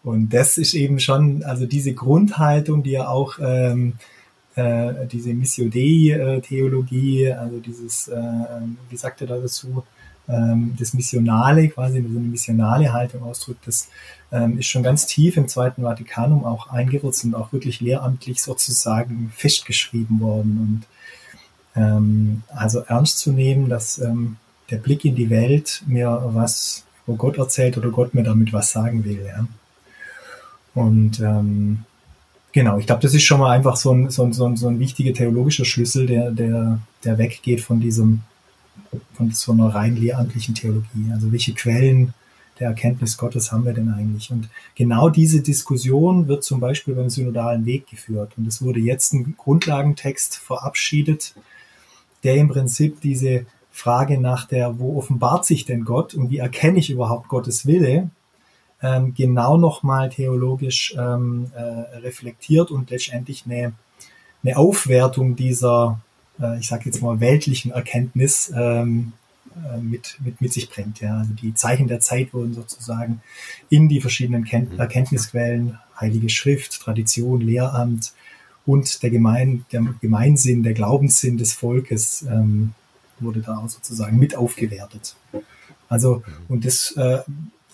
und 0.04 0.30
das 0.30 0.58
ist 0.58 0.74
eben 0.74 0.98
schon, 0.98 1.44
also 1.44 1.66
diese 1.66 1.94
Grundhaltung, 1.94 2.82
die 2.82 2.92
ja 2.92 3.08
auch 3.08 3.38
ähm, 3.40 3.94
äh, 4.56 5.06
diese 5.06 5.32
Missio 5.32 5.68
Dei-Theologie, 5.68 7.32
also 7.32 7.60
dieses, 7.60 8.08
äh, 8.08 8.20
wie 8.90 8.96
sagt 8.96 9.20
er 9.20 9.28
da 9.28 9.38
dazu, 9.38 9.84
ähm, 10.28 10.74
das 10.78 10.92
Missionale, 10.92 11.68
quasi 11.68 12.02
so 12.02 12.18
eine 12.18 12.28
missionale 12.28 12.92
Haltung 12.92 13.22
ausdrückt, 13.22 13.66
das 13.66 13.88
ähm, 14.32 14.58
ist 14.58 14.66
schon 14.66 14.82
ganz 14.82 15.06
tief 15.06 15.36
im 15.36 15.48
Zweiten 15.48 15.82
Vatikanum 15.82 16.44
auch 16.44 16.68
eingewurzelt 16.68 17.34
und 17.34 17.40
auch 17.40 17.52
wirklich 17.52 17.80
lehramtlich 17.80 18.42
sozusagen 18.42 19.32
festgeschrieben 19.36 20.20
worden. 20.20 20.84
Und 21.76 21.80
ähm, 21.82 22.42
also 22.48 22.80
ernst 22.80 23.18
zu 23.18 23.32
nehmen, 23.32 23.68
dass 23.68 23.98
ähm, 23.98 24.36
der 24.70 24.78
Blick 24.78 25.04
in 25.04 25.14
die 25.14 25.30
Welt 25.30 25.82
mir 25.86 26.22
was 26.32 26.84
über 27.06 27.16
Gott 27.16 27.38
erzählt 27.38 27.76
oder 27.78 27.90
Gott 27.90 28.14
mir 28.14 28.22
damit 28.22 28.52
was 28.52 28.70
sagen 28.70 29.04
will. 29.04 29.24
Ja. 29.26 29.46
Und 30.74 31.20
ähm, 31.20 31.84
genau, 32.52 32.78
ich 32.78 32.86
glaube, 32.86 33.02
das 33.02 33.14
ist 33.14 33.24
schon 33.24 33.40
mal 33.40 33.50
einfach 33.50 33.76
so 33.76 33.92
ein, 33.92 34.10
so 34.10 34.24
ein, 34.24 34.32
so 34.32 34.46
ein, 34.46 34.56
so 34.56 34.68
ein 34.68 34.78
wichtiger 34.78 35.12
theologischer 35.12 35.64
Schlüssel, 35.64 36.06
der, 36.06 36.30
der, 36.30 36.78
der 37.04 37.18
weggeht 37.18 37.60
von 37.60 37.80
diesem, 37.80 38.20
von 39.14 39.30
so 39.32 39.52
einer 39.52 39.68
rein 39.68 39.96
lehramtlichen 39.96 40.54
Theologie. 40.54 41.10
Also 41.12 41.30
welche 41.32 41.54
Quellen 41.54 42.14
der 42.58 42.68
Erkenntnis 42.68 43.16
Gottes 43.16 43.52
haben 43.52 43.64
wir 43.64 43.72
denn 43.72 43.90
eigentlich? 43.90 44.30
Und 44.30 44.48
genau 44.74 45.08
diese 45.08 45.40
Diskussion 45.42 46.28
wird 46.28 46.44
zum 46.44 46.60
Beispiel 46.60 46.94
beim 46.94 47.10
synodalen 47.10 47.66
Weg 47.66 47.88
geführt. 47.88 48.32
Und 48.36 48.46
es 48.46 48.62
wurde 48.62 48.80
jetzt 48.80 49.12
ein 49.12 49.34
Grundlagentext 49.36 50.36
verabschiedet, 50.36 51.34
der 52.24 52.36
im 52.36 52.48
Prinzip 52.48 53.00
diese 53.00 53.46
Frage 53.72 54.20
nach 54.20 54.46
der, 54.46 54.78
wo 54.78 54.98
offenbart 54.98 55.46
sich 55.46 55.64
denn 55.64 55.84
Gott 55.84 56.14
und 56.14 56.30
wie 56.30 56.38
erkenne 56.38 56.78
ich 56.78 56.90
überhaupt 56.90 57.28
Gottes 57.28 57.66
Wille, 57.66 58.10
ähm, 58.82 59.14
genau 59.14 59.56
nochmal 59.56 60.10
theologisch 60.10 60.94
ähm, 60.98 61.50
äh, 61.54 61.60
reflektiert 61.98 62.70
und 62.70 62.90
letztendlich 62.90 63.44
eine, 63.46 63.72
eine 64.42 64.56
Aufwertung 64.56 65.36
dieser, 65.36 66.00
äh, 66.40 66.58
ich 66.58 66.68
sage 66.68 66.86
jetzt 66.86 67.00
mal, 67.00 67.20
weltlichen 67.20 67.70
Erkenntnis 67.70 68.52
ähm, 68.54 69.12
äh, 69.54 69.80
mit, 69.80 70.16
mit, 70.24 70.40
mit 70.40 70.52
sich 70.52 70.68
bringt. 70.68 71.00
Ja. 71.00 71.18
Also 71.18 71.32
die 71.34 71.54
Zeichen 71.54 71.86
der 71.86 72.00
Zeit 72.00 72.34
wurden 72.34 72.54
sozusagen 72.54 73.22
in 73.68 73.88
die 73.88 74.00
verschiedenen 74.00 74.44
Ken 74.44 74.68
mhm. 74.72 74.80
Erkenntnisquellen, 74.80 75.78
Heilige 76.00 76.28
Schrift, 76.30 76.80
Tradition, 76.80 77.40
Lehramt 77.40 78.12
und 78.66 79.02
der, 79.02 79.10
Gemein, 79.10 79.64
der 79.70 79.84
Gemeinsinn, 80.00 80.62
der 80.62 80.72
Glaubenssinn 80.72 81.36
des 81.36 81.52
Volkes 81.52 82.22
ähm, 82.22 82.74
wurde 83.20 83.40
da 83.40 83.62
sozusagen 83.68 84.18
mit 84.18 84.34
aufgewertet. 84.34 85.14
Also, 85.88 86.16
mhm. 86.16 86.22
und 86.48 86.64
das 86.64 86.92
äh, 86.96 87.18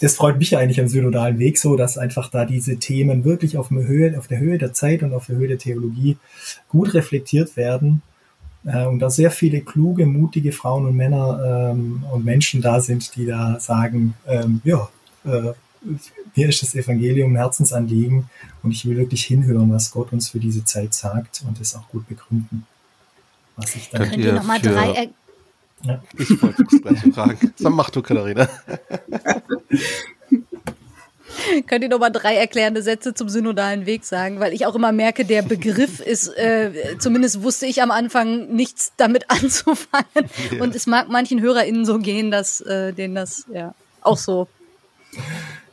das 0.00 0.14
freut 0.14 0.38
mich 0.38 0.56
eigentlich 0.56 0.80
am 0.80 0.88
synodalen 0.88 1.38
Weg 1.38 1.58
so, 1.58 1.76
dass 1.76 1.98
einfach 1.98 2.30
da 2.30 2.44
diese 2.44 2.76
Themen 2.76 3.24
wirklich 3.24 3.56
auf, 3.56 3.68
der 3.68 3.86
Höhe, 3.86 4.18
auf 4.18 4.28
der 4.28 4.38
Höhe 4.38 4.58
der 4.58 4.72
Zeit 4.72 5.02
und 5.02 5.12
auf 5.12 5.26
der 5.26 5.36
Höhe 5.36 5.48
der 5.48 5.58
Theologie 5.58 6.16
gut 6.68 6.94
reflektiert 6.94 7.56
werden 7.56 8.02
äh, 8.64 8.86
und 8.86 9.00
da 9.00 9.10
sehr 9.10 9.30
viele 9.30 9.60
kluge, 9.60 10.06
mutige 10.06 10.52
Frauen 10.52 10.86
und 10.86 10.96
Männer 10.96 11.70
ähm, 11.72 12.04
und 12.12 12.24
Menschen 12.24 12.60
da 12.60 12.80
sind, 12.80 13.14
die 13.16 13.26
da 13.26 13.58
sagen, 13.60 14.14
ähm, 14.26 14.60
ja, 14.64 14.88
äh, 15.24 15.52
mir 16.34 16.48
ist 16.48 16.62
das 16.62 16.74
Evangelium 16.74 17.32
ein 17.32 17.36
Herzensanliegen 17.36 18.28
und 18.62 18.72
ich 18.72 18.84
will 18.84 18.96
wirklich 18.96 19.24
hinhören, 19.24 19.72
was 19.72 19.90
Gott 19.90 20.12
uns 20.12 20.30
für 20.30 20.40
diese 20.40 20.64
Zeit 20.64 20.92
sagt 20.92 21.44
und 21.46 21.60
es 21.60 21.74
auch 21.74 21.88
gut 21.88 22.08
begründen. 22.08 22.66
Was 23.56 23.74
ich 23.76 23.90
dann 23.90 24.08
Könnt 24.08 24.24
ihr 24.24 24.32
nochmal 24.32 24.60
drei, 24.60 25.10
ja. 25.84 26.02
Ich 26.18 26.42
wollte 26.42 26.64
es 26.70 26.82
gleich 26.82 26.98
fragen. 27.14 27.54
Dann 27.58 27.72
mach 27.72 27.90
du, 27.90 28.02
Katharina. 28.02 28.48
Könnt 31.66 31.82
ihr 31.82 31.88
noch 31.88 31.98
mal 31.98 32.10
drei 32.10 32.34
erklärende 32.36 32.82
Sätze 32.82 33.14
zum 33.14 33.28
synodalen 33.28 33.86
Weg 33.86 34.04
sagen? 34.04 34.40
Weil 34.40 34.52
ich 34.52 34.66
auch 34.66 34.74
immer 34.74 34.92
merke, 34.92 35.24
der 35.24 35.42
Begriff 35.42 36.00
ist, 36.04 36.28
äh, 36.36 36.96
zumindest 36.98 37.42
wusste 37.42 37.66
ich 37.66 37.82
am 37.82 37.90
Anfang 37.90 38.54
nichts 38.54 38.92
damit 38.96 39.24
anzufangen. 39.30 40.06
Ja. 40.52 40.62
Und 40.62 40.74
es 40.74 40.86
mag 40.86 41.08
manchen 41.08 41.40
HörerInnen 41.40 41.84
so 41.84 41.98
gehen, 41.98 42.30
dass 42.30 42.60
äh, 42.60 42.92
denen 42.92 43.14
das 43.14 43.44
ja 43.52 43.74
auch 44.02 44.18
so 44.18 44.48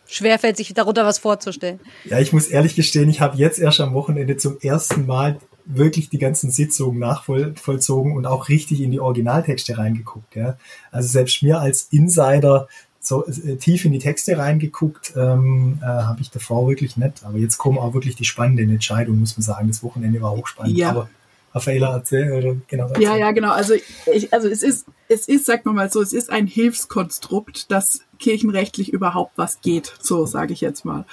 schwerfällt, 0.08 0.58
sich 0.58 0.74
darunter 0.74 1.06
was 1.06 1.20
vorzustellen. 1.20 1.80
Ja, 2.06 2.20
ich 2.20 2.32
muss 2.32 2.48
ehrlich 2.48 2.76
gestehen, 2.76 3.10
ich 3.10 3.22
habe 3.22 3.38
jetzt 3.38 3.60
erst 3.60 3.82
am 3.82 3.94
Wochenende 3.94 4.38
zum 4.38 4.60
ersten 4.60 5.06
Mal 5.06 5.40
wirklich 5.66 6.10
die 6.10 6.18
ganzen 6.18 6.52
Sitzungen 6.52 7.00
nachvollzogen 7.00 8.16
und 8.16 8.26
auch 8.26 8.50
richtig 8.50 8.82
in 8.82 8.92
die 8.92 9.00
Originaltexte 9.00 9.78
reingeguckt. 9.78 10.36
Ja. 10.36 10.58
Also 10.92 11.08
selbst 11.08 11.42
mir 11.44 11.60
als 11.60 11.88
Insider 11.92 12.68
so 13.00 13.26
äh, 13.28 13.56
tief 13.58 13.86
in 13.86 13.92
die 13.92 14.00
Texte 14.00 14.38
reingeguckt, 14.38 15.14
ähm, 15.16 15.80
äh, 15.82 15.86
habe 15.86 16.22
ich 16.22 16.32
davor 16.32 16.68
wirklich 16.68 16.98
nicht. 16.98 17.24
Aber 17.24 17.38
jetzt 17.38 17.58
kommen 17.58 17.78
auch 17.78 17.94
wirklich 17.94 18.16
die 18.16 18.26
spannenden 18.26 18.70
Entscheidungen, 18.70 19.20
muss 19.20 19.38
man 19.38 19.44
sagen. 19.44 19.68
Das 19.68 19.84
Wochenende 19.84 20.22
war 20.22 20.32
hochspannend. 20.32 20.78
Ja. 20.78 20.90
Aber 20.90 21.10
Raffaela 21.56 21.94
erzähl, 21.94 22.34
oder 22.34 22.58
genau. 22.68 22.92
Ja, 23.00 23.16
ja, 23.16 23.32
genau. 23.32 23.52
Also, 23.52 23.74
ich, 23.74 24.34
also 24.34 24.50
es 24.50 24.62
ist, 24.62 24.88
es 25.08 25.28
ist, 25.28 25.46
sagt 25.46 25.66
man 25.66 25.76
mal 25.76 25.90
so, 25.90 26.02
es 26.02 26.12
ist 26.12 26.30
ein 26.30 26.48
Hilfskonstrukt, 26.48 27.72
das 27.72 28.02
kirchenrechtlich 28.20 28.92
überhaupt 28.92 29.38
was 29.38 29.62
geht, 29.62 29.94
so 30.00 30.26
sage 30.26 30.54
ich 30.54 30.62
jetzt 30.62 30.84
mal. 30.84 31.06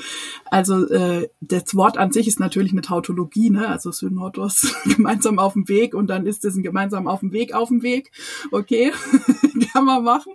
Also 0.46 0.88
äh, 0.88 1.28
das 1.40 1.74
Wort 1.74 1.96
an 1.96 2.12
sich 2.12 2.26
ist 2.26 2.40
natürlich 2.40 2.72
eine 2.72 2.82
Tautologie, 2.82 3.50
ne? 3.50 3.68
also 3.68 3.92
Synodos 3.92 4.74
gemeinsam 4.84 5.38
auf 5.38 5.52
dem 5.52 5.68
Weg 5.68 5.94
und 5.94 6.08
dann 6.08 6.26
ist 6.26 6.44
es 6.44 6.56
ein 6.56 6.62
gemeinsam 6.62 7.06
auf 7.06 7.20
dem 7.20 7.32
Weg 7.32 7.54
auf 7.54 7.68
dem 7.68 7.82
Weg. 7.82 8.10
Okay, 8.50 8.92
kann 9.72 9.84
man 9.84 10.02
machen. 10.02 10.32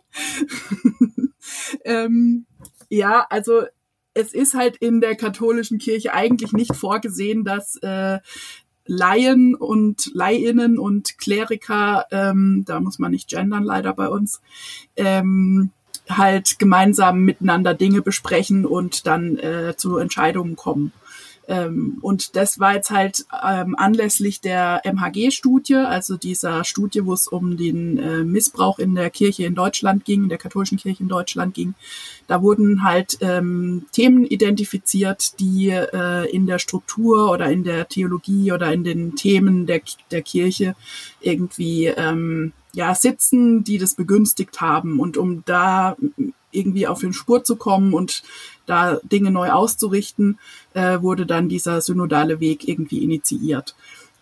ähm, 1.84 2.46
ja, 2.90 3.26
also 3.30 3.64
es 4.18 4.34
ist 4.34 4.56
halt 4.56 4.78
in 4.78 5.00
der 5.00 5.16
katholischen 5.16 5.78
Kirche 5.78 6.14
eigentlich 6.14 6.52
nicht 6.52 6.76
vorgesehen, 6.76 7.44
dass 7.44 7.76
äh, 7.84 8.20
Laien 8.88 9.56
und 9.56 10.12
Leihinnen 10.14 10.80
und 10.80 11.18
Kleriker, 11.18 12.06
ähm, 12.12 12.64
da 12.66 12.80
muss 12.80 13.00
man 13.00 13.12
nicht 13.12 13.30
gendern 13.30 13.64
leider 13.64 13.94
bei 13.94 14.08
uns, 14.08 14.42
ähm, 14.96 15.72
halt 16.10 16.58
gemeinsam 16.60 17.20
miteinander 17.20 17.74
Dinge 17.74 18.02
besprechen 18.02 18.66
und 18.66 19.08
dann 19.08 19.38
äh, 19.38 19.76
zu 19.78 19.98
Entscheidungen 19.98 20.56
kommen. 20.56 20.94
Ähm, 21.48 21.98
und 22.02 22.36
das 22.36 22.60
war 22.60 22.76
jetzt 22.76 22.90
halt 22.90 23.26
ähm, 23.44 23.76
anlässlich 23.78 24.42
der 24.42 24.82
MHG-Studie, 24.84 25.76
also 25.76 26.18
dieser 26.18 26.66
Studie, 26.66 27.06
wo 27.06 27.14
es 27.14 27.28
um 27.28 27.56
den 27.56 27.98
äh, 27.98 28.24
Missbrauch 28.24 28.80
in 28.80 28.96
der 28.96 29.10
Kirche 29.10 29.46
in 29.46 29.56
Deutschland 29.56 30.04
ging, 30.04 30.24
in 30.24 30.30
der 30.30 30.38
katholischen 30.38 30.78
Kirche 30.78 31.04
in 31.04 31.10
Deutschland 31.10 31.54
ging. 31.54 31.74
Da 32.28 32.42
wurden 32.42 32.84
halt 32.84 33.18
ähm, 33.22 33.86
Themen 33.94 34.26
identifiziert, 34.26 35.40
die 35.40 35.70
äh, 35.70 36.30
in 36.30 36.48
der 36.48 36.60
Struktur 36.60 37.32
oder 37.32 37.50
in 37.50 37.64
der 37.64 37.88
Theologie 37.88 38.52
oder 38.52 38.74
in 38.74 38.84
den 38.84 39.16
Themen 39.16 39.66
der, 39.66 39.82
der 40.12 40.24
Kirche 40.24 40.76
irgendwie 41.22 41.86
ähm, 41.86 42.52
ja 42.74 42.94
sitzen, 42.94 43.64
die 43.64 43.78
das 43.78 43.96
begünstigt 43.96 44.60
haben. 44.60 45.00
Und 45.00 45.16
um 45.16 45.44
da 45.46 45.96
irgendwie 46.52 46.88
auf 46.88 47.00
den 47.00 47.14
Spur 47.14 47.44
zu 47.44 47.56
kommen 47.56 47.94
und 47.94 48.24
da 48.68 49.00
Dinge 49.04 49.32
neu 49.32 49.50
auszurichten, 49.52 50.38
äh, 50.74 51.02
wurde 51.02 51.26
dann 51.26 51.50
dieser 51.50 51.82
synodale 51.82 52.40
Weg 52.40 52.68
irgendwie 52.68 53.04
initiiert. 53.04 53.76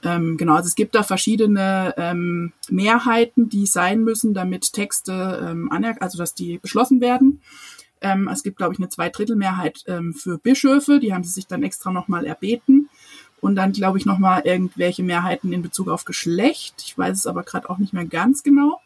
Ähm, 0.03 0.37
genau, 0.37 0.55
also 0.55 0.67
es 0.67 0.75
gibt 0.75 0.95
da 0.95 1.03
verschiedene 1.03 1.93
ähm, 1.97 2.53
Mehrheiten, 2.69 3.49
die 3.49 3.65
sein 3.65 4.03
müssen, 4.03 4.33
damit 4.33 4.71
Texte 4.71 5.43
ähm, 5.43 5.71
anerkannt, 5.71 6.03
also 6.03 6.17
dass 6.17 6.33
die 6.33 6.59
beschlossen 6.59 7.01
werden. 7.01 7.41
Ähm, 8.01 8.29
es 8.31 8.43
gibt, 8.43 8.57
glaube 8.57 8.73
ich, 8.73 8.79
eine 8.79 8.89
Zweidrittelmehrheit 8.89 9.83
ähm, 9.87 10.13
für 10.13 10.37
Bischöfe, 10.37 10.99
die 10.99 11.13
haben 11.13 11.23
sie 11.23 11.31
sich 11.31 11.47
dann 11.47 11.63
extra 11.63 11.91
nochmal 11.91 12.25
erbeten. 12.25 12.89
Und 13.41 13.55
dann, 13.55 13.73
glaube 13.73 13.97
ich, 13.97 14.05
nochmal 14.05 14.41
irgendwelche 14.43 15.03
Mehrheiten 15.03 15.53
in 15.53 15.61
Bezug 15.61 15.87
auf 15.87 16.05
Geschlecht. 16.05 16.75
Ich 16.85 16.97
weiß 16.97 17.17
es 17.17 17.27
aber 17.27 17.43
gerade 17.43 17.69
auch 17.69 17.77
nicht 17.77 17.93
mehr 17.93 18.05
ganz 18.05 18.41
genau. 18.43 18.79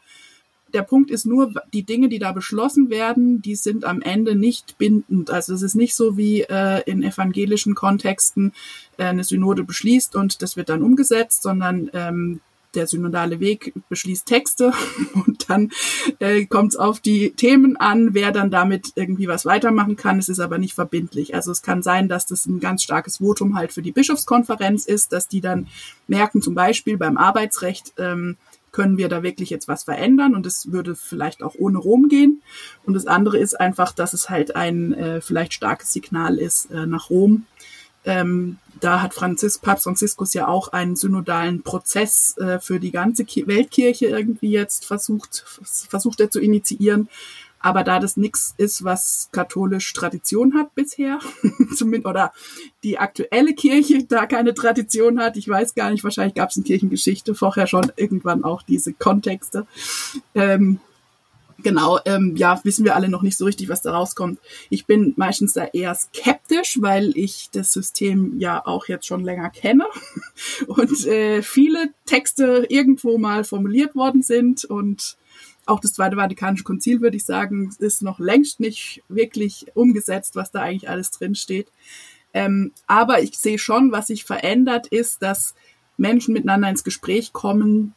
Der 0.74 0.82
Punkt 0.82 1.10
ist 1.10 1.26
nur, 1.26 1.52
die 1.72 1.82
Dinge, 1.82 2.08
die 2.08 2.18
da 2.18 2.32
beschlossen 2.32 2.90
werden, 2.90 3.42
die 3.42 3.54
sind 3.54 3.84
am 3.84 4.02
Ende 4.02 4.34
nicht 4.34 4.78
bindend. 4.78 5.30
Also 5.30 5.54
es 5.54 5.62
ist 5.62 5.74
nicht 5.74 5.94
so 5.94 6.16
wie 6.16 6.42
äh, 6.42 6.82
in 6.86 7.02
evangelischen 7.02 7.74
Kontexten 7.74 8.52
äh, 8.96 9.04
eine 9.04 9.24
Synode 9.24 9.64
beschließt 9.64 10.16
und 10.16 10.42
das 10.42 10.56
wird 10.56 10.68
dann 10.68 10.82
umgesetzt, 10.82 11.42
sondern 11.42 11.90
ähm, 11.92 12.40
der 12.74 12.86
synodale 12.86 13.40
Weg 13.40 13.72
beschließt 13.88 14.26
Texte 14.26 14.72
und 15.14 15.50
dann 15.50 15.70
äh, 16.18 16.46
kommt 16.46 16.72
es 16.72 16.76
auf 16.76 17.00
die 17.00 17.30
Themen 17.30 17.76
an, 17.76 18.14
wer 18.14 18.32
dann 18.32 18.50
damit 18.50 18.92
irgendwie 18.94 19.28
was 19.28 19.44
weitermachen 19.44 19.96
kann. 19.96 20.18
Es 20.18 20.28
ist 20.28 20.40
aber 20.40 20.58
nicht 20.58 20.74
verbindlich. 20.74 21.34
Also 21.34 21.50
es 21.50 21.62
kann 21.62 21.82
sein, 21.82 22.08
dass 22.08 22.26
das 22.26 22.46
ein 22.46 22.60
ganz 22.60 22.82
starkes 22.82 23.18
Votum 23.18 23.56
halt 23.56 23.72
für 23.72 23.82
die 23.82 23.92
Bischofskonferenz 23.92 24.86
ist, 24.86 25.12
dass 25.12 25.28
die 25.28 25.40
dann 25.40 25.66
merken, 26.06 26.42
zum 26.42 26.54
Beispiel 26.54 26.96
beim 26.96 27.16
Arbeitsrecht, 27.16 27.92
ähm, 27.98 28.36
können 28.72 28.96
wir 28.96 29.08
da 29.08 29.22
wirklich 29.22 29.50
jetzt 29.50 29.68
was 29.68 29.84
verändern 29.84 30.34
und 30.34 30.46
es 30.46 30.72
würde 30.72 30.94
vielleicht 30.94 31.42
auch 31.42 31.54
ohne 31.58 31.78
Rom 31.78 32.08
gehen. 32.08 32.42
Und 32.84 32.94
das 32.94 33.06
andere 33.06 33.38
ist 33.38 33.58
einfach, 33.58 33.92
dass 33.92 34.12
es 34.12 34.30
halt 34.30 34.56
ein 34.56 34.92
äh, 34.94 35.20
vielleicht 35.20 35.54
starkes 35.54 35.92
Signal 35.92 36.38
ist 36.38 36.70
äh, 36.70 36.86
nach 36.86 37.10
Rom. 37.10 37.46
Ähm, 38.04 38.58
da 38.80 39.02
hat 39.02 39.12
Franzis, 39.12 39.58
Papst 39.58 39.84
Franziskus 39.84 40.32
ja 40.32 40.48
auch 40.48 40.68
einen 40.68 40.96
synodalen 40.96 41.62
Prozess 41.62 42.36
äh, 42.38 42.58
für 42.58 42.80
die 42.80 42.92
ganze 42.92 43.24
Ki 43.24 43.46
Weltkirche 43.46 44.06
irgendwie 44.06 44.50
jetzt 44.50 44.86
versucht, 44.86 45.44
versucht 45.88 46.20
er 46.20 46.30
zu 46.30 46.40
initiieren. 46.40 47.08
Aber 47.60 47.84
da 47.84 48.00
das 48.00 48.16
nichts 48.16 48.54
ist, 48.56 48.84
was 48.84 49.28
katholisch 49.32 49.92
Tradition 49.92 50.54
hat 50.54 50.74
bisher, 50.74 51.20
zumindest, 51.76 52.06
oder 52.06 52.32
die 52.82 52.98
aktuelle 52.98 53.54
Kirche 53.54 54.04
da 54.04 54.26
keine 54.26 54.54
Tradition 54.54 55.20
hat, 55.20 55.36
ich 55.36 55.46
weiß 55.46 55.74
gar 55.74 55.90
nicht, 55.90 56.02
wahrscheinlich 56.02 56.34
gab 56.34 56.50
es 56.50 56.56
in 56.56 56.64
Kirchengeschichte 56.64 57.34
vorher 57.34 57.66
schon 57.66 57.92
irgendwann 57.96 58.44
auch 58.44 58.62
diese 58.62 58.94
Kontexte. 58.94 59.66
Ähm, 60.34 60.80
genau, 61.62 61.98
ähm, 62.06 62.34
ja, 62.36 62.58
wissen 62.64 62.86
wir 62.86 62.96
alle 62.96 63.10
noch 63.10 63.20
nicht 63.20 63.36
so 63.36 63.44
richtig, 63.44 63.68
was 63.68 63.82
da 63.82 63.92
rauskommt. 63.92 64.38
Ich 64.70 64.86
bin 64.86 65.12
meistens 65.16 65.52
da 65.52 65.66
eher 65.66 65.94
skeptisch, 65.94 66.78
weil 66.80 67.12
ich 67.14 67.50
das 67.52 67.74
System 67.74 68.38
ja 68.38 68.64
auch 68.64 68.88
jetzt 68.88 69.06
schon 69.06 69.22
länger 69.22 69.50
kenne 69.50 69.86
und 70.66 71.06
äh, 71.06 71.42
viele 71.42 71.90
Texte 72.06 72.64
irgendwo 72.70 73.18
mal 73.18 73.44
formuliert 73.44 73.94
worden 73.94 74.22
sind 74.22 74.64
und 74.64 75.18
auch 75.66 75.80
das 75.80 75.92
Zweite 75.92 76.16
Vatikanische 76.16 76.64
Konzil, 76.64 77.00
würde 77.00 77.16
ich 77.16 77.24
sagen, 77.24 77.74
ist 77.78 78.02
noch 78.02 78.18
längst 78.18 78.60
nicht 78.60 79.02
wirklich 79.08 79.66
umgesetzt, 79.74 80.36
was 80.36 80.50
da 80.50 80.60
eigentlich 80.62 80.88
alles 80.88 81.10
drin 81.10 81.34
steht. 81.34 81.70
Ähm, 82.32 82.72
aber 82.86 83.22
ich 83.22 83.38
sehe 83.38 83.58
schon, 83.58 83.92
was 83.92 84.08
sich 84.08 84.24
verändert, 84.24 84.86
ist, 84.86 85.22
dass 85.22 85.54
Menschen 85.96 86.32
miteinander 86.32 86.70
ins 86.70 86.84
Gespräch 86.84 87.32
kommen, 87.32 87.94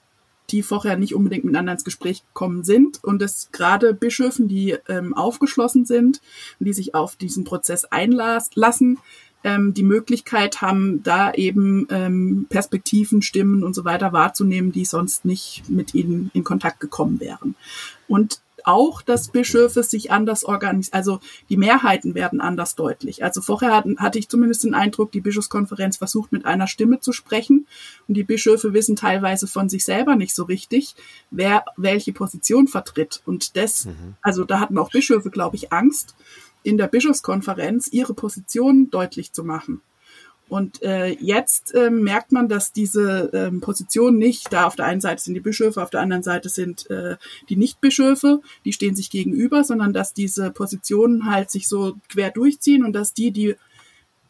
die 0.50 0.62
vorher 0.62 0.98
nicht 0.98 1.16
unbedingt 1.16 1.46
miteinander 1.46 1.74
ins 1.74 1.86
Gespräch 1.86 2.24
gekommen 2.28 2.64
sind 2.64 3.04
und 3.04 3.22
dass 3.22 3.50
gerade 3.52 3.94
Bischöfen, 3.94 4.48
die 4.48 4.76
ähm, 4.90 5.14
aufgeschlossen 5.14 5.86
sind 5.86 6.22
und 6.60 6.66
die 6.66 6.74
sich 6.74 6.96
auf 6.96 7.16
diesen 7.16 7.44
Prozess 7.44 7.86
einlassen, 7.86 9.00
ähm, 9.44 9.74
die 9.74 9.84
Möglichkeit 9.84 10.62
haben, 10.62 11.04
da 11.04 11.34
eben 11.34 11.88
ähm, 11.90 12.46
Perspektiven, 12.50 13.22
Stimmen 13.22 13.64
und 13.64 13.74
so 13.74 13.86
weiter 13.86 14.14
wahrzunehmen, 14.14 14.72
die 14.72 14.86
sonst 14.86 15.26
nicht 15.26 15.70
mit 15.70 15.94
ihnen 15.94 16.32
in 16.34 16.44
Kontakt 16.44 16.80
gekommen 16.80 17.20
wären. 17.20 17.56
Und 18.08 18.42
auch, 18.66 19.02
dass 19.02 19.30
Bischöfe 19.30 19.84
sich 19.84 20.12
anders 20.12 20.44
organisieren, 20.44 20.94
also 20.94 21.20
die 21.50 21.58
Mehrheiten 21.58 22.16
werden 22.16 22.42
anders 22.42 22.76
deutlich. 22.76 23.24
Also 23.24 23.42
vorher 23.42 23.76
hatten, 23.76 23.98
hatte 23.98 24.20
ich 24.20 24.30
zumindest 24.30 24.64
den 24.64 24.74
Eindruck, 24.74 25.12
die 25.12 25.22
Bischofskonferenz 25.22 25.98
versucht 25.98 26.32
mit 26.32 26.46
einer 26.46 26.68
Stimme 26.68 27.00
zu 27.00 27.12
sprechen 27.12 27.68
und 28.08 28.16
die 28.16 28.24
Bischöfe 28.24 28.74
wissen 28.74 28.96
teilweise 28.96 29.48
von 29.48 29.70
sich 29.70 29.86
selber 29.86 30.16
nicht 30.16 30.36
so 30.36 30.44
richtig, 30.44 30.96
wer 31.32 31.66
welche 31.78 32.14
Position 32.14 32.68
vertritt. 32.68 33.22
Und 33.26 33.58
das, 33.58 33.86
mhm. 33.86 34.16
also 34.22 34.44
da 34.46 34.60
hatten 34.60 34.78
auch 34.78 34.92
Bischöfe, 34.92 35.30
glaube 35.30 35.56
ich, 35.56 35.72
Angst, 35.74 36.16
in 36.64 36.78
der 36.78 36.88
Bischofskonferenz 36.88 37.90
ihre 37.92 38.14
Position 38.14 38.90
deutlich 38.90 39.34
zu 39.34 39.44
machen. 39.44 39.82
Und 40.50 40.84
äh, 40.84 41.12
jetzt 41.20 41.74
äh, 41.74 41.90
merkt 41.90 42.32
man, 42.32 42.48
dass 42.48 42.74
diese 42.74 43.32
ähm, 43.34 43.62
Position 43.62 44.18
nicht, 44.18 44.52
da 44.52 44.66
auf 44.66 44.76
der 44.76 44.86
einen 44.86 45.02
Seite 45.02 45.24
sind 45.24 45.34
die 45.34 45.40
Bischöfe, 45.40 45.82
auf 45.82 45.90
der 45.90 46.02
anderen 46.02 46.22
Seite 46.22 46.50
sind 46.50 46.90
äh, 46.90 47.16
die 47.50 47.56
Nichtbischöfe, 47.56 48.42
die 48.66 48.74
stehen 48.74 48.96
sich 48.96 49.10
gegenüber, 49.10 49.64
sondern 49.64 49.94
dass 49.94 50.14
diese 50.14 50.52
Positionen 50.52 51.26
halt 51.26 51.50
sich 51.50 51.68
so 51.68 51.96
quer 52.10 52.30
durchziehen 52.30 52.84
und 52.84 52.94
dass 52.94 53.14
die, 53.14 53.32
die 53.32 53.56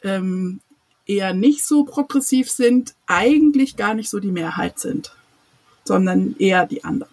ähm, 0.02 0.60
eher 1.06 1.34
nicht 1.34 1.64
so 1.64 1.84
progressiv 1.84 2.50
sind, 2.50 2.94
eigentlich 3.06 3.76
gar 3.76 3.94
nicht 3.94 4.08
so 4.08 4.20
die 4.20 4.32
Mehrheit 4.32 4.78
sind, 4.78 5.14
sondern 5.84 6.36
eher 6.38 6.64
die 6.64 6.84
anderen. 6.84 7.12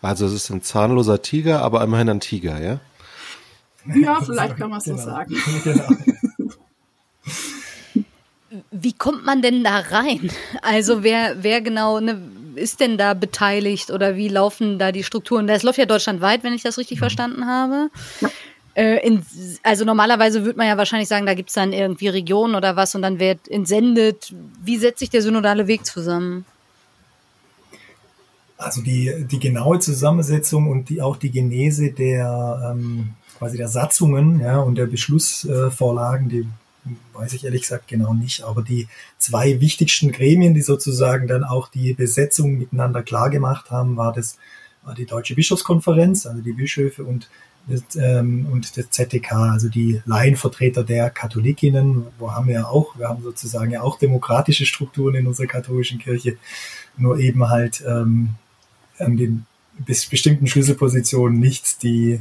Also 0.00 0.26
es 0.26 0.32
ist 0.32 0.50
ein 0.50 0.62
zahnloser 0.62 1.22
Tiger, 1.22 1.62
aber 1.62 1.82
immerhin 1.82 2.08
ein 2.08 2.20
Tiger, 2.20 2.60
ja? 2.60 2.80
Ja, 3.94 4.20
vielleicht 4.24 4.56
kann 4.56 4.70
man 4.70 4.78
es 4.78 4.84
genau. 4.84 4.98
so 4.98 5.04
sagen. 5.04 5.36
Genau. 5.64 5.88
Wie 8.70 8.92
kommt 8.92 9.24
man 9.24 9.40
denn 9.40 9.64
da 9.64 9.78
rein? 9.78 10.30
Also 10.60 11.02
wer, 11.02 11.42
wer 11.42 11.62
genau 11.62 12.00
ne, 12.00 12.20
ist 12.54 12.80
denn 12.80 12.98
da 12.98 13.14
beteiligt 13.14 13.90
oder 13.90 14.16
wie 14.16 14.28
laufen 14.28 14.78
da 14.78 14.92
die 14.92 15.04
Strukturen? 15.04 15.46
Das 15.46 15.62
läuft 15.62 15.78
ja 15.78 15.86
deutschlandweit, 15.86 16.44
wenn 16.44 16.52
ich 16.52 16.62
das 16.62 16.76
richtig 16.76 16.98
mhm. 16.98 17.00
verstanden 17.00 17.46
habe. 17.46 17.88
Ja. 18.20 18.30
Äh, 18.74 19.06
in, 19.06 19.24
also 19.62 19.84
normalerweise 19.84 20.44
würde 20.44 20.58
man 20.58 20.66
ja 20.66 20.76
wahrscheinlich 20.78 21.08
sagen, 21.08 21.26
da 21.26 21.34
gibt 21.34 21.50
es 21.50 21.54
dann 21.54 21.72
irgendwie 21.72 22.08
Regionen 22.08 22.54
oder 22.54 22.76
was 22.76 22.94
und 22.94 23.02
dann 23.02 23.18
wird 23.18 23.48
entsendet. 23.48 24.34
Wie 24.62 24.78
setzt 24.78 25.00
sich 25.00 25.10
der 25.10 25.22
synodale 25.22 25.66
Weg 25.66 25.84
zusammen? 25.84 26.44
Also 28.56 28.80
die, 28.80 29.26
die 29.30 29.38
genaue 29.38 29.80
Zusammensetzung 29.80 30.70
und 30.70 30.88
die, 30.88 31.02
auch 31.02 31.16
die 31.16 31.30
Genese 31.30 31.92
der 31.92 32.72
ähm, 32.72 33.14
quasi 33.42 33.56
der 33.56 33.66
Satzungen 33.66 34.38
ja, 34.38 34.60
und 34.60 34.76
der 34.76 34.86
Beschlussvorlagen, 34.86 36.28
die 36.28 36.46
weiß 37.12 37.32
ich 37.32 37.44
ehrlich 37.44 37.62
gesagt 37.62 37.88
genau 37.88 38.14
nicht, 38.14 38.44
aber 38.44 38.62
die 38.62 38.86
zwei 39.18 39.60
wichtigsten 39.60 40.12
Gremien, 40.12 40.54
die 40.54 40.62
sozusagen 40.62 41.26
dann 41.26 41.42
auch 41.42 41.66
die 41.66 41.92
Besetzung 41.92 42.58
miteinander 42.58 43.02
klar 43.02 43.30
gemacht 43.30 43.72
haben, 43.72 43.96
war 43.96 44.12
das 44.12 44.38
war 44.84 44.94
die 44.94 45.06
Deutsche 45.06 45.34
Bischofskonferenz, 45.34 46.26
also 46.26 46.40
die 46.40 46.52
Bischöfe 46.52 47.02
und 47.02 47.28
das, 47.66 47.82
ähm, 47.96 48.46
und 48.52 48.76
das 48.76 48.90
ZDK, 48.90 49.32
also 49.32 49.68
die 49.68 50.00
Laienvertreter 50.06 50.84
der 50.84 51.10
Katholikinnen, 51.10 52.06
wo 52.20 52.30
haben 52.30 52.46
wir 52.46 52.54
ja 52.54 52.66
auch, 52.66 52.96
wir 52.96 53.08
haben 53.08 53.24
sozusagen 53.24 53.72
ja 53.72 53.82
auch 53.82 53.98
demokratische 53.98 54.66
Strukturen 54.66 55.16
in 55.16 55.26
unserer 55.26 55.48
katholischen 55.48 55.98
Kirche, 55.98 56.36
nur 56.96 57.18
eben 57.18 57.48
halt 57.48 57.82
ähm, 57.88 58.36
an 58.98 59.16
den 59.16 59.46
bestimmten 59.84 60.46
Schlüsselpositionen 60.46 61.40
nicht 61.40 61.82
die 61.82 62.20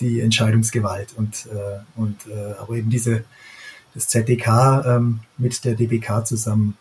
die 0.00 0.20
Entscheidungsgewalt 0.20 1.14
und 1.16 1.46
äh, 1.46 1.80
und 1.96 2.26
äh, 2.26 2.54
aber 2.58 2.74
eben 2.74 2.90
diese 2.90 3.24
das 3.94 4.08
ZDK 4.08 4.84
ähm, 4.86 5.20
mit 5.36 5.64
der 5.64 5.74
DBK 5.74 6.26
zusammen 6.26 6.76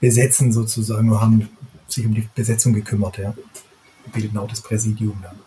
besetzen 0.00 0.52
sozusagen 0.52 1.10
oder 1.10 1.20
haben 1.20 1.48
sich 1.88 2.06
um 2.06 2.14
die 2.14 2.28
Besetzung 2.34 2.72
gekümmert, 2.72 3.18
ja. 3.18 3.34
Bilden 4.12 4.38
auch 4.38 4.48
das 4.48 4.60
Präsidium 4.60 5.20
dann. 5.22 5.38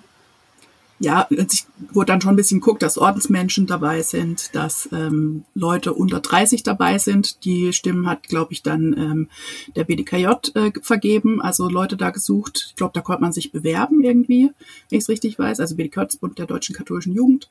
Ja, 1.03 1.27
ich 1.29 1.65
wurde 1.91 2.13
dann 2.13 2.21
schon 2.21 2.31
ein 2.31 2.37
bisschen 2.37 2.61
guckt, 2.61 2.81
dass 2.81 2.97
Ordensmenschen 2.97 3.67
dabei 3.67 4.01
sind, 4.03 4.55
dass 4.55 4.87
ähm, 4.93 5.43
Leute 5.53 5.91
unter 5.93 6.21
30 6.21 6.63
dabei 6.63 6.97
sind. 6.97 7.43
Die 7.43 7.73
Stimmen 7.73 8.07
hat, 8.07 8.29
glaube 8.29 8.53
ich, 8.53 8.63
dann 8.63 8.93
ähm, 8.97 9.29
der 9.75 9.83
BDKJ 9.83 10.27
äh, 10.53 10.71
vergeben, 10.81 11.41
also 11.41 11.67
Leute 11.67 11.97
da 11.97 12.11
gesucht. 12.11 12.67
Ich 12.69 12.77
glaube, 12.77 12.93
da 12.93 13.01
konnte 13.01 13.21
man 13.21 13.33
sich 13.33 13.51
bewerben 13.51 14.01
irgendwie, 14.01 14.51
wenn 14.89 14.97
ich 14.97 15.03
es 15.03 15.09
richtig 15.09 15.37
weiß. 15.37 15.59
Also 15.59 15.75
BDKJ 15.75 16.05
ist 16.05 16.21
Bund 16.21 16.39
der 16.39 16.45
Deutschen 16.45 16.73
Katholischen 16.73 17.13
Jugend. 17.13 17.49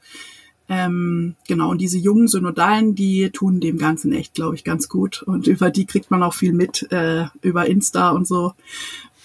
Ähm, 0.70 1.36
genau, 1.46 1.70
und 1.72 1.82
diese 1.82 1.98
jungen 1.98 2.28
Synodalen, 2.28 2.94
die 2.94 3.28
tun 3.28 3.60
dem 3.60 3.76
Ganzen 3.76 4.14
echt, 4.14 4.32
glaube 4.32 4.54
ich, 4.54 4.64
ganz 4.64 4.88
gut. 4.88 5.22
Und 5.24 5.46
über 5.46 5.68
die 5.68 5.84
kriegt 5.84 6.10
man 6.10 6.22
auch 6.22 6.32
viel 6.32 6.54
mit, 6.54 6.90
äh, 6.90 7.26
über 7.42 7.66
Insta 7.66 8.12
und 8.12 8.26
so. 8.26 8.54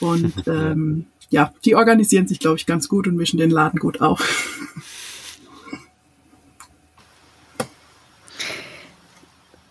Und 0.01 0.33
ähm, 0.47 1.05
ja, 1.29 1.53
die 1.65 1.75
organisieren 1.75 2.27
sich, 2.27 2.39
glaube 2.39 2.57
ich, 2.57 2.65
ganz 2.65 2.87
gut 2.87 3.07
und 3.07 3.15
mischen 3.15 3.37
den 3.37 3.51
Laden 3.51 3.79
gut 3.79 4.01
auf. 4.01 4.21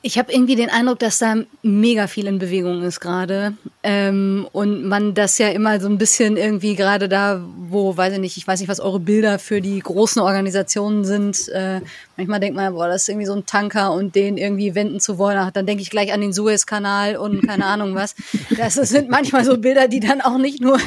Ich 0.06 0.18
habe 0.18 0.32
irgendwie 0.32 0.54
den 0.54 0.70
Eindruck, 0.70 1.00
dass 1.00 1.18
da 1.18 1.34
mega 1.62 2.06
viel 2.06 2.28
in 2.28 2.38
Bewegung 2.38 2.84
ist 2.84 3.00
gerade. 3.00 3.54
Ähm, 3.82 4.46
und 4.52 4.84
man 4.84 5.14
das 5.14 5.36
ja 5.38 5.48
immer 5.48 5.80
so 5.80 5.88
ein 5.88 5.98
bisschen 5.98 6.36
irgendwie 6.36 6.76
gerade 6.76 7.08
da, 7.08 7.44
wo, 7.68 7.96
weiß 7.96 8.12
ich 8.12 8.20
nicht, 8.20 8.36
ich 8.36 8.46
weiß 8.46 8.60
nicht, 8.60 8.68
was 8.68 8.78
eure 8.78 9.00
Bilder 9.00 9.40
für 9.40 9.60
die 9.60 9.80
großen 9.80 10.22
Organisationen 10.22 11.04
sind. 11.04 11.48
Äh, 11.48 11.80
manchmal 12.16 12.38
denkt 12.38 12.54
man, 12.54 12.72
boah, 12.72 12.86
das 12.86 13.02
ist 13.02 13.08
irgendwie 13.08 13.26
so 13.26 13.32
ein 13.32 13.46
Tanker 13.46 13.94
und 13.94 14.14
den 14.14 14.38
irgendwie 14.38 14.76
wenden 14.76 15.00
zu 15.00 15.18
wollen. 15.18 15.50
Dann 15.52 15.66
denke 15.66 15.82
ich 15.82 15.90
gleich 15.90 16.12
an 16.12 16.20
den 16.20 16.32
Suezkanal 16.32 17.16
und 17.16 17.44
keine 17.44 17.64
Ahnung 17.66 17.96
was. 17.96 18.14
Das 18.56 18.74
sind 18.74 19.10
manchmal 19.10 19.44
so 19.44 19.58
Bilder, 19.58 19.88
die 19.88 19.98
dann 19.98 20.20
auch 20.20 20.38
nicht 20.38 20.60
nur 20.60 20.78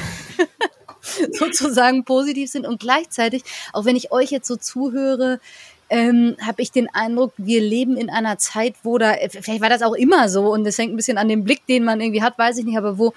sozusagen 1.38 2.06
positiv 2.06 2.50
sind 2.50 2.66
und 2.66 2.80
gleichzeitig, 2.80 3.44
auch 3.74 3.84
wenn 3.84 3.98
ich 3.98 4.14
euch 4.14 4.32
jetzt 4.32 4.48
so 4.48 4.56
zuhöre, 4.56 5.42
ähm, 5.90 6.38
habe 6.46 6.62
ich 6.62 6.72
den 6.72 6.88
Eindruck, 6.94 7.34
wir 7.38 7.62
leben 7.62 7.98
in 7.98 8.10
einer 8.10 8.38
Zeit, 8.38 8.76
wo 8.84 8.98
da, 8.98 9.16
vielleicht 9.30 9.62
war 9.62 9.70
das 9.70 9.82
auch 9.82 9.94
immer 9.94 10.30
so 10.30 10.54
und 10.54 10.66
es 10.66 10.78
hängt 10.78 10.94
ein 10.94 10.98
bisschen 10.98 11.18
an 11.18 11.28
dem 11.28 11.44
Blick, 11.44 11.66
den 11.68 11.84
man 11.84 12.00
irgendwie 12.00 12.22
hat, 12.22 12.38
weiß 12.38 12.58
ich 12.60 12.66
nicht, 12.66 12.78
aber 12.78 12.98
wo, 12.98 13.14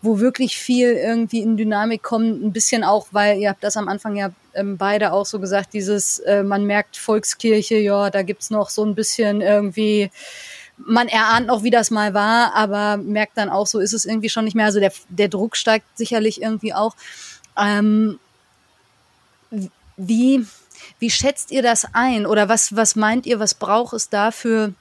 wo 0.00 0.20
wirklich 0.20 0.56
viel 0.56 0.92
irgendwie 0.92 1.40
in 1.40 1.56
Dynamik 1.56 2.02
kommt, 2.02 2.42
ein 2.42 2.52
bisschen 2.52 2.82
auch, 2.82 3.08
weil 3.10 3.38
ihr 3.38 3.50
habt 3.50 3.62
das 3.62 3.76
am 3.76 3.88
Anfang 3.88 4.16
ja 4.16 4.30
ähm, 4.54 4.76
beide 4.76 5.12
auch 5.12 5.26
so 5.26 5.38
gesagt, 5.38 5.74
dieses, 5.74 6.18
äh, 6.20 6.42
man 6.42 6.64
merkt 6.64 6.96
Volkskirche, 6.96 7.76
ja, 7.76 8.10
da 8.10 8.22
gibt's 8.22 8.50
noch 8.50 8.70
so 8.70 8.84
ein 8.84 8.94
bisschen 8.94 9.40
irgendwie, 9.40 10.10
man 10.76 11.08
erahnt 11.08 11.46
noch, 11.46 11.62
wie 11.62 11.70
das 11.70 11.90
mal 11.90 12.14
war, 12.14 12.54
aber 12.54 12.96
merkt 12.96 13.36
dann 13.36 13.50
auch, 13.50 13.66
so 13.66 13.80
ist 13.80 13.92
es 13.92 14.04
irgendwie 14.04 14.28
schon 14.28 14.44
nicht 14.44 14.54
mehr. 14.54 14.66
Also 14.66 14.80
der, 14.80 14.92
der 15.08 15.28
Druck 15.28 15.56
steigt 15.56 15.86
sicherlich 15.96 16.42
irgendwie 16.42 16.74
auch. 16.74 16.96
Ähm, 17.56 18.18
wie, 19.96 20.44
wie 20.98 21.10
schätzt 21.10 21.50
ihr 21.50 21.62
das 21.62 21.86
ein? 21.92 22.26
Oder 22.26 22.48
was, 22.48 22.76
was 22.76 22.96
meint 22.96 23.26
ihr, 23.26 23.38
was 23.38 23.54
braucht 23.54 23.94
es 23.94 24.08
dafür, 24.08 24.72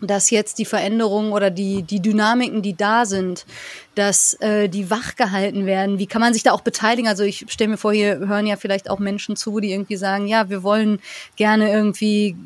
dass 0.00 0.30
jetzt 0.30 0.58
die 0.58 0.64
Veränderungen 0.64 1.32
oder 1.32 1.50
die, 1.50 1.82
die 1.82 2.00
Dynamiken, 2.00 2.62
die 2.62 2.76
da 2.76 3.06
sind, 3.06 3.46
dass 3.94 4.34
äh, 4.40 4.68
die 4.68 4.90
wachgehalten 4.90 5.66
werden? 5.66 5.98
Wie 5.98 6.06
kann 6.06 6.20
man 6.20 6.32
sich 6.32 6.42
da 6.42 6.52
auch 6.52 6.60
beteiligen? 6.60 7.08
Also 7.08 7.22
ich 7.22 7.46
stelle 7.48 7.70
mir 7.70 7.76
vor, 7.76 7.92
hier 7.92 8.18
hören 8.18 8.46
ja 8.46 8.56
vielleicht 8.56 8.90
auch 8.90 8.98
Menschen 8.98 9.36
zu, 9.36 9.60
die 9.60 9.72
irgendwie 9.72 9.96
sagen, 9.96 10.26
ja, 10.26 10.50
wir 10.50 10.62
wollen 10.62 11.00
gerne 11.36 11.72
irgendwie 11.72 12.36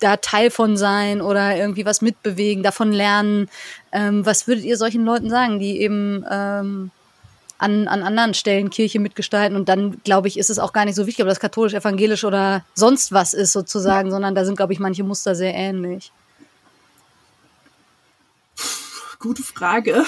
da 0.00 0.16
Teil 0.18 0.50
von 0.50 0.76
sein 0.76 1.22
oder 1.22 1.56
irgendwie 1.56 1.86
was 1.86 2.02
mitbewegen, 2.02 2.62
davon 2.62 2.92
lernen. 2.92 3.48
Ähm, 3.92 4.26
was 4.26 4.46
würdet 4.46 4.64
ihr 4.64 4.76
solchen 4.76 5.04
Leuten 5.04 5.30
sagen, 5.30 5.58
die 5.58 5.80
eben 5.80 6.24
ähm, 6.30 6.90
an, 7.58 7.88
an 7.88 8.02
anderen 8.02 8.34
Stellen 8.34 8.70
Kirche 8.70 9.00
mitgestalten. 9.00 9.56
Und 9.56 9.68
dann, 9.68 10.00
glaube 10.04 10.28
ich, 10.28 10.38
ist 10.38 10.50
es 10.50 10.58
auch 10.58 10.72
gar 10.72 10.84
nicht 10.84 10.94
so 10.94 11.06
wichtig, 11.06 11.22
ob 11.22 11.28
das 11.28 11.40
katholisch, 11.40 11.74
evangelisch 11.74 12.24
oder 12.24 12.64
sonst 12.74 13.12
was 13.12 13.34
ist 13.34 13.52
sozusagen, 13.52 14.10
sondern 14.10 14.34
da 14.34 14.44
sind, 14.44 14.56
glaube 14.56 14.72
ich, 14.72 14.78
manche 14.78 15.04
Muster 15.04 15.34
sehr 15.34 15.54
ähnlich. 15.54 16.12
Gute 19.18 19.42
Frage, 19.42 20.04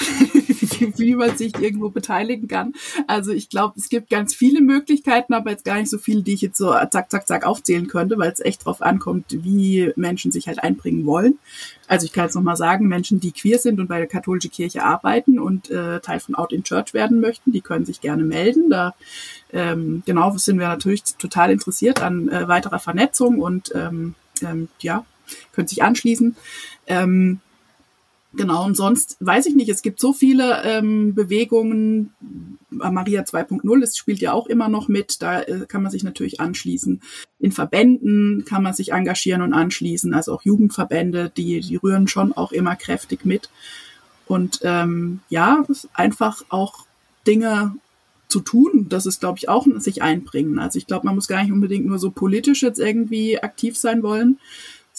wie 0.97 1.15
man 1.15 1.37
sich 1.37 1.59
irgendwo 1.59 1.89
beteiligen 1.89 2.47
kann. 2.47 2.73
Also 3.07 3.31
ich 3.31 3.49
glaube, 3.49 3.73
es 3.77 3.89
gibt 3.89 4.09
ganz 4.09 4.33
viele 4.33 4.61
Möglichkeiten, 4.61 5.33
aber 5.33 5.51
jetzt 5.51 5.65
gar 5.65 5.77
nicht 5.77 5.89
so 5.89 5.97
viele, 5.97 6.23
die 6.23 6.33
ich 6.33 6.41
jetzt 6.41 6.57
so 6.57 6.73
zack, 6.91 7.11
zack, 7.11 7.27
zack 7.27 7.45
aufzählen 7.45 7.87
könnte, 7.87 8.17
weil 8.17 8.31
es 8.31 8.39
echt 8.39 8.65
drauf 8.65 8.81
ankommt, 8.81 9.25
wie 9.29 9.91
Menschen 9.95 10.31
sich 10.31 10.47
halt 10.47 10.63
einbringen 10.63 11.05
wollen. 11.05 11.39
Also 11.87 12.05
ich 12.05 12.13
kann 12.13 12.25
jetzt 12.25 12.35
nochmal 12.35 12.55
sagen, 12.55 12.87
Menschen, 12.87 13.19
die 13.19 13.31
queer 13.31 13.57
sind 13.57 13.79
und 13.79 13.87
bei 13.87 13.97
der 13.97 14.07
katholischen 14.07 14.51
Kirche 14.51 14.83
arbeiten 14.83 15.39
und 15.39 15.69
äh, 15.71 15.99
Teil 16.01 16.19
von 16.19 16.35
Out 16.35 16.53
in 16.53 16.63
Church 16.63 16.93
werden 16.93 17.19
möchten, 17.19 17.51
die 17.51 17.61
können 17.61 17.85
sich 17.85 17.99
gerne 17.99 18.23
melden. 18.23 18.69
Da 18.69 18.93
ähm, 19.51 20.03
genau 20.05 20.35
sind 20.37 20.59
wir 20.59 20.67
natürlich 20.67 21.03
total 21.03 21.51
interessiert 21.51 22.01
an 22.01 22.29
äh, 22.29 22.47
weiterer 22.47 22.79
Vernetzung 22.79 23.39
und 23.39 23.71
ähm, 23.73 24.15
ähm, 24.41 24.69
ja, 24.81 25.05
können 25.51 25.67
sich 25.67 25.83
anschließen. 25.83 26.35
Ähm, 26.87 27.39
Genau, 28.33 28.63
und 28.63 28.77
sonst 28.77 29.17
weiß 29.21 29.47
ich 29.47 29.55
nicht, 29.55 29.69
es 29.69 29.81
gibt 29.81 29.99
so 29.99 30.13
viele 30.13 30.61
ähm, 30.63 31.15
Bewegungen. 31.15 32.13
Maria 32.69 33.23
2.0, 33.23 33.83
es 33.83 33.97
spielt 33.97 34.19
ja 34.19 34.33
auch 34.33 34.45
immer 34.45 34.69
noch 34.69 34.87
mit, 34.87 35.23
da 35.23 35.41
äh, 35.41 35.65
kann 35.67 35.81
man 35.81 35.91
sich 35.91 36.03
natürlich 36.03 36.39
anschließen. 36.39 37.01
In 37.39 37.51
Verbänden 37.51 38.45
kann 38.45 38.61
man 38.61 38.73
sich 38.73 38.91
engagieren 38.91 39.41
und 39.41 39.53
anschließen, 39.53 40.13
also 40.13 40.33
auch 40.33 40.43
Jugendverbände, 40.43 41.31
die, 41.35 41.61
die 41.61 41.75
rühren 41.77 42.07
schon 42.07 42.31
auch 42.31 42.51
immer 42.51 42.75
kräftig 42.75 43.25
mit. 43.25 43.49
Und 44.27 44.59
ähm, 44.61 45.21
ja, 45.29 45.65
einfach 45.93 46.43
auch 46.49 46.85
Dinge 47.25 47.75
zu 48.27 48.41
tun, 48.41 48.85
das 48.89 49.07
ist, 49.07 49.21
glaube 49.21 49.39
ich, 49.39 49.49
auch 49.49 49.65
sich 49.77 50.03
einbringen. 50.03 50.59
Also 50.59 50.77
ich 50.77 50.85
glaube, 50.85 51.07
man 51.07 51.15
muss 51.15 51.27
gar 51.27 51.41
nicht 51.41 51.51
unbedingt 51.51 51.87
nur 51.87 51.97
so 51.97 52.11
politisch 52.11 52.61
jetzt 52.61 52.79
irgendwie 52.79 53.41
aktiv 53.41 53.75
sein 53.75 54.03
wollen, 54.03 54.37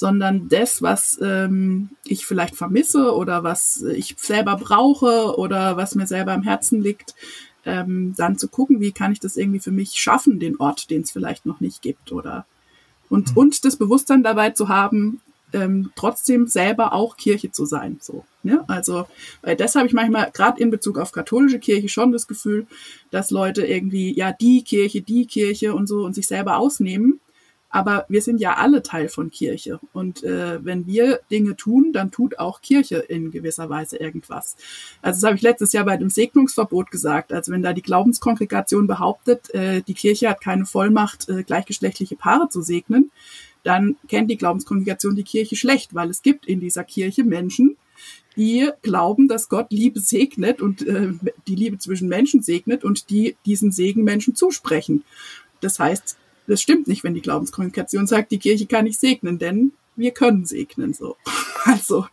sondern 0.00 0.48
das, 0.48 0.80
was 0.80 1.18
ähm, 1.20 1.90
ich 2.06 2.24
vielleicht 2.24 2.56
vermisse 2.56 3.14
oder 3.14 3.44
was 3.44 3.82
ich 3.82 4.16
selber 4.18 4.56
brauche 4.56 5.36
oder 5.36 5.76
was 5.76 5.94
mir 5.94 6.06
selber 6.06 6.32
am 6.32 6.42
Herzen 6.42 6.80
liegt, 6.80 7.14
ähm, 7.66 8.14
dann 8.16 8.38
zu 8.38 8.48
gucken, 8.48 8.80
wie 8.80 8.92
kann 8.92 9.12
ich 9.12 9.20
das 9.20 9.36
irgendwie 9.36 9.60
für 9.60 9.70
mich 9.70 10.00
schaffen, 10.00 10.40
den 10.40 10.56
Ort, 10.56 10.88
den 10.88 11.02
es 11.02 11.10
vielleicht 11.10 11.44
noch 11.44 11.60
nicht 11.60 11.82
gibt 11.82 12.12
oder 12.12 12.46
und, 13.10 13.32
mhm. 13.32 13.36
und 13.36 13.64
das 13.66 13.76
Bewusstsein 13.76 14.22
dabei 14.22 14.48
zu 14.50 14.70
haben, 14.70 15.20
ähm, 15.52 15.92
trotzdem 15.96 16.46
selber 16.46 16.94
auch 16.94 17.18
Kirche 17.18 17.52
zu 17.52 17.66
sein. 17.66 17.98
So, 18.00 18.24
ne? 18.42 18.64
Also, 18.68 19.06
weil 19.42 19.54
das 19.54 19.74
habe 19.74 19.86
ich 19.86 19.92
manchmal 19.92 20.30
gerade 20.30 20.62
in 20.62 20.70
Bezug 20.70 20.96
auf 20.96 21.12
katholische 21.12 21.58
Kirche 21.58 21.90
schon 21.90 22.10
das 22.10 22.26
Gefühl, 22.26 22.66
dass 23.10 23.30
Leute 23.30 23.66
irgendwie 23.66 24.16
ja 24.16 24.32
die 24.32 24.64
Kirche, 24.64 25.02
die 25.02 25.26
Kirche 25.26 25.74
und 25.74 25.88
so 25.88 26.06
und 26.06 26.14
sich 26.14 26.26
selber 26.26 26.56
ausnehmen 26.56 27.20
aber 27.70 28.04
wir 28.08 28.20
sind 28.20 28.40
ja 28.40 28.54
alle 28.54 28.82
Teil 28.82 29.08
von 29.08 29.30
Kirche. 29.30 29.78
Und 29.92 30.24
äh, 30.24 30.64
wenn 30.64 30.86
wir 30.86 31.20
Dinge 31.30 31.56
tun, 31.56 31.92
dann 31.92 32.10
tut 32.10 32.38
auch 32.38 32.60
Kirche 32.60 32.96
in 32.96 33.30
gewisser 33.30 33.70
Weise 33.70 33.96
irgendwas. 33.96 34.56
Also 35.02 35.20
das 35.20 35.26
habe 35.26 35.36
ich 35.36 35.42
letztes 35.42 35.72
Jahr 35.72 35.84
bei 35.84 35.96
dem 35.96 36.10
Segnungsverbot 36.10 36.90
gesagt. 36.90 37.32
Also 37.32 37.52
wenn 37.52 37.62
da 37.62 37.72
die 37.72 37.82
Glaubenskongregation 37.82 38.88
behauptet, 38.88 39.54
äh, 39.54 39.82
die 39.82 39.94
Kirche 39.94 40.28
hat 40.28 40.40
keine 40.40 40.66
Vollmacht, 40.66 41.28
äh, 41.28 41.44
gleichgeschlechtliche 41.44 42.16
Paare 42.16 42.48
zu 42.48 42.60
segnen, 42.60 43.12
dann 43.62 43.96
kennt 44.08 44.30
die 44.30 44.38
Glaubenskongregation 44.38 45.14
die 45.14 45.22
Kirche 45.22 45.54
schlecht, 45.54 45.94
weil 45.94 46.10
es 46.10 46.22
gibt 46.22 46.46
in 46.46 46.60
dieser 46.60 46.82
Kirche 46.82 47.24
Menschen, 47.24 47.76
die 48.36 48.70
glauben, 48.82 49.28
dass 49.28 49.48
Gott 49.48 49.66
Liebe 49.70 50.00
segnet 50.00 50.60
und 50.60 50.86
äh, 50.86 51.12
die 51.46 51.54
Liebe 51.54 51.78
zwischen 51.78 52.08
Menschen 52.08 52.42
segnet 52.42 52.84
und 52.84 53.10
die 53.10 53.36
diesen 53.46 53.70
Segen 53.70 54.02
Menschen 54.02 54.34
zusprechen. 54.34 55.04
Das 55.60 55.78
heißt, 55.78 56.16
das 56.50 56.60
stimmt 56.60 56.88
nicht, 56.88 57.04
wenn 57.04 57.14
die 57.14 57.22
Glaubenskommunikation 57.22 58.06
sagt, 58.06 58.32
die 58.32 58.38
Kirche 58.38 58.66
kann 58.66 58.84
nicht 58.84 58.98
segnen, 58.98 59.38
denn 59.38 59.72
wir 59.96 60.10
können 60.10 60.44
segnen 60.44 60.92
so. 60.92 61.16
Also 61.66 62.06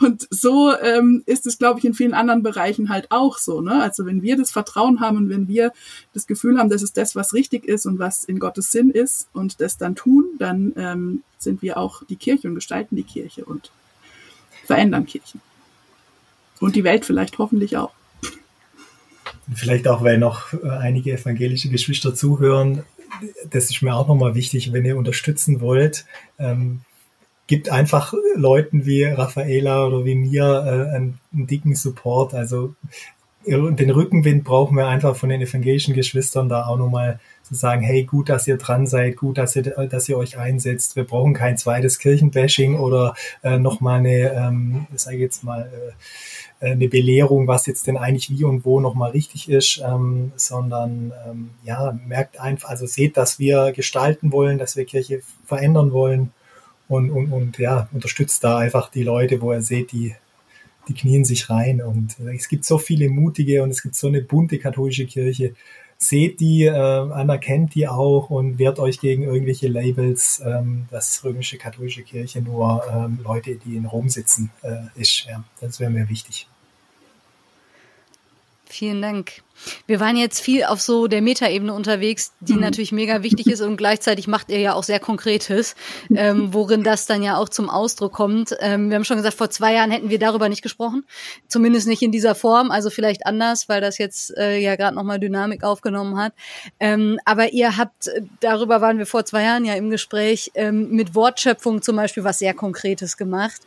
und 0.00 0.26
so 0.28 0.76
ähm, 0.76 1.22
ist 1.24 1.46
es, 1.46 1.56
glaube 1.56 1.78
ich, 1.78 1.84
in 1.84 1.94
vielen 1.94 2.14
anderen 2.14 2.42
Bereichen 2.42 2.88
halt 2.88 3.12
auch 3.12 3.38
so. 3.38 3.60
Ne? 3.60 3.80
Also 3.80 4.06
wenn 4.06 4.22
wir 4.22 4.36
das 4.36 4.50
Vertrauen 4.50 4.98
haben 4.98 5.16
und 5.16 5.28
wenn 5.28 5.46
wir 5.46 5.72
das 6.14 6.26
Gefühl 6.26 6.58
haben, 6.58 6.68
dass 6.68 6.82
es 6.82 6.92
das, 6.92 7.14
was 7.14 7.32
richtig 7.32 7.64
ist 7.64 7.86
und 7.86 8.00
was 8.00 8.24
in 8.24 8.40
Gottes 8.40 8.72
Sinn 8.72 8.90
ist 8.90 9.28
und 9.32 9.60
das 9.60 9.76
dann 9.76 9.94
tun, 9.94 10.24
dann 10.40 10.72
ähm, 10.76 11.22
sind 11.38 11.62
wir 11.62 11.76
auch 11.76 12.02
die 12.06 12.16
Kirche 12.16 12.48
und 12.48 12.56
gestalten 12.56 12.96
die 12.96 13.04
Kirche 13.04 13.44
und 13.44 13.70
verändern 14.64 15.06
Kirchen. 15.06 15.40
Und 16.58 16.74
die 16.74 16.82
Welt 16.82 17.04
vielleicht 17.04 17.38
hoffentlich 17.38 17.76
auch. 17.76 17.92
Vielleicht 19.54 19.86
auch, 19.86 20.02
weil 20.02 20.18
noch 20.18 20.52
äh, 20.54 20.68
einige 20.70 21.12
evangelische 21.12 21.68
Geschwister 21.68 22.16
zuhören, 22.16 22.82
das 23.50 23.64
ist 23.64 23.82
mir 23.82 23.94
auch 23.94 24.08
nochmal 24.08 24.34
wichtig, 24.34 24.72
wenn 24.72 24.84
ihr 24.84 24.96
unterstützen 24.96 25.60
wollt, 25.60 26.06
ähm, 26.38 26.80
gibt 27.46 27.70
einfach 27.70 28.12
Leuten 28.34 28.84
wie 28.86 29.04
Raffaela 29.04 29.86
oder 29.86 30.04
wie 30.04 30.14
mir 30.14 30.44
äh, 30.44 30.94
einen, 30.94 31.18
einen 31.32 31.46
dicken 31.46 31.74
Support. 31.74 32.34
Also 32.34 32.74
den 33.46 33.90
Rückenwind 33.90 34.44
brauchen 34.44 34.76
wir 34.76 34.88
einfach 34.88 35.16
von 35.16 35.30
den 35.30 35.40
evangelischen 35.40 35.94
Geschwistern 35.94 36.48
da 36.48 36.66
auch 36.66 36.76
nochmal 36.76 37.18
zu 37.42 37.54
sagen, 37.54 37.80
hey, 37.82 38.04
gut, 38.04 38.28
dass 38.28 38.46
ihr 38.46 38.58
dran 38.58 38.86
seid, 38.86 39.16
gut, 39.16 39.38
dass 39.38 39.56
ihr, 39.56 39.62
dass 39.62 40.08
ihr 40.08 40.18
euch 40.18 40.36
einsetzt. 40.36 40.96
Wir 40.96 41.04
brauchen 41.04 41.32
kein 41.32 41.56
zweites 41.56 41.98
Kirchenbashing 41.98 42.76
oder 42.76 43.14
äh, 43.42 43.58
nochmal 43.58 44.00
eine, 44.00 44.32
ähm, 44.34 44.86
ich 44.94 45.00
sage 45.00 45.16
jetzt 45.16 45.44
mal, 45.44 45.62
äh, 45.62 45.92
eine 46.60 46.88
Belehrung, 46.88 47.46
was 47.46 47.66
jetzt 47.66 47.86
denn 47.86 47.96
eigentlich 47.96 48.30
wie 48.30 48.44
und 48.44 48.64
wo 48.64 48.80
nochmal 48.80 49.12
richtig 49.12 49.48
ist, 49.48 49.82
ähm, 49.86 50.32
sondern 50.36 51.12
ähm, 51.26 51.50
ja, 51.64 51.96
merkt 52.06 52.40
einfach, 52.40 52.68
also 52.68 52.86
seht, 52.86 53.16
dass 53.16 53.38
wir 53.38 53.72
gestalten 53.72 54.32
wollen, 54.32 54.58
dass 54.58 54.76
wir 54.76 54.84
Kirche 54.84 55.22
verändern 55.44 55.92
wollen 55.92 56.32
und, 56.88 57.10
und, 57.10 57.32
und 57.32 57.58
ja, 57.58 57.88
unterstützt 57.92 58.42
da 58.42 58.58
einfach 58.58 58.90
die 58.90 59.04
Leute, 59.04 59.40
wo 59.40 59.52
ihr 59.52 59.62
seht, 59.62 59.92
die, 59.92 60.14
die 60.88 60.94
knien 60.94 61.24
sich 61.24 61.48
rein. 61.50 61.80
Und 61.80 62.18
äh, 62.18 62.34
es 62.34 62.48
gibt 62.48 62.64
so 62.64 62.78
viele 62.78 63.08
mutige 63.08 63.62
und 63.62 63.70
es 63.70 63.82
gibt 63.82 63.94
so 63.94 64.08
eine 64.08 64.22
bunte 64.22 64.58
katholische 64.58 65.06
Kirche. 65.06 65.54
Seht 66.00 66.38
die, 66.38 66.64
äh, 66.64 66.70
anerkennt 66.72 67.74
die 67.74 67.88
auch 67.88 68.30
und 68.30 68.58
wehrt 68.58 68.78
euch 68.78 69.00
gegen 69.00 69.24
irgendwelche 69.24 69.66
Labels, 69.66 70.40
ähm, 70.46 70.86
dass 70.92 71.24
römische 71.24 71.58
katholische 71.58 72.04
Kirche 72.04 72.40
nur 72.40 72.84
ähm, 72.88 73.18
Leute, 73.22 73.56
die 73.56 73.76
in 73.76 73.84
Rom 73.84 74.08
sitzen, 74.08 74.50
äh, 74.62 74.76
ist. 74.94 75.26
Ja, 75.28 75.42
das 75.60 75.80
wäre 75.80 75.90
mir 75.90 76.08
wichtig. 76.08 76.46
Vielen 78.68 79.00
Dank. 79.00 79.42
Wir 79.86 79.98
waren 79.98 80.16
jetzt 80.16 80.40
viel 80.40 80.64
auf 80.64 80.80
so 80.80 81.08
der 81.08 81.22
Metaebene 81.22 81.72
unterwegs, 81.72 82.32
die 82.40 82.52
mhm. 82.52 82.60
natürlich 82.60 82.92
mega 82.92 83.22
wichtig 83.22 83.46
ist 83.48 83.60
und 83.60 83.76
gleichzeitig 83.76 84.28
macht 84.28 84.50
ihr 84.50 84.60
ja 84.60 84.74
auch 84.74 84.84
sehr 84.84 85.00
Konkretes, 85.00 85.74
ähm, 86.14 86.52
worin 86.52 86.84
das 86.84 87.06
dann 87.06 87.22
ja 87.22 87.36
auch 87.38 87.48
zum 87.48 87.70
Ausdruck 87.70 88.12
kommt. 88.12 88.54
Ähm, 88.60 88.90
wir 88.90 88.96
haben 88.96 89.04
schon 89.04 89.16
gesagt, 89.16 89.36
vor 89.36 89.50
zwei 89.50 89.74
Jahren 89.74 89.90
hätten 89.90 90.10
wir 90.10 90.18
darüber 90.18 90.48
nicht 90.48 90.62
gesprochen, 90.62 91.04
zumindest 91.48 91.88
nicht 91.88 92.02
in 92.02 92.12
dieser 92.12 92.34
Form, 92.34 92.70
also 92.70 92.90
vielleicht 92.90 93.26
anders, 93.26 93.68
weil 93.68 93.80
das 93.80 93.98
jetzt 93.98 94.36
äh, 94.36 94.58
ja 94.58 94.76
gerade 94.76 94.94
nochmal 94.94 95.18
Dynamik 95.18 95.64
aufgenommen 95.64 96.18
hat. 96.18 96.34
Ähm, 96.78 97.18
aber 97.24 97.52
ihr 97.52 97.76
habt, 97.76 98.10
darüber 98.40 98.80
waren 98.80 98.98
wir 98.98 99.06
vor 99.06 99.24
zwei 99.24 99.44
Jahren 99.44 99.64
ja 99.64 99.74
im 99.74 99.90
Gespräch, 99.90 100.52
ähm, 100.54 100.90
mit 100.90 101.14
Wortschöpfung 101.14 101.82
zum 101.82 101.96
Beispiel 101.96 102.22
was 102.22 102.38
sehr 102.38 102.54
Konkretes 102.54 103.16
gemacht. 103.16 103.62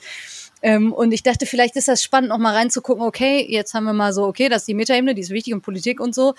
Ähm, 0.62 0.94
und 0.94 1.12
ich 1.12 1.24
dachte, 1.24 1.46
vielleicht 1.46 1.76
ist 1.76 1.88
das 1.88 2.04
spannend, 2.04 2.30
noch 2.30 2.38
mal 2.38 2.54
reinzugucken, 2.56 3.04
okay, 3.04 3.46
jetzt 3.50 3.74
haben 3.74 3.86
wir 3.86 3.94
mal 3.94 4.14
so, 4.14 4.26
okay, 4.26 4.50
das 4.50 4.64
ist 4.64 4.68
die 4.68 4.74
Metaebene, 4.74 5.16
die 5.16 5.22
ist 5.22 5.32
wichtig 5.32 5.54
und 5.54 5.62
Politik 5.62 6.00
und 6.00 6.14
so. 6.14 6.34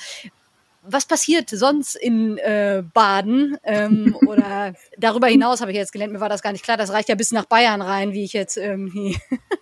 was 0.84 1.06
passiert 1.06 1.48
sonst 1.50 1.94
in 1.94 2.38
äh, 2.38 2.82
Baden? 2.92 3.56
Ähm, 3.64 4.16
oder 4.26 4.74
darüber 4.98 5.28
hinaus 5.28 5.60
habe 5.60 5.70
ich 5.70 5.76
jetzt 5.76 5.92
gelernt, 5.92 6.12
mir 6.12 6.20
war 6.20 6.28
das 6.28 6.42
gar 6.42 6.52
nicht 6.52 6.64
klar. 6.64 6.76
Das 6.76 6.92
reicht 6.92 7.08
ja 7.08 7.14
bis 7.14 7.32
nach 7.32 7.46
Bayern 7.46 7.82
rein, 7.82 8.12
wie 8.12 8.24
ich 8.24 8.32
jetzt 8.32 8.56
irgendwie 8.56 9.16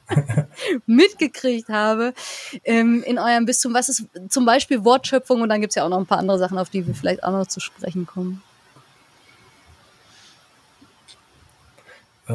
mitgekriegt 0.87 1.69
habe 1.69 2.15
ähm, 2.65 3.03
in 3.03 3.19
eurem 3.19 3.47
Bistum. 3.47 3.75
Was 3.75 3.89
ist 3.89 4.05
zum 4.29 4.47
Beispiel 4.47 4.85
Wortschöpfung? 4.85 5.43
Und 5.43 5.51
dann 5.51 5.61
gibt's 5.61 5.77
ja 5.77 5.85
auch 5.85 5.91
noch 5.91 5.99
ein 5.99 6.07
paar 6.07 6.19
andere 6.19 6.39
Sachen, 6.39 6.59
auf 6.59 6.71
die 6.71 6.87
wir 6.87 6.95
vielleicht 6.95 7.23
auch 7.23 7.33
noch 7.33 7.47
zu 7.47 7.61
sprechen 7.61 8.07
kommen. 8.07 8.43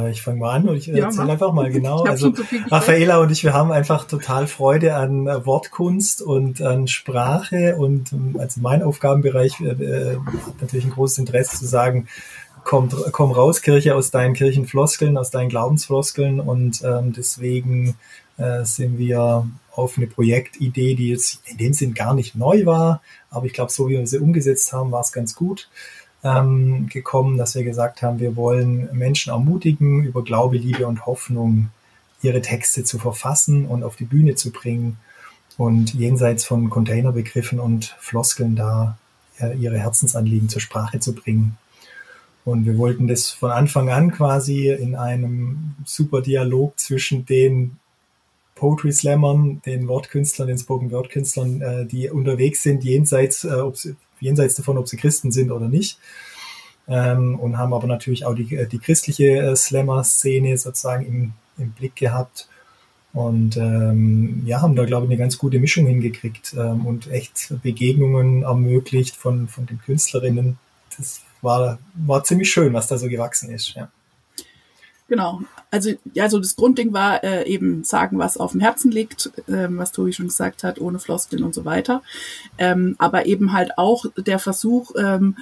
Ich 0.10 0.22
fange 0.22 0.40
mal 0.40 0.52
an 0.52 0.68
und 0.68 0.78
ich 0.78 0.88
ja, 0.88 1.06
erzähle 1.06 1.34
einfach 1.34 1.54
mal 1.54 1.72
genau. 1.72 2.04
Also 2.04 2.34
so 2.34 2.44
Raffaela 2.70 3.20
und 3.20 3.32
ich, 3.32 3.44
wir 3.44 3.54
haben 3.54 3.72
einfach 3.72 4.06
total 4.06 4.48
Freude 4.48 4.96
an 4.96 5.28
äh, 5.28 5.46
Wortkunst 5.46 6.22
und 6.22 6.62
an 6.62 6.88
Sprache 6.88 7.76
und 7.76 8.14
ähm, 8.14 8.38
also 8.40 8.62
mein 8.62 8.84
Aufgabenbereich 8.84 9.60
äh, 9.62 9.66
äh, 9.66 10.16
hat 10.16 10.62
natürlich 10.62 10.86
ein 10.86 10.92
großes 10.92 11.20
Interesse 11.20 11.58
zu 11.58 11.66
sagen, 11.66 12.08
komm, 12.64 12.90
komm 13.12 13.32
raus, 13.32 13.62
Kirche, 13.62 13.96
aus 13.96 14.12
deinen 14.12 14.34
Kirchenfloskeln, 14.34 15.18
aus 15.18 15.32
deinen 15.32 15.50
Glaubensfloskeln 15.50 16.40
und 16.40 16.82
ähm, 16.84 17.14
deswegen 17.14 17.96
äh, 18.38 18.64
sind 18.66 18.98
wir 18.98 19.48
auf 19.72 19.98
eine 19.98 20.08
Projektidee, 20.08 20.96
die 20.96 21.10
jetzt 21.10 21.42
in 21.46 21.58
dem 21.58 21.74
Sinn 21.74 21.94
gar 21.94 22.14
nicht 22.14 22.36
neu 22.36 22.66
war, 22.66 23.02
aber 23.30 23.46
ich 23.46 23.54
glaube, 23.54 23.72
so 23.72 23.90
wie 23.90 23.94
wir 23.94 24.08
sie 24.08 24.20
umgesetzt 24.20 24.74
haben, 24.74 24.92
war 24.92 25.02
es 25.02 25.12
ganz 25.12 25.36
gut 25.36 25.70
ähm, 26.26 26.90
gekommen, 26.90 27.38
dass 27.38 27.56
wir 27.56 27.64
gesagt 27.64 28.02
haben, 28.02 28.20
wir 28.20 28.36
wollen 28.36 28.90
Menschen 28.92 29.32
ermutigen, 29.32 30.04
über 30.04 30.24
Glaube, 30.24 30.58
Liebe 30.58 30.88
und 30.88 31.06
Hoffnung 31.06 31.70
ihre 32.22 32.42
Texte 32.42 32.84
zu 32.84 32.98
verfassen 32.98 33.68
und 33.68 33.84
auf 33.84 33.96
die 33.96 34.06
Bühne 34.06 34.34
zu 34.34 34.52
bringen 34.52 34.98
und 35.58 35.94
jenseits 35.94 36.44
von 36.44 36.70
Containerbegriffen 36.72 37.60
und 37.60 37.96
Floskeln 38.00 38.56
da 38.56 38.98
äh, 39.40 39.56
ihre 39.56 39.78
Herzensanliegen 39.78 40.50
zur 40.50 40.62
Sprache 40.62 41.00
zu 41.00 41.14
bringen. 41.14 41.58
Und 42.44 42.66
wir 42.66 42.78
wollten 42.78 43.08
das 43.08 43.30
von 43.30 43.52
Anfang 43.52 43.90
an 43.90 44.12
quasi 44.12 44.70
in 44.70 44.96
einem 44.96 45.76
super 45.86 46.22
Dialog 46.22 46.80
zwischen 46.80 47.26
den 47.26 47.78
Poetry 48.56 48.94
Slammern, 48.94 49.62
den 49.66 49.88
Wortkünstlern, 49.88 50.48
den 50.48 50.58
Spoken 50.58 50.92
Word 50.92 51.10
Künstlern, 51.10 51.62
äh, 51.62 51.86
die 51.86 52.10
unterwegs 52.10 52.64
sind, 52.64 52.84
jenseits, 52.84 53.44
äh, 53.44 53.54
ob 53.54 53.78
sie, 53.78 53.96
jenseits 54.20 54.56
davon, 54.56 54.78
ob 54.78 54.88
sie 54.88 54.98
Christen 54.98 55.32
sind 55.32 55.52
oder 55.52 55.68
nicht. 55.68 56.00
Ähm, 56.88 57.40
und 57.40 57.58
haben 57.58 57.74
aber 57.74 57.88
natürlich 57.88 58.26
auch 58.26 58.36
die, 58.36 58.68
die 58.68 58.80
christliche 58.80 59.40
äh, 59.40 59.56
Slammer-Szene 59.56 60.58
sozusagen 60.58 61.06
im, 61.06 61.34
im 61.58 61.72
Blick 61.72 61.96
gehabt. 61.96 62.48
Und 63.14 63.56
ähm, 63.56 64.44
ja, 64.46 64.62
haben 64.62 64.76
da, 64.76 64.84
glaube 64.86 65.06
ich, 65.06 65.12
eine 65.12 65.18
ganz 65.18 65.38
gute 65.38 65.60
Mischung 65.60 65.88
hingekriegt 65.88 66.54
ähm, 66.58 66.86
und 66.86 67.10
echt 67.10 67.54
Begegnungen 67.64 68.44
ermöglicht 68.44 69.16
von, 69.16 69.48
von 69.48 69.66
den 69.66 69.80
Künstlerinnen. 69.80 70.58
Das 70.98 71.22
war, 71.42 71.80
war 71.94 72.24
ziemlich 72.26 72.52
schön, 72.52 72.74
was 72.74 72.88
da 72.88 72.98
so 72.98 73.08
gewachsen 73.08 73.50
ist. 73.52 73.74
Ja. 73.74 73.90
Genau. 75.08 75.42
Also 75.70 75.92
ja, 76.14 76.30
so 76.30 76.40
das 76.40 76.56
Grundding 76.56 76.94
war 76.94 77.24
äh, 77.24 77.48
eben 77.48 77.84
sagen, 77.84 78.18
was 78.18 78.38
auf 78.38 78.54
dem 78.54 78.62
Herzen 78.62 78.92
liegt, 78.92 79.32
ähm, 79.48 79.78
was 79.78 79.92
Tobi 79.92 80.14
schon 80.14 80.28
gesagt 80.28 80.64
hat, 80.64 80.80
ohne 80.80 81.00
Floskeln 81.00 81.44
und 81.44 81.54
so 81.54 81.64
weiter. 81.66 82.02
Ähm, 82.58 82.96
aber 82.98 83.26
eben 83.26 83.54
halt 83.54 83.78
auch 83.78 84.06
der 84.18 84.40
Versuch, 84.40 84.92
ähm, 84.98 85.38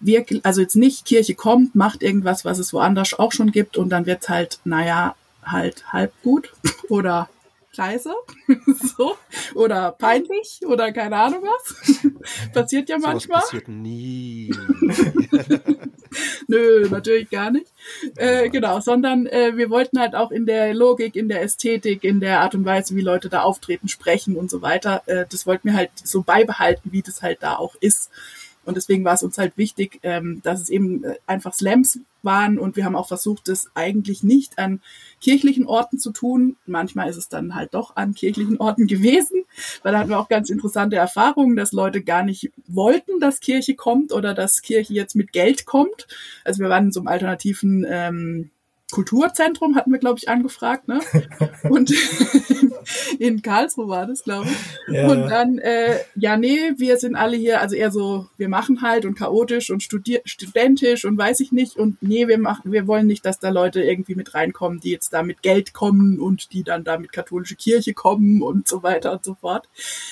wirklich, 0.00 0.44
also 0.44 0.60
jetzt 0.60 0.76
nicht 0.76 1.04
Kirche 1.04 1.34
kommt, 1.34 1.74
macht 1.74 2.02
irgendwas, 2.02 2.44
was 2.44 2.58
es 2.58 2.72
woanders 2.72 3.18
auch 3.18 3.32
schon 3.32 3.50
gibt 3.50 3.76
und 3.76 3.90
dann 3.90 4.06
wird's 4.06 4.28
halt, 4.28 4.60
naja, 4.64 5.14
halt 5.42 5.92
halb 5.92 6.12
gut 6.22 6.52
oder 6.88 7.28
leise, 7.74 8.12
so, 8.96 9.16
oder 9.54 9.92
peinlich, 9.92 10.60
oder 10.66 10.92
keine 10.92 11.16
Ahnung 11.16 11.42
was. 11.42 12.02
Passiert 12.52 12.88
ja 12.88 12.98
manchmal. 12.98 13.40
Das 13.40 13.50
passiert 13.50 13.68
nie. 13.68 14.52
Nö, 16.48 16.88
natürlich 16.90 17.30
gar 17.30 17.50
nicht. 17.50 17.66
Äh, 18.16 18.48
genau, 18.48 18.80
sondern 18.80 19.26
äh, 19.26 19.56
wir 19.56 19.70
wollten 19.70 19.98
halt 19.98 20.14
auch 20.14 20.30
in 20.30 20.46
der 20.46 20.74
Logik, 20.74 21.16
in 21.16 21.28
der 21.28 21.42
Ästhetik, 21.42 22.04
in 22.04 22.20
der 22.20 22.40
Art 22.40 22.54
und 22.54 22.64
Weise, 22.64 22.96
wie 22.96 23.00
Leute 23.00 23.28
da 23.28 23.42
auftreten, 23.42 23.88
sprechen 23.88 24.36
und 24.36 24.50
so 24.50 24.62
weiter, 24.62 25.02
äh, 25.06 25.26
das 25.30 25.46
wollten 25.46 25.68
wir 25.68 25.76
halt 25.76 25.90
so 26.02 26.22
beibehalten, 26.22 26.92
wie 26.92 27.02
das 27.02 27.22
halt 27.22 27.42
da 27.42 27.56
auch 27.56 27.74
ist. 27.80 28.10
Und 28.64 28.76
deswegen 28.76 29.04
war 29.04 29.14
es 29.14 29.22
uns 29.22 29.38
halt 29.38 29.56
wichtig, 29.56 30.00
ähm, 30.02 30.40
dass 30.42 30.60
es 30.60 30.68
eben 30.68 31.04
äh, 31.04 31.16
einfach 31.26 31.54
Slams 31.54 32.00
waren 32.22 32.58
und 32.58 32.76
wir 32.76 32.84
haben 32.84 32.96
auch 32.96 33.08
versucht, 33.08 33.48
das 33.48 33.70
eigentlich 33.74 34.22
nicht 34.22 34.58
an 34.58 34.80
kirchlichen 35.20 35.66
Orten 35.66 35.98
zu 35.98 36.10
tun. 36.10 36.56
Manchmal 36.66 37.08
ist 37.08 37.16
es 37.16 37.28
dann 37.28 37.54
halt 37.54 37.74
doch 37.74 37.96
an 37.96 38.14
kirchlichen 38.14 38.58
Orten 38.58 38.86
gewesen, 38.88 39.44
weil 39.82 39.92
da 39.92 40.00
hatten 40.00 40.10
wir 40.10 40.18
auch 40.18 40.28
ganz 40.28 40.50
interessante 40.50 40.96
Erfahrungen, 40.96 41.56
dass 41.56 41.72
Leute 41.72 42.02
gar 42.02 42.22
nicht 42.22 42.52
wollten, 42.66 43.20
dass 43.20 43.40
Kirche 43.40 43.74
kommt 43.74 44.12
oder 44.12 44.34
dass 44.34 44.62
Kirche 44.62 44.92
jetzt 44.92 45.16
mit 45.16 45.32
Geld 45.32 45.64
kommt. 45.64 46.06
Also 46.44 46.60
wir 46.60 46.68
waren 46.68 46.86
in 46.86 46.92
so 46.92 47.00
einem 47.00 47.08
alternativen 47.08 47.86
ähm, 47.88 48.50
Kulturzentrum 48.90 49.76
hatten 49.76 49.92
wir, 49.92 49.98
glaube 49.98 50.18
ich, 50.18 50.28
angefragt, 50.28 50.88
ne? 50.88 51.00
Und 51.68 51.90
in 53.20 53.42
Karlsruhe 53.42 53.86
war 53.86 54.06
das, 54.06 54.24
glaube 54.24 54.48
ich. 54.48 54.94
Ja. 54.94 55.06
Und 55.08 55.28
dann, 55.28 55.58
äh, 55.58 55.98
ja, 56.14 56.38
nee, 56.38 56.72
wir 56.78 56.96
sind 56.96 57.16
alle 57.16 57.36
hier, 57.36 57.60
also 57.60 57.76
eher 57.76 57.90
so, 57.90 58.28
wir 58.38 58.48
machen 58.48 58.80
halt 58.80 59.04
und 59.04 59.14
chaotisch 59.14 59.70
und 59.70 59.82
studier 59.82 60.22
studentisch 60.24 61.04
und 61.04 61.18
weiß 61.18 61.40
ich 61.40 61.52
nicht. 61.52 61.76
Und 61.76 62.02
nee, 62.02 62.28
wir 62.28 62.38
machen, 62.38 62.72
wir 62.72 62.86
wollen 62.86 63.06
nicht, 63.06 63.26
dass 63.26 63.38
da 63.38 63.50
Leute 63.50 63.82
irgendwie 63.82 64.14
mit 64.14 64.34
reinkommen, 64.34 64.80
die 64.80 64.90
jetzt 64.90 65.12
da 65.12 65.22
mit 65.22 65.42
Geld 65.42 65.74
kommen 65.74 66.18
und 66.18 66.54
die 66.54 66.64
dann 66.64 66.82
da 66.82 66.96
mit 66.96 67.12
katholische 67.12 67.56
Kirche 67.56 67.92
kommen 67.92 68.40
und 68.40 68.66
so 68.66 68.82
weiter 68.82 69.12
und 69.12 69.22
so 69.22 69.34
fort. 69.34 69.68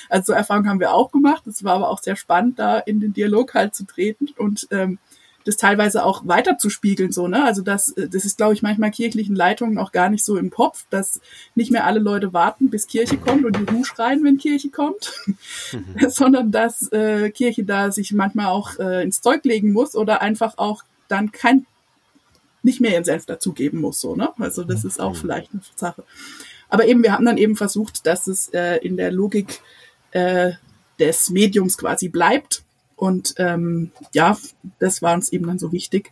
Also 0.07 0.27
so 0.27 0.33
Erfahrungen 0.33 0.69
haben 0.69 0.79
wir 0.79 0.93
auch 0.93 1.11
gemacht. 1.11 1.47
Es 1.47 1.63
war 1.63 1.73
aber 1.77 1.89
auch 1.89 2.03
sehr 2.03 2.15
spannend, 2.15 2.59
da 2.59 2.77
in 2.77 2.99
den 2.99 3.13
Dialog 3.13 3.55
halt 3.55 3.73
zu 3.73 3.85
treten 3.85 4.27
und 4.37 4.67
ähm, 4.69 4.99
das 5.45 5.57
teilweise 5.57 6.03
auch 6.03 6.27
weiter 6.27 6.57
zu 6.57 6.69
spiegeln, 6.69 7.11
so, 7.11 7.27
ne? 7.27 7.43
Also 7.43 7.61
das, 7.61 7.91
äh, 7.93 8.09
das 8.09 8.25
ist, 8.25 8.37
glaube 8.37 8.53
ich, 8.53 8.61
manchmal 8.61 8.91
kirchlichen 8.91 9.35
Leitungen 9.35 9.77
auch 9.77 9.91
gar 9.91 10.09
nicht 10.09 10.23
so 10.23 10.37
im 10.37 10.49
Kopf, 10.49 10.85
dass 10.89 11.21
nicht 11.55 11.71
mehr 11.71 11.85
alle 11.85 11.99
Leute 11.99 12.33
warten, 12.33 12.69
bis 12.69 12.87
Kirche 12.87 13.17
kommt 13.17 13.45
und 13.45 13.57
Juhu 13.57 13.83
schreien, 13.83 14.23
wenn 14.23 14.37
Kirche 14.37 14.69
kommt, 14.69 15.13
mhm. 15.71 15.95
sondern 16.09 16.51
dass 16.51 16.91
äh, 16.91 17.29
Kirche 17.31 17.63
da 17.63 17.91
sich 17.91 18.11
manchmal 18.13 18.47
auch 18.47 18.77
äh, 18.79 19.03
ins 19.03 19.21
Zeug 19.21 19.43
legen 19.45 19.71
muss 19.71 19.95
oder 19.95 20.21
einfach 20.21 20.57
auch 20.57 20.83
dann 21.07 21.31
kein 21.31 21.65
nicht 22.61 22.81
mehr 22.81 22.91
ihren 22.91 23.05
Senf 23.05 23.25
dazugeben 23.25 23.79
muss, 23.79 24.01
so, 24.01 24.15
ne? 24.15 24.29
Also 24.37 24.63
das 24.63 24.83
ist 24.83 24.99
auch 24.99 25.13
mhm. 25.13 25.17
vielleicht 25.17 25.53
eine 25.53 25.61
Sache. 25.75 26.03
Aber 26.67 26.85
eben, 26.85 27.01
wir 27.01 27.13
haben 27.13 27.25
dann 27.25 27.37
eben 27.37 27.55
versucht, 27.55 28.05
dass 28.05 28.27
es 28.27 28.49
äh, 28.49 28.75
in 28.77 28.97
der 28.97 29.11
Logik 29.11 29.61
äh, 30.11 30.51
des 30.99 31.29
Mediums 31.29 31.77
quasi 31.77 32.09
bleibt 32.09 32.63
und 32.99 33.35
ähm, 33.37 33.91
ja, 34.13 34.37
das 34.79 35.01
war 35.01 35.13
uns 35.13 35.31
eben 35.31 35.47
dann 35.47 35.57
so 35.57 35.71
wichtig 35.71 36.11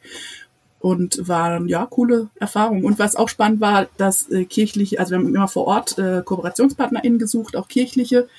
und 0.79 1.27
waren 1.27 1.67
ja 1.67 1.85
coole 1.85 2.29
Erfahrungen. 2.39 2.85
Und 2.85 2.97
was 2.97 3.17
auch 3.17 3.27
spannend 3.27 3.59
war, 3.59 3.88
dass 3.97 4.29
äh, 4.29 4.45
kirchliche, 4.45 4.97
also 4.97 5.11
wir 5.11 5.17
haben 5.17 5.35
immer 5.35 5.49
vor 5.49 5.67
Ort 5.67 5.97
äh, 5.97 6.21
KooperationspartnerInnen 6.23 7.19
gesucht, 7.19 7.57
auch 7.57 7.67
kirchliche, 7.67 8.29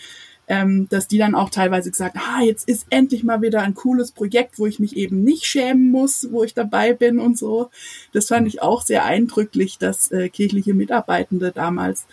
ähm, 0.47 0.89
dass 0.89 1.09
die 1.09 1.19
dann 1.19 1.35
auch 1.35 1.51
teilweise 1.51 1.91
gesagt, 1.91 2.17
ah, 2.17 2.41
jetzt 2.41 2.67
ist 2.67 2.87
endlich 2.89 3.23
mal 3.23 3.43
wieder 3.43 3.61
ein 3.61 3.75
cooles 3.75 4.13
Projekt, 4.13 4.59
wo 4.59 4.67
ich 4.67 4.79
mich 4.79 4.97
eben 4.97 5.23
nicht 5.25 5.45
schämen 5.45 5.91
muss, 5.91 6.29
wo 6.31 6.43
ich 6.43 6.55
dabei 6.55 6.95
bin 6.95 7.19
und 7.19 7.37
so. 7.37 7.69
Das 8.15 8.29
fand 8.29 8.49
ich 8.49 8.63
auch 8.63 8.81
sehr 8.81 9.05
eindrücklich, 9.05 9.77
dass 9.77 10.11
äh, 10.11 10.31
kirchliche 10.31 10.73
Mitarbeitende 10.73 11.53
damals 11.53 12.07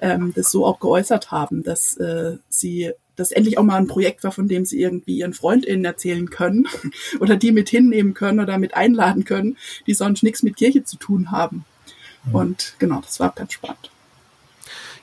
ähm, 0.00 0.32
das 0.36 0.52
so 0.52 0.66
auch 0.66 0.78
geäußert 0.78 1.32
haben, 1.32 1.64
dass 1.64 1.96
äh, 1.96 2.36
sie 2.48 2.92
das 3.20 3.32
endlich 3.32 3.58
auch 3.58 3.62
mal 3.62 3.76
ein 3.76 3.86
Projekt 3.86 4.24
war, 4.24 4.32
von 4.32 4.48
dem 4.48 4.64
sie 4.64 4.80
irgendwie 4.80 5.18
ihren 5.18 5.34
FreundInnen 5.34 5.84
erzählen 5.84 6.30
können 6.30 6.66
oder 7.20 7.36
die 7.36 7.52
mit 7.52 7.68
hinnehmen 7.68 8.14
können 8.14 8.40
oder 8.40 8.58
mit 8.58 8.74
einladen 8.74 9.24
können, 9.24 9.56
die 9.86 9.94
sonst 9.94 10.22
nichts 10.22 10.42
mit 10.42 10.56
Kirche 10.56 10.84
zu 10.84 10.96
tun 10.96 11.30
haben. 11.30 11.64
Mhm. 12.24 12.34
Und 12.34 12.74
genau, 12.78 13.00
das 13.00 13.20
war 13.20 13.30
ganz 13.30 13.52
spannend. 13.52 13.90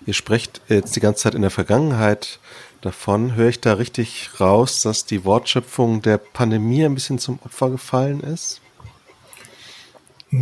Ihr 0.05 0.13
sprecht 0.13 0.61
jetzt 0.70 0.95
die 0.95 0.99
ganze 0.99 1.24
Zeit 1.24 1.36
in 1.36 1.41
der 1.41 1.51
Vergangenheit 1.51 2.39
davon. 2.82 3.36
Höre 3.36 3.49
ich 3.49 3.59
da 3.59 3.74
richtig 3.74 4.30
raus, 4.39 4.82
dass 4.82 5.05
die 5.05 5.26
Wortschöpfung 5.26 6.01
der 6.01 6.18
Pandemie 6.18 6.86
ein 6.86 6.93
bisschen 6.93 7.20
zum 7.20 7.39
Opfer 7.43 7.70
gefallen 7.70 8.22
ist? 8.22 8.61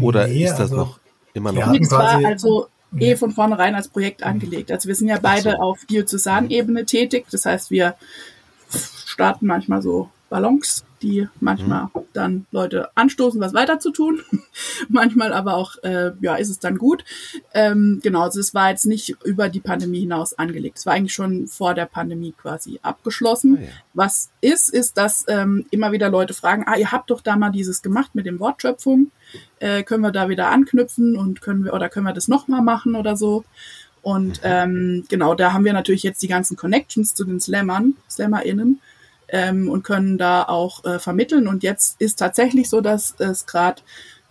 Oder 0.01 0.27
nee, 0.27 0.43
ist 0.43 0.53
das 0.53 0.71
also, 0.71 0.75
noch 0.75 0.99
immer 1.33 1.51
noch? 1.51 1.73
Ja, 1.73 1.91
war 1.91 2.25
also 2.25 2.67
eh 2.97 3.15
von 3.15 3.31
vornherein 3.31 3.75
als 3.75 3.87
Projekt 3.87 4.23
angelegt. 4.23 4.71
Also 4.71 4.87
wir 4.87 4.95
sind 4.95 5.07
ja 5.07 5.19
beide 5.21 5.51
so. 5.51 5.57
auf 5.57 5.85
Diözesanebene 5.85 6.85
tätig. 6.85 7.25
Das 7.31 7.45
heißt, 7.45 7.71
wir 7.71 7.95
starten 9.05 9.47
manchmal 9.47 9.81
so 9.81 10.09
Ballons, 10.29 10.83
die 11.01 11.27
manchmal 11.39 11.83
mhm. 11.83 12.01
dann 12.13 12.45
Leute 12.51 12.89
anstoßen, 12.95 13.39
was 13.39 13.53
weiter 13.53 13.79
zu 13.79 13.91
tun. 13.91 14.21
manchmal 14.89 15.33
aber 15.33 15.55
auch, 15.55 15.75
äh, 15.83 16.11
ja, 16.19 16.35
ist 16.35 16.49
es 16.49 16.59
dann 16.59 16.77
gut. 16.77 17.05
Ähm, 17.53 17.99
genau, 18.01 18.23
also 18.23 18.39
es 18.39 18.53
war 18.53 18.69
jetzt 18.69 18.85
nicht 18.85 19.15
über 19.23 19.49
die 19.49 19.59
Pandemie 19.59 19.99
hinaus 19.99 20.33
angelegt. 20.33 20.79
Es 20.79 20.85
war 20.85 20.93
eigentlich 20.93 21.13
schon 21.13 21.47
vor 21.47 21.73
der 21.73 21.85
Pandemie 21.85 22.33
quasi 22.33 22.79
abgeschlossen. 22.81 23.57
Oh 23.59 23.63
ja. 23.63 23.69
Was 23.93 24.31
ist, 24.41 24.73
ist, 24.73 24.97
dass 24.97 25.25
ähm, 25.27 25.65
immer 25.69 25.91
wieder 25.91 26.09
Leute 26.09 26.33
fragen, 26.33 26.63
ah, 26.65 26.75
ihr 26.75 26.91
habt 26.91 27.11
doch 27.11 27.21
da 27.21 27.35
mal 27.35 27.51
dieses 27.51 27.81
gemacht 27.81 28.15
mit 28.15 28.25
dem 28.25 28.39
Wortschöpfung. 28.39 29.11
Äh, 29.59 29.83
können 29.83 30.01
wir 30.01 30.11
da 30.11 30.27
wieder 30.29 30.49
anknüpfen 30.49 31.17
und 31.17 31.41
können 31.41 31.65
wir, 31.65 31.73
oder 31.73 31.89
können 31.89 32.05
wir 32.05 32.13
das 32.13 32.27
nochmal 32.27 32.61
machen 32.61 32.95
oder 32.95 33.15
so? 33.15 33.43
Und 34.01 34.43
mhm. 34.43 34.43
ähm, 34.43 35.05
genau, 35.07 35.35
da 35.35 35.53
haben 35.53 35.65
wir 35.65 35.73
natürlich 35.73 36.03
jetzt 36.03 36.21
die 36.23 36.27
ganzen 36.27 36.57
Connections 36.57 37.13
zu 37.13 37.25
den 37.25 37.39
Slammern, 37.39 37.95
SlammerInnen 38.09 38.79
ähm, 39.29 39.69
und 39.69 39.83
können 39.83 40.17
da 40.17 40.43
auch 40.43 40.83
äh, 40.85 40.99
vermitteln. 40.99 41.47
Und 41.47 41.63
jetzt 41.63 41.99
ist 41.99 42.19
tatsächlich 42.19 42.69
so, 42.69 42.81
dass 42.81 43.15
es 43.17 43.45
gerade 43.45 43.81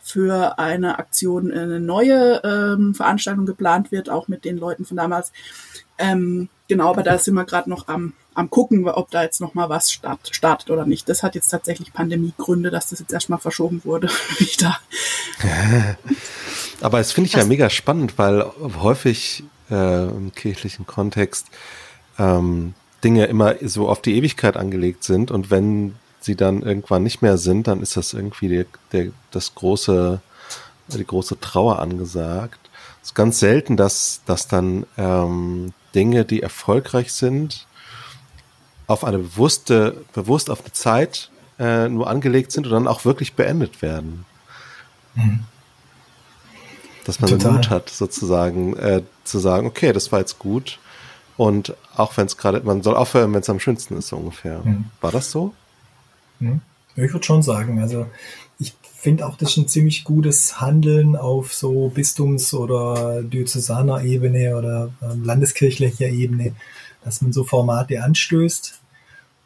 für 0.05 0.59
eine 0.59 0.99
Aktion 0.99 1.51
eine 1.51 1.81
neue 1.81 2.43
ähm, 2.45 2.95
Veranstaltung 2.95 3.47
geplant 3.47 3.91
wird, 3.91 4.11
auch 4.11 4.29
mit 4.29 4.45
den 4.45 4.59
Leuten 4.59 4.85
von 4.85 4.99
damals. 4.99 5.33
Ähm, 5.97 6.51
genau, 6.69 6.91
aber 6.91 7.03
da 7.03 7.17
sind 7.17 7.35
wir 7.35 7.45
gerade 7.45 7.71
noch 7.71 7.89
am, 7.89 8.13
am 8.35 8.51
gucken, 8.51 8.87
ob 8.87 9.11
da 9.11 9.23
jetzt 9.23 9.41
noch 9.41 9.55
mal 9.55 9.71
was 9.71 9.91
start, 9.91 10.29
startet 10.33 10.71
oder 10.71 10.85
nicht. 10.85 11.09
Das 11.09 11.23
hat 11.23 11.35
jetzt 11.35 11.49
tatsächlich 11.49 11.95
Pandemiegründe, 11.95 12.71
dass 12.71 12.91
das 12.91 12.99
jetzt 12.99 13.15
erstmal 13.15 13.39
verschoben 13.39 13.81
wurde 13.85 14.09
wieder. 14.39 14.79
aber 16.83 17.01
es 17.01 17.13
finde 17.13 17.29
ich 17.29 17.35
ja 17.35 17.45
mega 17.45 17.71
spannend, 17.71 18.19
weil 18.19 18.45
häufig 18.83 19.45
äh, 19.71 20.09
im 20.09 20.33
kirchlichen 20.35 20.87
Kontext 20.87 21.47
ähm, 22.19 22.75
Dinge 23.05 23.27
immer 23.27 23.55
so 23.63 23.89
auf 23.89 24.01
die 24.03 24.17
Ewigkeit 24.17 24.57
angelegt 24.57 25.05
sind 25.05 25.31
und 25.31 25.51
wenn 25.51 25.95
sie 26.21 26.37
dann 26.37 26.63
irgendwann 26.63 27.03
nicht 27.03 27.21
mehr 27.23 27.37
sind, 27.37 27.67
dann 27.67 27.83
ist 27.83 27.97
das 27.97 28.15
irgendwie 28.15 28.49
der, 28.49 28.65
der, 28.93 29.13
das 29.31 29.55
große, 29.55 30.21
die 30.89 31.07
große 31.07 31.39
Trauer 31.39 31.79
angesagt. 31.81 32.59
Es 33.03 33.11
ist 33.11 33.15
ganz 33.15 33.39
selten, 33.39 33.77
dass, 33.77 34.23
dass 34.25 34.49
dann 34.49 34.87
ähm, 34.97 35.75
Dinge, 35.95 36.25
die 36.25 36.43
erfolgreich 36.43 37.13
sind, 37.13 37.67
auf 38.87 39.05
eine 39.05 39.19
bewusste, 39.19 40.05
bewusst 40.15 40.51
auf 40.51 40.61
eine 40.61 40.73
Zeit 40.73 41.31
äh, 41.59 41.89
nur 41.89 42.09
angelegt 42.09 42.53
sind 42.53 42.67
und 42.67 42.73
dann 42.73 42.89
auch 42.89 43.05
wirklich 43.05 43.35
beendet 43.35 43.83
werden. 43.83 44.25
Mhm. 45.15 45.41
Dass 47.05 47.21
man 47.21 47.31
Total. 47.31 47.51
den 47.51 47.57
Mut 47.57 47.71
hat, 47.71 47.91
sozusagen, 47.91 48.77
äh, 48.77 49.03
zu 49.25 49.39
sagen, 49.39 49.67
okay, 49.67 49.93
das 49.93 50.11
war 50.11 50.21
jetzt 50.21 50.39
gut. 50.39 50.79
Und 51.37 51.75
auch 51.97 52.17
wenn 52.17 52.27
es 52.27 52.37
gerade, 52.37 52.61
man 52.61 52.83
soll 52.83 52.95
aufhören, 52.97 53.33
wenn 53.33 53.41
es 53.41 53.51
am 53.51 53.61
schönsten 53.61 53.97
ist, 53.97 54.09
so 54.09 54.17
ungefähr. 54.17 54.61
Mhm. 54.65 54.87
War 55.01 55.11
das 55.11 55.31
so? 55.31 55.53
Mhm. 56.39 56.61
Ich 56.97 57.13
würde 57.13 57.25
schon 57.25 57.43
sagen, 57.43 57.81
also 57.81 58.07
ich 58.59 58.75
finde 58.95 59.27
auch, 59.27 59.37
das 59.37 59.51
ist 59.51 59.57
ein 59.57 59.69
ziemlich 59.69 60.05
gutes 60.05 60.61
Handeln 60.61 61.17
auf 61.17 61.53
so 61.53 61.91
Bistums- 61.95 62.55
oder 62.55 63.23
diözesaner 63.23 64.05
Ebene 64.05 64.57
oder 64.57 64.91
ähm, 65.03 65.25
landeskirchlicher 65.25 66.09
Ebene, 66.09 66.55
dass 67.03 67.21
man 67.21 67.33
so 67.33 67.43
Formate 67.43 68.03
anstößt 68.03 68.81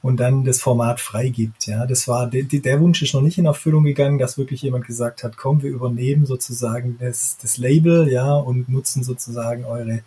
und 0.01 0.19
dann 0.21 0.45
das 0.45 0.61
Format 0.61 1.01
freigibt. 1.01 1.67
Ja, 1.67 1.87
das 1.87 2.07
war 2.07 2.29
der, 2.29 2.45
der 2.45 2.81
Wunsch 2.81 3.03
ist 3.03 3.15
noch 3.15 3.23
nicht 3.23 3.39
in 3.39 3.47
Erfüllung 3.47 3.83
gegangen, 3.83 4.19
dass 4.19 4.39
wirklich 4.39 4.63
jemand 4.63 4.87
gesagt 4.87 5.25
hat, 5.25 5.37
komm, 5.37 5.63
wir 5.63 5.71
übernehmen 5.71 6.25
sozusagen 6.27 6.97
das, 7.01 7.37
das 7.43 7.59
Label, 7.59 8.09
ja, 8.09 8.35
und 8.35 8.69
nutzen 8.69 9.03
sozusagen 9.03 9.65
eure 9.65 10.03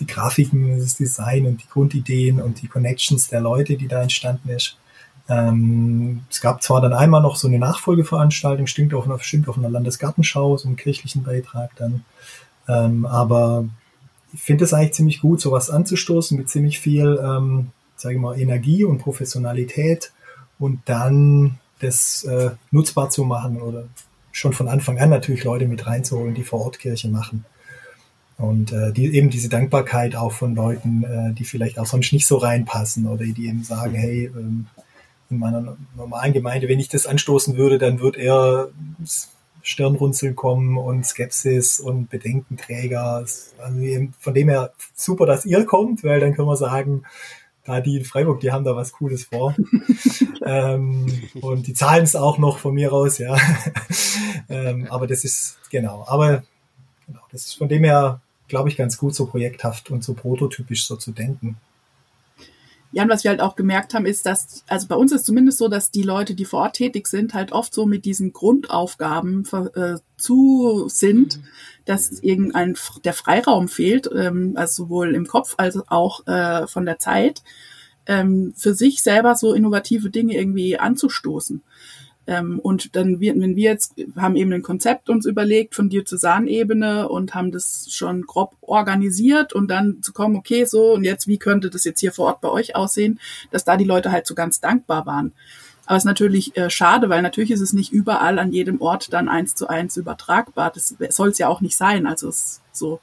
die 0.00 0.06
Grafiken, 0.06 0.78
das 0.78 0.96
Design 0.96 1.46
und 1.46 1.62
die 1.62 1.68
Grundideen 1.68 2.40
und 2.40 2.62
die 2.62 2.68
Connections 2.68 3.28
der 3.28 3.40
Leute, 3.40 3.76
die 3.76 3.88
da 3.88 4.02
entstanden 4.02 4.48
ist. 4.48 4.76
Ähm, 5.28 6.24
es 6.30 6.40
gab 6.40 6.62
zwar 6.62 6.80
dann 6.80 6.92
einmal 6.92 7.22
noch 7.22 7.36
so 7.36 7.48
eine 7.48 7.58
Nachfolgeveranstaltung, 7.58 8.66
stimmt 8.66 8.92
auf 8.92 9.06
einer, 9.06 9.18
stimmt 9.20 9.48
auf 9.48 9.56
einer 9.56 9.70
Landesgartenschau, 9.70 10.56
so 10.56 10.68
einen 10.68 10.76
kirchlichen 10.76 11.22
Beitrag 11.22 11.74
dann. 11.76 12.04
Ähm, 12.68 13.06
aber 13.06 13.66
ich 14.32 14.42
finde 14.42 14.64
es 14.64 14.74
eigentlich 14.74 14.94
ziemlich 14.94 15.20
gut, 15.20 15.40
sowas 15.40 15.70
anzustoßen 15.70 16.36
mit 16.36 16.50
ziemlich 16.50 16.80
viel, 16.80 17.18
ähm, 17.22 17.70
sage 17.96 18.16
ich 18.16 18.20
mal, 18.20 18.38
Energie 18.38 18.84
und 18.84 18.98
Professionalität 18.98 20.12
und 20.58 20.80
dann 20.86 21.58
das 21.80 22.24
äh, 22.24 22.50
nutzbar 22.70 23.10
zu 23.10 23.24
machen 23.24 23.60
oder 23.60 23.84
schon 24.32 24.52
von 24.52 24.68
Anfang 24.68 24.98
an 24.98 25.10
natürlich 25.10 25.44
Leute 25.44 25.66
mit 25.66 25.86
reinzuholen, 25.86 26.34
die 26.34 26.42
vor 26.42 26.60
Ort 26.62 26.78
Kirche 26.78 27.08
machen. 27.08 27.44
Und 28.36 28.72
äh, 28.72 28.92
die, 28.92 29.14
eben 29.14 29.30
diese 29.30 29.48
Dankbarkeit 29.48 30.16
auch 30.16 30.32
von 30.32 30.54
Leuten, 30.54 31.04
äh, 31.04 31.32
die 31.32 31.44
vielleicht 31.44 31.78
auch 31.78 31.86
sonst 31.86 32.12
nicht 32.12 32.26
so 32.26 32.36
reinpassen 32.36 33.06
oder 33.06 33.24
die 33.24 33.46
eben 33.46 33.62
sagen, 33.62 33.94
hey, 33.94 34.26
ähm, 34.26 34.66
in 35.30 35.38
meiner 35.38 35.76
normalen 35.96 36.32
Gemeinde, 36.32 36.68
wenn 36.68 36.80
ich 36.80 36.88
das 36.88 37.06
anstoßen 37.06 37.56
würde, 37.56 37.78
dann 37.78 38.00
wird 38.00 38.16
eher 38.16 38.68
Stirnrunzeln 39.62 40.36
kommen 40.36 40.76
und 40.76 41.06
Skepsis 41.06 41.80
und 41.80 42.10
Bedenkenträger. 42.10 43.24
Also 43.58 43.80
von 44.20 44.34
dem 44.34 44.48
her 44.48 44.72
super, 44.94 45.26
dass 45.26 45.46
ihr 45.46 45.64
kommt, 45.64 46.04
weil 46.04 46.20
dann 46.20 46.34
können 46.34 46.48
wir 46.48 46.56
sagen, 46.56 47.04
da 47.64 47.80
die 47.80 47.96
in 47.96 48.04
Freiburg, 48.04 48.40
die 48.40 48.52
haben 48.52 48.64
da 48.64 48.76
was 48.76 48.92
Cooles 48.92 49.24
vor. 49.24 49.56
ähm, 50.44 51.06
und 51.40 51.66
die 51.66 51.72
zahlen 51.72 52.04
es 52.04 52.14
auch 52.14 52.36
noch 52.36 52.58
von 52.58 52.74
mir 52.74 52.90
raus, 52.90 53.18
ja. 53.18 53.36
ähm, 54.50 54.86
aber 54.90 55.06
das 55.06 55.24
ist, 55.24 55.56
genau, 55.70 56.04
aber 56.06 56.44
genau, 57.06 57.20
das 57.32 57.46
ist 57.46 57.54
von 57.54 57.68
dem 57.68 57.84
her, 57.84 58.20
glaube 58.48 58.68
ich, 58.68 58.76
ganz 58.76 58.98
gut, 58.98 59.14
so 59.14 59.26
projekthaft 59.26 59.90
und 59.90 60.04
so 60.04 60.14
prototypisch 60.14 60.86
so 60.86 60.96
zu 60.96 61.12
denken. 61.12 61.56
Ja, 62.94 63.02
und 63.02 63.08
was 63.08 63.24
wir 63.24 63.32
halt 63.32 63.40
auch 63.40 63.56
gemerkt 63.56 63.92
haben, 63.92 64.06
ist, 64.06 64.24
dass, 64.24 64.62
also 64.68 64.86
bei 64.86 64.94
uns 64.94 65.10
ist 65.10 65.26
zumindest 65.26 65.58
so, 65.58 65.66
dass 65.66 65.90
die 65.90 66.04
Leute, 66.04 66.36
die 66.36 66.44
vor 66.44 66.60
Ort 66.60 66.76
tätig 66.76 67.08
sind, 67.08 67.34
halt 67.34 67.50
oft 67.50 67.74
so 67.74 67.86
mit 67.86 68.04
diesen 68.04 68.32
Grundaufgaben 68.32 69.44
äh, 69.74 69.96
zu 70.16 70.88
sind, 70.88 71.38
mhm. 71.38 71.44
dass 71.86 72.22
irgendein 72.22 72.76
der 73.04 73.12
Freiraum 73.12 73.66
fehlt, 73.66 74.08
ähm, 74.14 74.52
also 74.54 74.84
sowohl 74.84 75.16
im 75.16 75.26
Kopf 75.26 75.54
als 75.56 75.76
auch 75.88 76.24
äh, 76.28 76.68
von 76.68 76.86
der 76.86 77.00
Zeit, 77.00 77.42
ähm, 78.06 78.54
für 78.56 78.74
sich 78.74 79.02
selber 79.02 79.34
so 79.34 79.54
innovative 79.54 80.10
Dinge 80.10 80.36
irgendwie 80.36 80.78
anzustoßen. 80.78 81.62
Ähm, 82.26 82.58
und 82.58 82.96
dann, 82.96 83.20
wir, 83.20 83.34
wenn 83.38 83.56
wir 83.56 83.70
jetzt 83.70 83.94
haben 84.16 84.36
eben 84.36 84.52
ein 84.52 84.62
Konzept 84.62 85.10
uns 85.10 85.26
überlegt 85.26 85.74
von 85.74 85.90
Diözesanebene 85.90 87.08
und 87.08 87.34
haben 87.34 87.52
das 87.52 87.88
schon 87.90 88.22
grob 88.22 88.56
organisiert 88.62 89.52
und 89.52 89.68
dann 89.68 90.02
zu 90.02 90.12
kommen, 90.12 90.36
okay, 90.36 90.64
so 90.64 90.94
und 90.94 91.04
jetzt, 91.04 91.28
wie 91.28 91.38
könnte 91.38 91.68
das 91.68 91.84
jetzt 91.84 92.00
hier 92.00 92.12
vor 92.12 92.26
Ort 92.26 92.40
bei 92.40 92.48
euch 92.48 92.76
aussehen, 92.76 93.20
dass 93.50 93.64
da 93.64 93.76
die 93.76 93.84
Leute 93.84 94.10
halt 94.10 94.26
so 94.26 94.34
ganz 94.34 94.60
dankbar 94.60 95.04
waren. 95.04 95.32
Aber 95.86 95.96
es 95.96 96.02
ist 96.02 96.06
natürlich 96.06 96.56
äh, 96.56 96.70
schade, 96.70 97.10
weil 97.10 97.20
natürlich 97.20 97.50
ist 97.50 97.60
es 97.60 97.74
nicht 97.74 97.92
überall 97.92 98.38
an 98.38 98.52
jedem 98.52 98.80
Ort 98.80 99.12
dann 99.12 99.28
eins 99.28 99.54
zu 99.54 99.68
eins 99.68 99.98
übertragbar. 99.98 100.72
Das 100.74 100.94
soll 101.10 101.28
es 101.28 101.38
ja 101.38 101.48
auch 101.48 101.60
nicht 101.60 101.76
sein. 101.76 102.06
Also 102.06 102.28
es 102.28 102.62
so. 102.72 103.00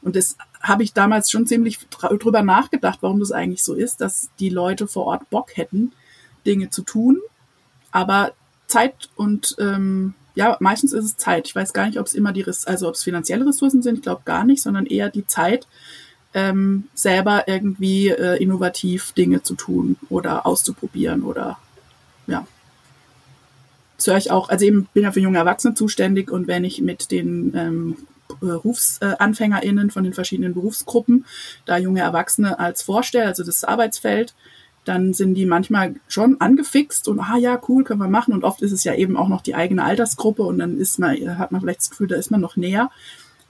Und 0.00 0.16
das 0.16 0.36
habe 0.62 0.82
ich 0.82 0.94
damals 0.94 1.30
schon 1.30 1.46
ziemlich 1.46 1.78
drüber 1.90 2.42
nachgedacht, 2.42 2.98
warum 3.02 3.20
das 3.20 3.32
eigentlich 3.32 3.62
so 3.62 3.74
ist, 3.74 4.00
dass 4.00 4.30
die 4.38 4.48
Leute 4.48 4.88
vor 4.88 5.04
Ort 5.04 5.28
Bock 5.28 5.56
hätten, 5.56 5.92
Dinge 6.46 6.70
zu 6.70 6.82
tun, 6.82 7.20
aber 7.92 8.32
Zeit 8.72 9.10
und 9.16 9.54
ähm, 9.58 10.14
ja, 10.34 10.56
meistens 10.60 10.92
ist 10.92 11.04
es 11.04 11.16
Zeit. 11.18 11.46
Ich 11.46 11.54
weiß 11.54 11.72
gar 11.74 11.86
nicht, 11.86 11.98
ob 11.98 12.06
es 12.06 12.14
immer 12.14 12.32
die, 12.32 12.44
also 12.46 12.88
ob 12.88 12.94
es 12.94 13.02
finanzielle 13.02 13.46
Ressourcen 13.46 13.82
sind, 13.82 13.96
ich 13.96 14.02
glaube 14.02 14.22
gar 14.24 14.44
nicht, 14.44 14.62
sondern 14.62 14.86
eher 14.86 15.10
die 15.10 15.26
Zeit, 15.26 15.66
ähm, 16.34 16.84
selber 16.94 17.46
irgendwie 17.46 18.08
äh, 18.08 18.42
innovativ 18.42 19.12
Dinge 19.12 19.42
zu 19.42 19.54
tun 19.54 19.96
oder 20.08 20.46
auszuprobieren 20.46 21.22
oder 21.22 21.58
ja. 22.26 22.46
Das 23.98 24.06
höre 24.06 24.16
ich 24.16 24.30
auch, 24.30 24.48
also 24.48 24.64
eben 24.64 24.88
bin 24.94 25.02
ja 25.02 25.12
für 25.12 25.20
junge 25.20 25.38
Erwachsene 25.38 25.74
zuständig 25.74 26.30
und 26.30 26.48
wenn 26.48 26.64
ich 26.64 26.80
mit 26.80 27.10
den 27.10 27.54
ähm, 27.54 27.96
BerufsanfängerInnen 28.40 29.90
von 29.90 30.04
den 30.04 30.14
verschiedenen 30.14 30.54
Berufsgruppen 30.54 31.26
da 31.66 31.76
junge 31.76 32.00
Erwachsene 32.00 32.58
als 32.58 32.82
vorstelle, 32.82 33.26
also 33.26 33.44
das 33.44 33.64
Arbeitsfeld, 33.64 34.34
dann 34.84 35.14
sind 35.14 35.34
die 35.34 35.46
manchmal 35.46 35.94
schon 36.08 36.40
angefixt 36.40 37.06
und 37.08 37.20
ah 37.20 37.36
ja, 37.36 37.60
cool, 37.68 37.84
können 37.84 38.00
wir 38.00 38.08
machen. 38.08 38.34
Und 38.34 38.44
oft 38.44 38.62
ist 38.62 38.72
es 38.72 38.84
ja 38.84 38.94
eben 38.94 39.16
auch 39.16 39.28
noch 39.28 39.40
die 39.40 39.54
eigene 39.54 39.84
Altersgruppe 39.84 40.42
und 40.42 40.58
dann 40.58 40.78
ist 40.78 40.98
man, 40.98 41.38
hat 41.38 41.52
man 41.52 41.60
vielleicht 41.60 41.80
das 41.80 41.90
Gefühl, 41.90 42.08
da 42.08 42.16
ist 42.16 42.30
man 42.30 42.40
noch 42.40 42.56
näher. 42.56 42.90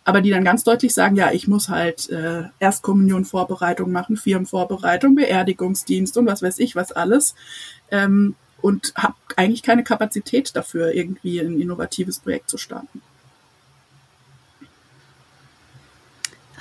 Aber 0.04 0.20
die 0.20 0.30
dann 0.30 0.44
ganz 0.44 0.64
deutlich 0.64 0.92
sagen, 0.94 1.16
ja, 1.16 1.30
ich 1.32 1.46
muss 1.46 1.68
halt 1.68 2.10
äh, 2.10 2.44
Erstkommunion-Vorbereitung 2.58 3.92
machen, 3.92 4.16
Firmenvorbereitung, 4.16 5.14
Beerdigungsdienst 5.14 6.16
und 6.16 6.26
was 6.26 6.42
weiß 6.42 6.58
ich, 6.58 6.74
was 6.74 6.92
alles. 6.92 7.34
Ähm, 7.90 8.34
und 8.60 8.92
habe 8.96 9.14
eigentlich 9.36 9.62
keine 9.62 9.84
Kapazität 9.84 10.54
dafür, 10.54 10.92
irgendwie 10.92 11.40
ein 11.40 11.60
innovatives 11.60 12.18
Projekt 12.18 12.50
zu 12.50 12.58
starten. 12.58 13.02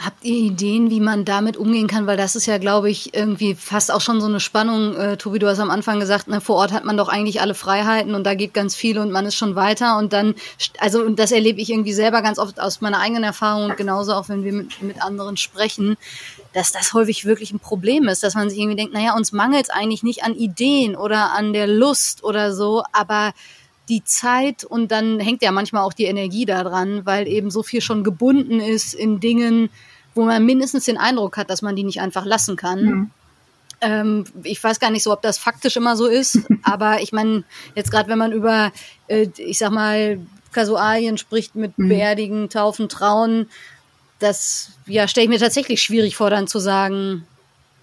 Habt 0.04 0.24
ihr 0.24 0.36
Ideen, 0.36 0.90
wie 0.90 1.00
man 1.00 1.26
damit 1.26 1.58
umgehen 1.58 1.86
kann? 1.86 2.08
Weil 2.08 2.18
das 2.18 2.36
ist 2.36 2.48
ja, 2.48 2.58
glaube 2.58 2.90
ich, 2.90 3.14
irgendwie 3.14 3.54
fast 3.54 3.92
auch 3.92 4.02
schon 4.02 4.20
so 4.20 4.26
eine 4.26 4.40
Spannung. 4.40 4.96
Äh, 4.96 5.18
Tobi, 5.18 5.38
du 5.38 5.48
hast 5.48 5.60
am 5.60 5.70
Anfang 5.70 6.00
gesagt, 6.00 6.28
ne, 6.28 6.42
vor 6.42 6.56
Ort 6.56 6.72
hat 6.72 6.86
man 6.86 6.98
doch 6.98 7.08
eigentlich 7.08 7.40
alle 7.40 7.54
Freiheiten 7.54 8.16
und 8.16 8.24
da 8.24 8.34
geht 8.34 8.52
ganz 8.52 8.76
viel 8.76 8.98
und 8.98 9.12
man 9.12 9.28
ist 9.28 9.36
schon 9.36 9.56
weiter. 9.56 10.00
Und 10.00 10.12
dann, 10.12 10.34
also 10.80 11.04
und 11.04 11.20
das 11.20 11.32
erlebe 11.32 11.62
ich 11.62 11.70
irgendwie 11.70 11.94
selber 11.94 12.24
ganz 12.24 12.40
oft 12.40 12.60
aus 12.60 12.82
meiner 12.82 13.00
eigenen 13.00 13.24
Erfahrung 13.24 13.66
und 13.66 13.78
genauso 13.78 14.14
auch, 14.14 14.28
wenn 14.28 14.44
wir 14.44 14.54
mit, 14.54 14.82
mit 14.82 15.04
anderen 15.04 15.38
sprechen, 15.38 15.98
dass 16.54 16.72
das 16.72 16.94
häufig 16.94 17.26
wirklich 17.26 17.54
ein 17.54 17.60
Problem 17.60 18.08
ist, 18.08 18.24
dass 18.24 18.34
man 18.34 18.50
sich 18.50 18.58
irgendwie 18.58 18.78
denkt, 18.78 18.94
naja, 18.94 19.16
uns 19.16 19.32
mangelt 19.34 19.66
es 19.66 19.70
eigentlich 19.70 20.02
nicht 20.02 20.24
an 20.24 20.34
Ideen 20.34 20.96
oder 20.96 21.34
an 21.34 21.54
der 21.54 21.68
Lust 21.68 22.24
oder 22.24 22.56
so, 22.56 22.84
aber 22.92 23.34
die 23.88 24.04
Zeit 24.04 24.64
und 24.64 24.92
dann 24.92 25.20
hängt 25.20 25.44
ja 25.44 25.52
manchmal 25.52 25.84
auch 25.84 25.94
die 25.94 26.06
Energie 26.06 26.46
daran, 26.46 27.06
weil 27.06 27.28
eben 27.28 27.52
so 27.52 27.62
viel 27.62 27.82
schon 27.82 28.04
gebunden 28.04 28.60
ist 28.60 28.96
in 28.96 29.20
Dingen, 29.20 29.70
wo 30.16 30.24
man 30.24 30.46
mindestens 30.46 30.86
den 30.86 30.98
Eindruck 30.98 31.38
hat, 31.38 31.50
dass 31.50 31.62
man 31.62 31.76
die 31.76 31.84
nicht 31.84 32.02
einfach 32.02 32.26
lassen 32.26 32.56
kann. 32.56 32.84
Mhm. 32.84 33.12
Ähm, 33.82 34.26
ich 34.44 34.64
weiß 34.64 34.80
gar 34.80 34.92
nicht 34.92 35.04
so, 35.04 35.12
ob 35.12 35.22
das 35.22 35.38
faktisch 35.38 35.76
immer 35.76 35.96
so 35.96 36.06
ist, 36.08 36.40
aber 36.64 37.02
ich 37.02 37.12
meine, 37.12 37.44
jetzt 37.76 37.92
gerade 37.92 38.10
wenn 38.10 38.20
man 38.20 38.32
über, 38.32 38.72
äh, 39.08 39.28
ich 39.38 39.58
sag 39.58 39.72
mal, 39.72 40.20
Kasualien 40.52 41.18
spricht 41.18 41.56
mit 41.56 41.78
mhm. 41.78 41.90
Beerdigen, 41.90 42.50
Taufen, 42.50 42.90
Trauen, 42.90 43.48
das 44.20 44.72
ja, 44.86 45.08
stelle 45.08 45.26
ich 45.26 45.30
mir 45.30 45.40
tatsächlich 45.40 45.82
schwierig 45.82 46.16
vor, 46.16 46.30
dann 46.30 46.48
zu 46.48 46.60
sagen, 46.60 47.26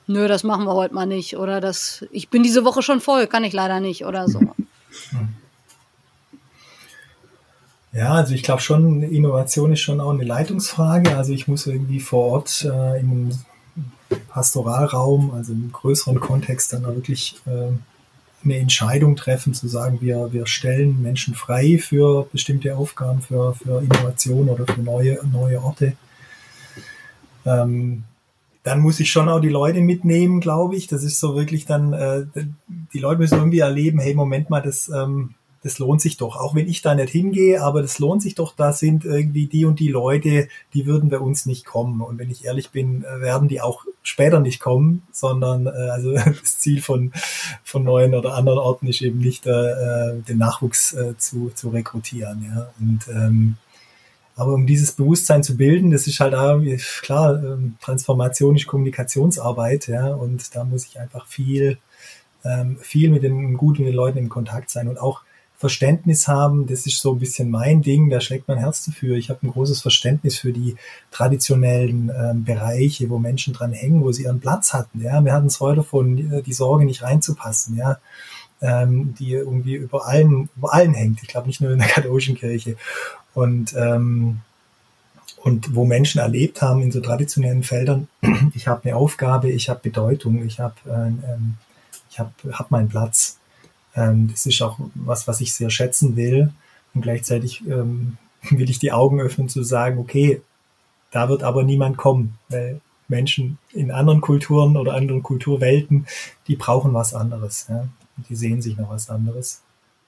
nö, 0.06 0.28
das 0.28 0.44
machen 0.44 0.64
wir 0.64 0.74
heute 0.74 0.94
mal 0.94 1.06
nicht. 1.06 1.36
Oder 1.36 1.60
das, 1.60 2.04
ich 2.10 2.28
bin 2.28 2.42
diese 2.42 2.64
Woche 2.64 2.82
schon 2.82 3.00
voll, 3.00 3.26
kann 3.26 3.44
ich 3.44 3.52
leider 3.52 3.80
nicht 3.80 4.04
oder 4.04 4.28
so. 4.28 4.40
Ja, 7.98 8.12
also 8.12 8.32
ich 8.32 8.44
glaube 8.44 8.60
schon, 8.60 9.02
Innovation 9.02 9.72
ist 9.72 9.80
schon 9.80 10.00
auch 10.00 10.12
eine 10.12 10.22
Leitungsfrage. 10.22 11.16
Also 11.16 11.32
ich 11.32 11.48
muss 11.48 11.66
irgendwie 11.66 11.98
vor 11.98 12.26
Ort 12.26 12.64
äh, 12.64 13.00
im 13.00 13.30
Pastoralraum, 14.28 15.32
also 15.32 15.52
im 15.52 15.72
größeren 15.72 16.20
Kontext 16.20 16.72
dann 16.72 16.84
auch 16.84 16.94
wirklich 16.94 17.40
äh, 17.46 17.72
eine 18.44 18.56
Entscheidung 18.56 19.16
treffen, 19.16 19.52
zu 19.52 19.66
sagen, 19.66 19.98
wir, 20.00 20.32
wir 20.32 20.46
stellen 20.46 21.02
Menschen 21.02 21.34
frei 21.34 21.76
für 21.82 22.28
bestimmte 22.30 22.76
Aufgaben, 22.76 23.20
für, 23.20 23.54
für 23.54 23.82
Innovation 23.82 24.48
oder 24.48 24.72
für 24.72 24.80
neue, 24.80 25.18
neue 25.32 25.60
Orte. 25.60 25.94
Ähm, 27.44 28.04
dann 28.62 28.78
muss 28.78 29.00
ich 29.00 29.10
schon 29.10 29.28
auch 29.28 29.40
die 29.40 29.48
Leute 29.48 29.80
mitnehmen, 29.80 30.40
glaube 30.40 30.76
ich. 30.76 30.86
Das 30.86 31.02
ist 31.02 31.18
so 31.18 31.34
wirklich 31.34 31.66
dann, 31.66 31.92
äh, 31.94 32.26
die 32.92 33.00
Leute 33.00 33.18
müssen 33.18 33.38
irgendwie 33.38 33.58
erleben, 33.58 33.98
hey, 33.98 34.14
Moment 34.14 34.50
mal, 34.50 34.62
das, 34.62 34.88
ähm, 34.88 35.34
das 35.62 35.78
lohnt 35.78 36.00
sich 36.00 36.16
doch. 36.16 36.36
Auch 36.36 36.54
wenn 36.54 36.68
ich 36.68 36.82
da 36.82 36.94
nicht 36.94 37.10
hingehe, 37.10 37.62
aber 37.62 37.82
das 37.82 37.98
lohnt 37.98 38.22
sich 38.22 38.34
doch. 38.34 38.54
Da 38.54 38.72
sind 38.72 39.04
irgendwie 39.04 39.46
die 39.46 39.64
und 39.64 39.80
die 39.80 39.88
Leute, 39.88 40.48
die 40.74 40.86
würden 40.86 41.10
bei 41.10 41.18
uns 41.18 41.46
nicht 41.46 41.64
kommen. 41.64 42.00
Und 42.00 42.18
wenn 42.18 42.30
ich 42.30 42.44
ehrlich 42.44 42.70
bin, 42.70 43.04
äh, 43.04 43.20
werden 43.20 43.48
die 43.48 43.60
auch 43.60 43.84
später 44.02 44.40
nicht 44.40 44.60
kommen, 44.60 45.02
sondern 45.12 45.66
äh, 45.66 45.70
also 45.70 46.12
das 46.12 46.58
Ziel 46.58 46.80
von, 46.80 47.12
von 47.64 47.84
neuen 47.84 48.14
oder 48.14 48.34
anderen 48.34 48.58
Orten 48.58 48.86
ist 48.86 49.02
eben 49.02 49.18
nicht 49.18 49.46
äh, 49.46 50.20
den 50.28 50.38
Nachwuchs 50.38 50.92
äh, 50.92 51.16
zu, 51.18 51.50
zu 51.54 51.70
rekrutieren. 51.70 52.44
Ja. 52.44 52.70
Und 52.78 53.08
ähm, 53.08 53.56
aber 54.38 54.54
um 54.54 54.68
dieses 54.68 54.92
Bewusstsein 54.92 55.42
zu 55.42 55.56
bilden, 55.56 55.90
das 55.90 56.06
ist 56.06 56.20
halt 56.20 56.32
auch, 56.32 56.60
klar, 57.02 57.42
ähm, 57.42 57.76
Transformation 57.80 58.54
ist 58.54 58.68
Kommunikationsarbeit, 58.68 59.88
ja, 59.88 60.14
und 60.14 60.54
da 60.54 60.62
muss 60.62 60.86
ich 60.86 61.00
einfach 61.00 61.26
viel, 61.26 61.78
ähm, 62.44 62.78
viel 62.80 63.10
mit 63.10 63.24
den 63.24 63.56
guten 63.56 63.84
Leuten 63.88 64.18
in 64.18 64.28
Kontakt 64.28 64.70
sein 64.70 64.86
und 64.86 64.96
auch 64.96 65.22
Verständnis 65.58 66.28
haben. 66.28 66.66
Das 66.66 66.86
ist 66.86 67.00
so 67.00 67.12
ein 67.12 67.18
bisschen 67.18 67.50
mein 67.50 67.82
Ding, 67.82 68.10
da 68.10 68.20
schlägt 68.20 68.48
mein 68.48 68.58
Herz 68.58 68.84
dafür. 68.86 69.16
Ich 69.16 69.28
habe 69.28 69.46
ein 69.46 69.50
großes 69.50 69.82
Verständnis 69.82 70.38
für 70.38 70.52
die 70.52 70.76
traditionellen 71.10 72.10
ähm, 72.16 72.44
Bereiche, 72.44 73.10
wo 73.10 73.18
Menschen 73.18 73.52
dran 73.52 73.72
hängen, 73.72 74.02
wo 74.02 74.12
sie 74.12 74.22
ihren 74.22 74.40
Platz 74.40 74.72
hatten. 74.72 75.02
Ja, 75.02 75.22
wir 75.24 75.32
hatten 75.32 75.48
es 75.48 75.58
heute 75.58 75.78
davon, 75.78 76.42
die 76.44 76.52
Sorge 76.52 76.84
nicht 76.84 77.02
reinzupassen. 77.02 77.76
Ja, 77.76 77.98
ähm, 78.60 79.14
die 79.18 79.32
irgendwie 79.32 79.74
über 79.74 80.06
allen, 80.06 80.48
über 80.56 80.74
allen 80.74 80.94
hängt. 80.94 81.22
Ich 81.22 81.28
glaube 81.28 81.48
nicht 81.48 81.60
nur 81.60 81.72
in 81.72 81.78
der 81.78 81.88
katholischen 81.88 82.36
Kirche. 82.36 82.76
Und 83.34 83.74
ähm, 83.76 84.40
und 85.42 85.74
wo 85.74 85.84
Menschen 85.84 86.20
erlebt 86.20 86.62
haben 86.62 86.82
in 86.82 86.90
so 86.90 87.00
traditionellen 87.00 87.62
Feldern, 87.62 88.08
ich 88.54 88.66
habe 88.66 88.84
eine 88.84 88.96
Aufgabe, 88.96 89.50
ich 89.50 89.68
habe 89.68 89.80
Bedeutung, 89.80 90.44
ich 90.44 90.58
habe 90.58 90.74
äh, 90.86 91.08
ähm, 91.08 91.54
ich 92.10 92.18
habe 92.18 92.32
hab 92.52 92.70
meinen 92.70 92.88
Platz. 92.88 93.38
Ähm, 93.98 94.28
das 94.30 94.46
ist 94.46 94.62
auch 94.62 94.78
was, 94.94 95.26
was 95.26 95.40
ich 95.40 95.52
sehr 95.52 95.70
schätzen 95.70 96.16
will. 96.16 96.52
Und 96.94 97.02
gleichzeitig 97.02 97.66
ähm, 97.66 98.16
will 98.50 98.70
ich 98.70 98.78
die 98.78 98.92
Augen 98.92 99.20
öffnen 99.20 99.48
zu 99.48 99.62
sagen, 99.62 99.98
okay, 99.98 100.40
da 101.10 101.28
wird 101.28 101.42
aber 101.42 101.64
niemand 101.64 101.96
kommen, 101.96 102.38
weil 102.48 102.80
Menschen 103.08 103.58
in 103.72 103.90
anderen 103.90 104.20
Kulturen 104.20 104.76
oder 104.76 104.94
anderen 104.94 105.22
Kulturwelten, 105.22 106.06
die 106.46 106.56
brauchen 106.56 106.92
was 106.92 107.14
anderes. 107.14 107.66
Ja? 107.68 107.88
Und 108.16 108.28
die 108.28 108.36
sehen 108.36 108.60
sich 108.60 108.76
nach 108.76 108.90
was 108.90 109.08
anderes. 109.08 109.62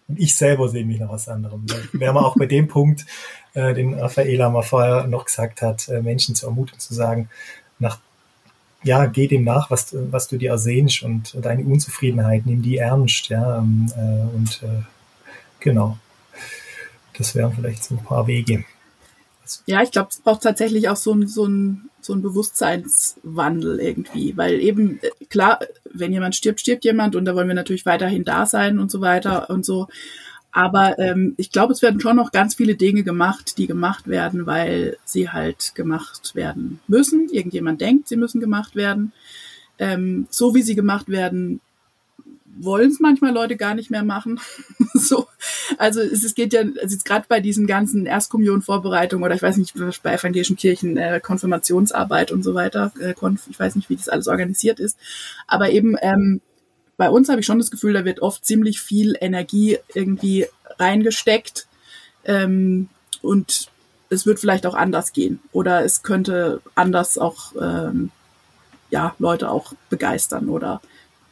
Und 0.09 0.19
ich 0.19 0.35
selber 0.35 0.69
sehe 0.69 0.85
mich 0.85 1.01
nach 1.01 1.09
was 1.09 1.29
anderem. 1.29 1.65
Wären 1.93 2.15
wir 2.15 2.27
auch 2.27 2.37
bei 2.37 2.47
dem 2.47 2.69
Punkt, 2.69 3.07
äh, 3.55 3.73
den 3.73 3.95
Raffaela 3.95 4.51
mal 4.51 4.63
vorher 4.63 5.07
noch 5.07 5.25
gesagt 5.25 5.63
hat, 5.63 5.89
äh, 5.89 6.03
Menschen 6.03 6.35
zu 6.35 6.47
ermutigen, 6.47 6.81
zu 6.81 6.93
sagen, 6.93 7.31
nach 7.79 7.99
ja, 8.83 9.07
geh 9.07 9.27
dem 9.27 9.45
nach, 9.45 9.71
was, 9.71 9.95
was 10.11 10.29
du 10.29 10.37
dir 10.37 10.51
ersehnst 10.51 11.03
und 11.03 11.37
deine 11.41 11.65
Unzufriedenheit, 11.65 12.47
nimm 12.47 12.63
die 12.63 12.79
ernst, 12.79 13.29
ja, 13.29 13.59
ähm, 13.59 13.93
äh, 13.97 14.37
und 14.37 14.63
äh, 14.63 14.83
genau. 15.61 15.99
Das 17.17 17.35
wären 17.35 17.53
vielleicht 17.53 17.85
so 17.85 17.97
ein 17.97 18.05
paar 18.05 18.27
Wege. 18.27 18.65
Ja, 19.67 19.83
ich 19.83 19.91
glaube, 19.91 20.09
es 20.11 20.19
braucht 20.21 20.43
tatsächlich 20.43 20.89
auch 20.89 20.97
so 20.97 21.13
ein, 21.13 21.27
so 21.27 21.45
ein, 21.45 21.91
so 22.01 22.15
ein 22.15 22.23
Bewusstseinswandel 22.23 23.81
irgendwie, 23.81 24.37
weil 24.37 24.61
eben, 24.61 25.01
äh, 25.03 25.25
klar, 25.27 25.61
wenn 25.93 26.13
jemand 26.13 26.37
stirbt, 26.37 26.61
stirbt 26.61 26.85
jemand 26.85 27.17
und 27.17 27.25
da 27.25 27.35
wollen 27.35 27.49
wir 27.49 27.55
natürlich 27.55 27.85
weiterhin 27.85 28.25
da 28.25 28.47
sein 28.47 28.79
und 28.79 28.91
so 28.91 29.01
weiter 29.01 29.51
und 29.51 29.65
so. 29.65 29.89
Aber 30.53 30.99
ähm, 30.99 31.35
ich 31.37 31.53
glaube, 31.53 31.73
es 31.73 31.83
werden 31.83 32.01
schon 32.01 32.17
noch 32.17 32.33
ganz 32.33 32.55
viele 32.55 32.75
Dinge 32.75 33.05
gemacht, 33.05 33.57
die 33.59 33.67
gemacht 33.67 34.09
werden, 34.09 34.47
weil 34.47 34.97
sie 35.05 35.29
halt 35.29 35.75
gemacht 35.75 36.35
werden 36.35 36.81
müssen. 36.89 37.29
Irgendjemand 37.31 37.81
denkt, 37.81 38.09
sie 38.09 38.17
müssen 38.17 38.41
gemacht 38.41 38.75
werden. 38.75 39.13
Ähm, 39.79 40.27
so 40.31 40.55
wie 40.55 40.63
sie 40.63 40.75
gemacht 40.75 41.09
werden, 41.09 41.61
wollen 42.59 42.91
es 42.91 43.01
manchmal 43.01 43.33
Leute 43.33 43.57
gar 43.57 43.75
nicht 43.75 43.91
mehr 43.91 44.03
machen. 44.03 44.41
so, 44.95 45.27
also 45.79 46.01
es, 46.01 46.25
es 46.25 46.35
geht 46.35 46.53
ja, 46.53 46.63
also 46.81 46.97
gerade 47.05 47.27
bei 47.29 47.41
diesen 47.41 47.67
ganzen 47.67 48.07
Erstkommunionvorbereitungen 48.07 49.25
oder 49.25 49.35
ich 49.35 49.43
weiß 49.43 49.57
nicht, 49.57 49.75
bei 50.03 50.15
evangelischen 50.15 50.57
Kirchen 50.57 50.97
äh, 50.97 51.21
Konfirmationsarbeit 51.23 52.33
und 52.33 52.43
so 52.43 52.55
weiter, 52.55 52.93
äh, 53.01 53.15
Konf, 53.15 53.47
ich 53.49 53.59
weiß 53.59 53.77
nicht, 53.77 53.89
wie 53.89 53.97
das 53.97 54.09
alles 54.09 54.29
organisiert 54.29 54.81
ist, 54.81 54.99
aber 55.47 55.71
eben 55.71 55.97
ähm, 56.03 56.41
bei 57.01 57.09
uns 57.09 57.31
habe 57.31 57.41
ich 57.41 57.47
schon 57.47 57.59
das 57.59 57.71
Gefühl, 57.71 57.95
da 57.95 58.05
wird 58.05 58.21
oft 58.21 58.45
ziemlich 58.45 58.83
viel 58.83 59.17
Energie 59.23 59.79
irgendwie 59.95 60.45
reingesteckt 60.79 61.67
ähm, 62.27 62.91
und 63.23 63.69
es 64.11 64.27
wird 64.27 64.39
vielleicht 64.39 64.67
auch 64.67 64.75
anders 64.75 65.15
gehen 65.15 65.41
oder 65.53 65.83
es 65.83 66.03
könnte 66.03 66.61
anders 66.75 67.17
auch 67.17 67.55
ähm, 67.59 68.11
ja 68.91 69.15
Leute 69.19 69.51
auch 69.51 69.73
begeistern 69.89 70.51
oder 70.51 70.83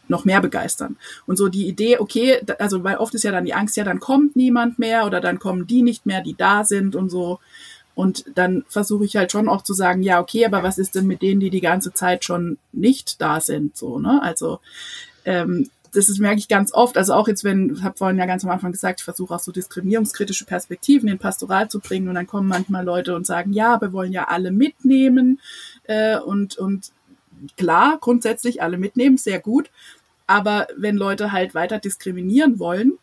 noch 0.09 0.25
mehr 0.25 0.41
begeistern. 0.41 0.97
Und 1.27 1.37
so 1.37 1.49
die 1.49 1.69
Idee, 1.69 1.99
okay, 1.99 2.41
also 2.59 2.83
weil 2.83 2.97
oft 2.97 3.15
ist 3.15 3.25
ja 3.25 3.31
dann 3.31 3.45
die 3.45 3.53
Angst, 3.53 3.77
ja, 3.77 3.85
dann 3.85 4.01
kommt 4.01 4.37
niemand 4.37 4.79
mehr 4.79 5.05
oder 5.05 5.21
dann 5.21 5.39
kommen 5.39 5.67
die 5.67 5.83
nicht 5.83 6.07
mehr, 6.07 6.23
die 6.23 6.35
da 6.35 6.65
sind 6.65 6.97
und 6.97 7.11
so. 7.11 7.41
Und 7.95 8.25
dann 8.37 8.65
versuche 8.69 9.05
ich 9.05 9.17
halt 9.17 9.33
schon 9.33 9.51
auch 9.51 9.61
zu 9.61 9.75
sagen, 9.75 10.03
ja, 10.03 10.19
okay, 10.19 10.47
aber 10.47 10.63
was 10.63 10.79
ist 10.79 10.95
denn 10.95 11.07
mit 11.07 11.21
denen, 11.21 11.41
die 11.41 11.51
die 11.51 11.61
ganze 11.61 11.93
Zeit 11.93 12.25
schon 12.25 12.57
nicht 12.73 13.21
da 13.21 13.43
sind, 13.43 13.77
so, 13.77 13.99
ne? 13.99 14.23
Also 14.23 14.61
ähm, 15.29 15.69
das 15.93 16.09
ist, 16.09 16.19
merke 16.19 16.39
ich 16.39 16.49
ganz 16.49 16.73
oft, 16.73 16.97
also 16.97 17.15
auch 17.15 17.29
jetzt, 17.29 17.45
wenn, 17.45 17.75
ich 17.75 17.83
habe 17.83 17.97
vorhin 17.97 18.19
ja 18.19 18.27
ganz 18.27 18.45
am 18.45 18.51
Anfang 18.51 18.73
gesagt, 18.73 19.01
ich 19.01 19.05
versuche 19.05 19.35
auch 19.35 19.41
so 19.41 19.53
diskriminierungskritische 19.53 20.45
Perspektiven 20.45 21.09
in 21.09 21.19
Pastoral 21.19 21.69
zu 21.69 21.81
bringen 21.81 22.09
und 22.09 22.15
dann 22.15 22.27
kommen 22.27 22.49
manchmal 22.49 22.85
Leute 22.85 23.15
und 23.15 23.27
sagen, 23.27 23.53
ja, 23.53 23.81
wir 23.81 23.93
wollen 23.93 24.13
ja 24.13 24.25
alle 24.25 24.51
mitnehmen 24.51 25.41
äh, 25.85 26.19
und, 26.19 26.57
und 26.57 26.93
klar, 27.57 27.99
grundsätzlich 28.01 28.63
alle 28.63 28.79
mitnehmen, 28.79 29.19
sehr 29.19 29.39
gut, 29.39 29.71
aber 30.27 30.67
wenn 30.77 30.97
Leute 30.97 31.33
halt 31.33 31.55
weiter 31.55 31.79
diskriminieren 31.79 32.59
wollen, 32.59 32.99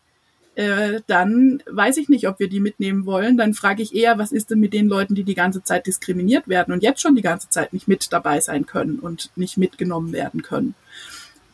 äh, 0.56 1.00
dann 1.06 1.62
weiß 1.70 1.98
ich 1.98 2.08
nicht, 2.08 2.26
ob 2.28 2.38
wir 2.38 2.48
die 2.48 2.60
mitnehmen 2.60 3.04
wollen. 3.04 3.36
Dann 3.36 3.52
frage 3.52 3.82
ich 3.82 3.94
eher, 3.94 4.16
was 4.16 4.32
ist 4.32 4.50
denn 4.50 4.58
mit 4.58 4.72
den 4.72 4.88
Leuten, 4.88 5.14
die 5.14 5.24
die 5.24 5.34
ganze 5.34 5.62
Zeit 5.62 5.86
diskriminiert 5.86 6.48
werden 6.48 6.72
und 6.72 6.82
jetzt 6.82 7.02
schon 7.02 7.14
die 7.14 7.22
ganze 7.22 7.50
Zeit 7.50 7.74
nicht 7.74 7.88
mit 7.88 8.10
dabei 8.10 8.40
sein 8.40 8.64
können 8.64 8.98
und 8.98 9.30
nicht 9.36 9.58
mitgenommen 9.58 10.12
werden 10.12 10.42
können. 10.42 10.74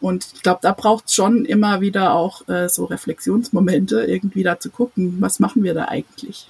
Und 0.02 0.26
ich 0.34 0.42
glaube, 0.42 0.58
da 0.62 0.72
braucht 0.72 1.06
es 1.06 1.14
schon 1.14 1.44
immer 1.44 1.80
wieder 1.80 2.12
auch 2.12 2.46
äh, 2.48 2.68
so 2.68 2.84
Reflexionsmomente, 2.84 4.02
irgendwie 4.02 4.42
da 4.42 4.58
zu 4.58 4.70
gucken, 4.70 5.16
was 5.20 5.38
machen 5.38 5.62
wir 5.62 5.74
da 5.74 5.86
eigentlich. 5.86 6.48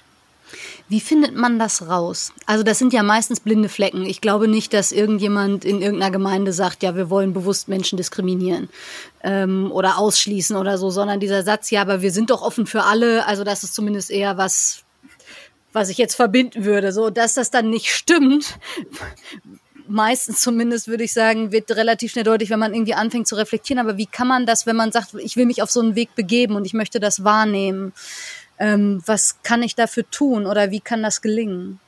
Wie 0.89 0.99
findet 0.99 1.35
man 1.35 1.59
das 1.59 1.87
raus? 1.87 2.33
Also 2.45 2.63
das 2.63 2.77
sind 2.77 2.93
ja 2.93 3.03
meistens 3.03 3.39
blinde 3.39 3.69
Flecken. 3.69 4.05
Ich 4.05 4.21
glaube 4.21 4.47
nicht, 4.47 4.73
dass 4.73 4.91
irgendjemand 4.91 5.65
in 5.65 5.81
irgendeiner 5.81 6.11
Gemeinde 6.11 6.53
sagt, 6.53 6.83
ja, 6.83 6.95
wir 6.95 7.09
wollen 7.09 7.33
bewusst 7.33 7.67
Menschen 7.67 7.97
diskriminieren 7.97 8.69
ähm, 9.23 9.71
oder 9.71 9.97
ausschließen 9.97 10.55
oder 10.55 10.77
so, 10.77 10.89
sondern 10.89 11.19
dieser 11.19 11.43
Satz, 11.43 11.71
ja, 11.71 11.81
aber 11.81 12.01
wir 12.01 12.11
sind 12.11 12.29
doch 12.29 12.41
offen 12.41 12.65
für 12.65 12.83
alle. 12.83 13.25
Also 13.25 13.43
das 13.43 13.63
ist 13.63 13.73
zumindest 13.73 14.11
eher 14.11 14.37
was, 14.37 14.83
was 15.71 15.89
ich 15.89 15.97
jetzt 15.97 16.15
verbinden 16.15 16.65
würde. 16.65 16.91
So, 16.91 17.09
dass 17.09 17.35
das 17.35 17.49
dann 17.49 17.69
nicht 17.69 17.91
stimmt, 17.91 18.59
meistens 19.87 20.41
zumindest 20.41 20.87
würde 20.87 21.03
ich 21.03 21.13
sagen, 21.13 21.51
wird 21.51 21.71
relativ 21.71 22.11
schnell 22.11 22.23
deutlich, 22.23 22.49
wenn 22.49 22.59
man 22.59 22.73
irgendwie 22.73 22.93
anfängt 22.93 23.27
zu 23.27 23.35
reflektieren. 23.35 23.85
Aber 23.85 23.97
wie 23.97 24.05
kann 24.05 24.27
man 24.27 24.45
das, 24.45 24.65
wenn 24.65 24.75
man 24.75 24.91
sagt, 24.91 25.13
ich 25.15 25.35
will 25.37 25.45
mich 25.45 25.61
auf 25.61 25.71
so 25.71 25.81
einen 25.81 25.95
Weg 25.95 26.15
begeben 26.15 26.55
und 26.55 26.65
ich 26.65 26.73
möchte 26.73 26.99
das 26.99 27.23
wahrnehmen? 27.23 27.93
Ähm, 28.59 29.01
was 29.05 29.41
kann 29.43 29.63
ich 29.63 29.75
dafür 29.75 30.09
tun 30.09 30.45
oder 30.45 30.71
wie 30.71 30.79
kann 30.79 31.03
das 31.03 31.21
gelingen? 31.21 31.79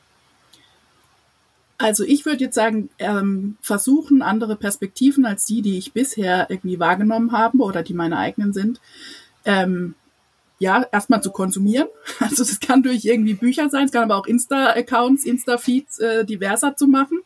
Also 1.78 2.04
ich 2.04 2.26
würde 2.26 2.46
jetzt 2.46 2.56
sagen, 2.56 2.89
ähm, 3.00 3.58
versuchen, 3.62 4.22
andere 4.22 4.56
Perspektiven 4.56 5.26
als 5.26 5.46
die, 5.46 5.62
die 5.62 5.78
ich 5.78 5.91
bisher 5.91 6.48
irgendwie 6.50 6.80
wahrgenommen 6.80 7.34
habe 7.34 7.58
oder 7.58 7.84
die 7.84 7.93
meine 7.93 8.18
eigenen 8.18 8.54
sind, 8.54 8.80
ähm, 9.43 9.93
ja, 10.58 10.86
erstmal 10.91 11.22
zu 11.22 11.32
konsumieren. 11.32 11.88
Also 12.20 12.43
das 12.43 12.60
kann 12.62 12.82
durch 12.82 13.04
irgendwie 13.04 13.34
Bücher 13.34 13.70
sein, 13.70 13.86
es 13.86 13.91
kann 13.91 14.04
aber 14.04 14.16
auch 14.16 14.26
Insta-Accounts, 14.26 15.26
Insta-Feeds 15.26 16.00
äh, 16.00 16.26
diverser 16.26 16.78
zu 16.78 16.88
machen. 16.88 17.20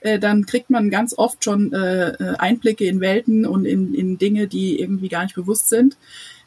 Äh, 0.00 0.18
dann 0.18 0.46
kriegt 0.46 0.70
man 0.70 0.90
ganz 0.90 1.16
oft 1.16 1.44
schon 1.44 1.72
äh, 1.72 2.10
äh, 2.10 2.36
Einblicke 2.38 2.84
in 2.84 3.00
Welten 3.00 3.46
und 3.46 3.64
in, 3.64 3.94
in 3.94 4.18
Dinge, 4.18 4.46
die 4.46 4.80
irgendwie 4.80 5.08
gar 5.08 5.22
nicht 5.22 5.34
bewusst 5.34 5.68
sind. 5.68 5.96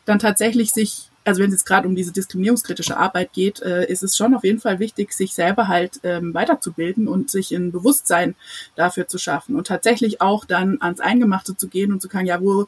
Dann 0.06 0.20
tatsächlich 0.20 0.72
sich 0.72 1.10
also 1.26 1.42
wenn 1.42 1.50
es 1.50 1.56
jetzt 1.56 1.66
gerade 1.66 1.88
um 1.88 1.96
diese 1.96 2.14
diskriminierungskritische 2.14 2.98
Arbeit 2.98 3.34
geht, 3.34 3.60
äh, 3.62 3.92
ist 3.92 4.04
es 4.04 4.16
schon 4.16 4.36
auf 4.36 4.44
jeden 4.44 4.60
Fall 4.60 4.80
wichtig, 4.80 5.12
sich 5.12 5.34
selber 5.34 5.68
halt 5.68 6.00
ähm, 6.04 6.34
weiterzubilden 6.36 7.08
und 7.08 7.32
sich 7.32 7.52
ein 7.52 7.72
Bewusstsein 7.72 8.36
dafür 8.76 9.08
zu 9.08 9.18
schaffen 9.18 9.56
und 9.56 9.68
tatsächlich 9.68 10.22
auch 10.22 10.46
dann 10.46 10.78
ans 10.82 11.00
Eingemachte 11.00 11.58
zu 11.58 11.68
gehen 11.68 11.92
und 11.92 12.02
zu 12.02 12.10
sagen, 12.10 12.28
ja, 12.28 12.40
wo 12.42 12.68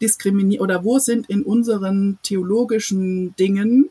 diskriminiert 0.00 0.62
oder 0.62 0.84
wo 0.84 0.98
sind 0.98 1.28
in 1.28 1.42
unseren 1.42 2.18
theologischen 2.22 3.36
Dingen 3.36 3.90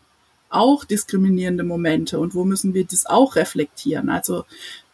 auch 0.50 0.86
diskriminierende 0.86 1.64
Momente 1.64 2.20
und 2.20 2.34
wo 2.34 2.44
müssen 2.44 2.74
wir 2.74 2.86
das 2.86 3.06
auch 3.06 3.36
reflektieren? 3.36 4.10
Also 4.10 4.46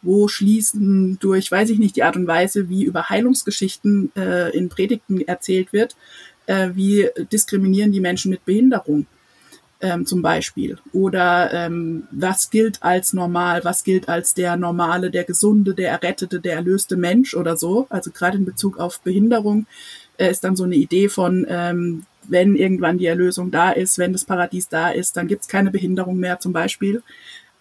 wo 0.04 0.28
schließen 0.28 1.18
durch, 1.20 1.50
weiß 1.50 1.70
ich 1.70 1.78
nicht, 1.78 1.96
die 1.96 2.02
Art 2.02 2.16
und 2.16 2.26
Weise, 2.26 2.68
wie 2.68 2.84
über 2.84 3.08
Heilungsgeschichten 3.08 4.12
äh, 4.16 4.50
in 4.56 4.68
Predigten 4.68 5.20
erzählt 5.20 5.72
wird, 5.72 5.96
äh, 6.46 6.70
wie 6.74 7.08
diskriminieren 7.32 7.92
die 7.92 8.00
Menschen 8.00 8.30
mit 8.30 8.44
Behinderung 8.44 9.06
ähm, 9.80 10.06
zum 10.06 10.22
Beispiel? 10.22 10.78
Oder 10.92 11.52
ähm, 11.52 12.04
was 12.10 12.50
gilt 12.50 12.82
als 12.82 13.12
normal, 13.12 13.64
was 13.64 13.84
gilt 13.84 14.08
als 14.08 14.34
der 14.34 14.56
normale, 14.56 15.10
der 15.10 15.24
gesunde, 15.24 15.74
der 15.74 15.90
errettete, 15.90 16.40
der 16.40 16.54
erlöste 16.54 16.96
Mensch 16.96 17.34
oder 17.34 17.56
so? 17.56 17.86
Also 17.90 18.10
gerade 18.10 18.38
in 18.38 18.44
Bezug 18.44 18.78
auf 18.78 19.00
Behinderung 19.00 19.66
äh, 20.16 20.30
ist 20.30 20.44
dann 20.44 20.56
so 20.56 20.64
eine 20.64 20.76
Idee 20.76 21.08
von, 21.08 21.46
ähm, 21.48 22.06
wenn 22.26 22.56
irgendwann 22.56 22.98
die 22.98 23.06
Erlösung 23.06 23.50
da 23.50 23.70
ist, 23.70 23.98
wenn 23.98 24.12
das 24.12 24.24
Paradies 24.24 24.68
da 24.68 24.88
ist, 24.88 25.16
dann 25.16 25.28
gibt 25.28 25.42
es 25.42 25.48
keine 25.48 25.70
Behinderung 25.70 26.16
mehr 26.16 26.40
zum 26.40 26.52
Beispiel. 26.52 27.02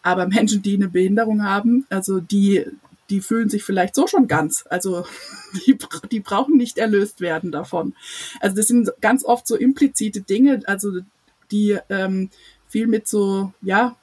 Aber 0.03 0.27
Menschen, 0.27 0.61
die 0.61 0.75
eine 0.75 0.89
Behinderung 0.89 1.43
haben, 1.43 1.85
also 1.89 2.19
die, 2.19 2.65
die 3.09 3.21
fühlen 3.21 3.49
sich 3.49 3.63
vielleicht 3.63 3.95
so 3.95 4.05
schon 4.05 4.27
ganz. 4.27 4.65
Also 4.69 5.05
die, 5.65 5.77
die 6.11 6.19
brauchen 6.19 6.57
nicht 6.57 6.77
erlöst 6.77 7.21
werden 7.21 7.51
davon. 7.51 7.95
Also 8.39 8.55
das 8.55 8.67
sind 8.67 8.91
ganz 9.01 9.25
oft 9.25 9.47
so 9.47 9.55
implizite 9.55 10.21
Dinge, 10.21 10.61
also 10.65 10.99
die 11.51 11.77
ähm, 11.89 12.29
viel 12.67 12.87
mit 12.87 13.07
so, 13.07 13.53
ja, 13.61 13.95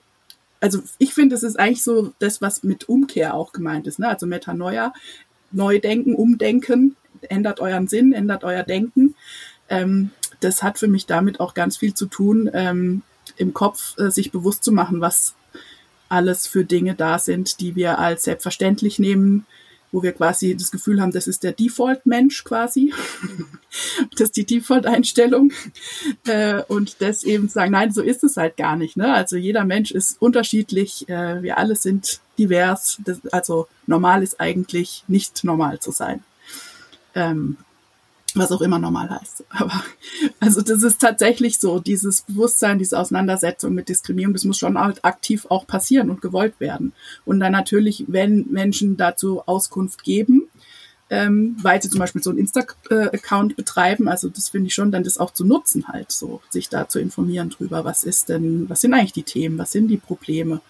also 0.60 0.82
ich 0.98 1.14
finde, 1.14 1.34
es 1.34 1.42
ist 1.42 1.58
eigentlich 1.58 1.82
so 1.82 2.12
das, 2.18 2.42
was 2.42 2.62
mit 2.62 2.88
Umkehr 2.88 3.34
auch 3.34 3.52
gemeint 3.52 3.86
ist. 3.86 3.98
Ne? 3.98 4.08
Also 4.08 4.26
Metanoia, 4.26 4.92
Neudenken, 5.52 6.14
Umdenken, 6.14 6.96
ändert 7.28 7.60
euren 7.60 7.88
Sinn, 7.88 8.12
ändert 8.12 8.44
euer 8.44 8.62
Denken. 8.62 9.14
Ähm, 9.68 10.10
das 10.40 10.62
hat 10.62 10.78
für 10.78 10.88
mich 10.88 11.06
damit 11.06 11.40
auch 11.40 11.54
ganz 11.54 11.76
viel 11.76 11.94
zu 11.94 12.06
tun, 12.06 12.50
ähm, 12.52 13.02
im 13.36 13.54
Kopf 13.54 13.98
äh, 13.98 14.10
sich 14.10 14.32
bewusst 14.32 14.64
zu 14.64 14.72
machen, 14.72 15.00
was 15.00 15.34
alles 16.10 16.46
für 16.46 16.64
Dinge 16.64 16.94
da 16.94 17.18
sind, 17.18 17.60
die 17.60 17.76
wir 17.76 17.98
als 17.98 18.24
selbstverständlich 18.24 18.98
nehmen, 18.98 19.46
wo 19.92 20.02
wir 20.02 20.12
quasi 20.12 20.56
das 20.56 20.70
Gefühl 20.70 21.00
haben, 21.00 21.12
das 21.12 21.26
ist 21.26 21.42
der 21.42 21.52
Default-Mensch 21.52 22.44
quasi. 22.44 22.92
das 24.12 24.20
ist 24.20 24.36
die 24.36 24.46
Default-Einstellung. 24.46 25.52
Äh, 26.26 26.62
und 26.68 27.00
das 27.00 27.24
eben 27.24 27.48
sagen, 27.48 27.72
nein, 27.72 27.92
so 27.92 28.02
ist 28.02 28.22
es 28.22 28.36
halt 28.36 28.56
gar 28.56 28.76
nicht. 28.76 28.96
Ne? 28.96 29.12
Also 29.12 29.36
jeder 29.36 29.64
Mensch 29.64 29.90
ist 29.90 30.20
unterschiedlich, 30.20 31.08
äh, 31.08 31.42
wir 31.42 31.58
alle 31.58 31.76
sind 31.76 32.20
divers. 32.38 33.00
Also 33.32 33.66
normal 33.86 34.22
ist 34.22 34.40
eigentlich 34.40 35.04
nicht 35.08 35.42
normal 35.44 35.80
zu 35.80 35.90
sein. 35.90 36.22
Was 38.34 38.52
auch 38.52 38.60
immer 38.60 38.78
normal 38.78 39.10
heißt. 39.10 39.44
Aber 39.50 39.82
also 40.38 40.60
das 40.60 40.82
ist 40.82 41.00
tatsächlich 41.00 41.58
so, 41.58 41.80
dieses 41.80 42.22
Bewusstsein, 42.22 42.78
diese 42.78 42.98
Auseinandersetzung 42.98 43.74
mit 43.74 43.88
Diskriminierung, 43.88 44.34
das 44.34 44.44
muss 44.44 44.58
schon 44.58 44.78
halt 44.78 45.04
aktiv 45.04 45.46
auch 45.48 45.66
passieren 45.66 46.10
und 46.10 46.22
gewollt 46.22 46.60
werden. 46.60 46.92
Und 47.24 47.40
dann 47.40 47.52
natürlich, 47.52 48.04
wenn 48.08 48.46
Menschen 48.50 48.96
dazu 48.96 49.42
Auskunft 49.46 50.04
geben, 50.04 50.48
ähm, 51.10 51.56
weil 51.60 51.82
sie 51.82 51.90
zum 51.90 51.98
Beispiel 51.98 52.22
so 52.22 52.30
einen 52.30 52.38
Insta-Account 52.38 53.56
betreiben, 53.56 54.08
also 54.08 54.28
das 54.28 54.48
finde 54.48 54.68
ich 54.68 54.74
schon, 54.74 54.92
dann 54.92 55.02
das 55.02 55.18
auch 55.18 55.32
zu 55.32 55.44
nutzen 55.44 55.88
halt, 55.88 56.12
so 56.12 56.40
sich 56.50 56.68
da 56.68 56.88
zu 56.88 57.00
informieren 57.00 57.50
drüber, 57.50 57.84
was 57.84 58.04
ist 58.04 58.28
denn, 58.28 58.70
was 58.70 58.80
sind 58.80 58.94
eigentlich 58.94 59.12
die 59.12 59.24
Themen, 59.24 59.58
was 59.58 59.72
sind 59.72 59.88
die 59.88 59.96
Probleme. 59.96 60.60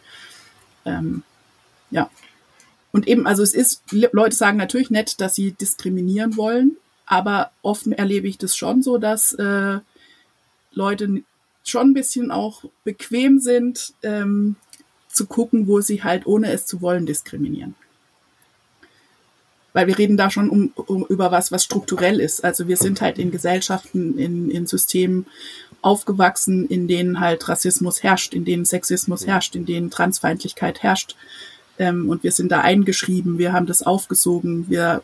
Ähm, 0.87 1.23
ja. 1.91 2.11
Und 2.91 3.07
eben, 3.07 3.27
also 3.27 3.43
es 3.43 3.53
ist, 3.53 3.83
Leute 3.91 4.35
sagen 4.35 4.57
natürlich 4.57 4.91
nett, 4.91 5.21
dass 5.21 5.35
sie 5.35 5.53
diskriminieren 5.53 6.37
wollen, 6.39 6.77
aber 7.11 7.51
oft 7.63 7.89
erlebe 7.89 8.29
ich 8.29 8.39
das 8.39 8.57
schon 8.57 8.83
so, 8.85 8.97
dass 8.97 9.33
äh, 9.33 9.81
Leute 10.73 11.23
schon 11.65 11.89
ein 11.89 11.95
bisschen 11.95 12.31
auch 12.31 12.65
bequem 12.85 13.41
sind, 13.41 13.95
ähm, 14.05 14.55
zu 15.09 15.27
gucken, 15.27 15.67
wo 15.67 15.81
sie 15.81 16.05
halt 16.05 16.25
ohne 16.25 16.53
es 16.53 16.67
zu 16.67 16.81
wollen 16.81 17.07
diskriminieren. 17.07 17.75
Weil 19.73 19.89
wir 19.89 19.99
reden 19.99 20.17
da 20.17 20.31
schon 20.31 20.51
um, 20.51 20.73
um, 20.77 21.05
über 21.09 21.33
was, 21.33 21.51
was 21.51 21.65
strukturell 21.65 22.21
ist. 22.21 22.45
Also 22.45 22.69
wir 22.69 22.77
sind 22.77 23.01
halt 23.01 23.19
in 23.19 23.33
Gesellschaften, 23.33 24.17
in, 24.17 24.49
in 24.49 24.69
Systemen 24.69 25.27
aufgewachsen, 25.83 26.69
in 26.69 26.87
denen 26.87 27.19
halt 27.19 27.49
Rassismus 27.49 28.05
herrscht, 28.05 28.35
in 28.35 28.45
denen 28.45 28.65
Sexismus 28.65 29.27
herrscht, 29.27 29.57
in 29.57 29.67
denen 29.67 29.91
Transfeindlichkeit 29.91 30.85
herrscht. 30.85 31.17
Ähm, 31.77 32.09
und 32.09 32.23
wir 32.23 32.31
sind 32.31 32.53
da 32.53 32.61
eingeschrieben, 32.61 33.39
wir 33.39 33.53
haben 33.53 33.67
das 33.67 33.83
aufgesogen, 33.83 34.71
wir 34.71 35.03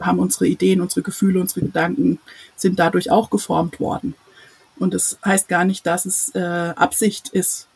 haben 0.00 0.18
unsere 0.18 0.46
Ideen, 0.46 0.80
unsere 0.80 1.02
Gefühle, 1.02 1.40
unsere 1.40 1.60
Gedanken 1.60 2.18
sind 2.56 2.78
dadurch 2.78 3.10
auch 3.10 3.30
geformt 3.30 3.80
worden. 3.80 4.14
Und 4.78 4.94
das 4.94 5.18
heißt 5.24 5.48
gar 5.48 5.64
nicht, 5.64 5.86
dass 5.86 6.06
es 6.06 6.34
äh, 6.34 6.38
Absicht 6.76 7.28
ist. 7.30 7.66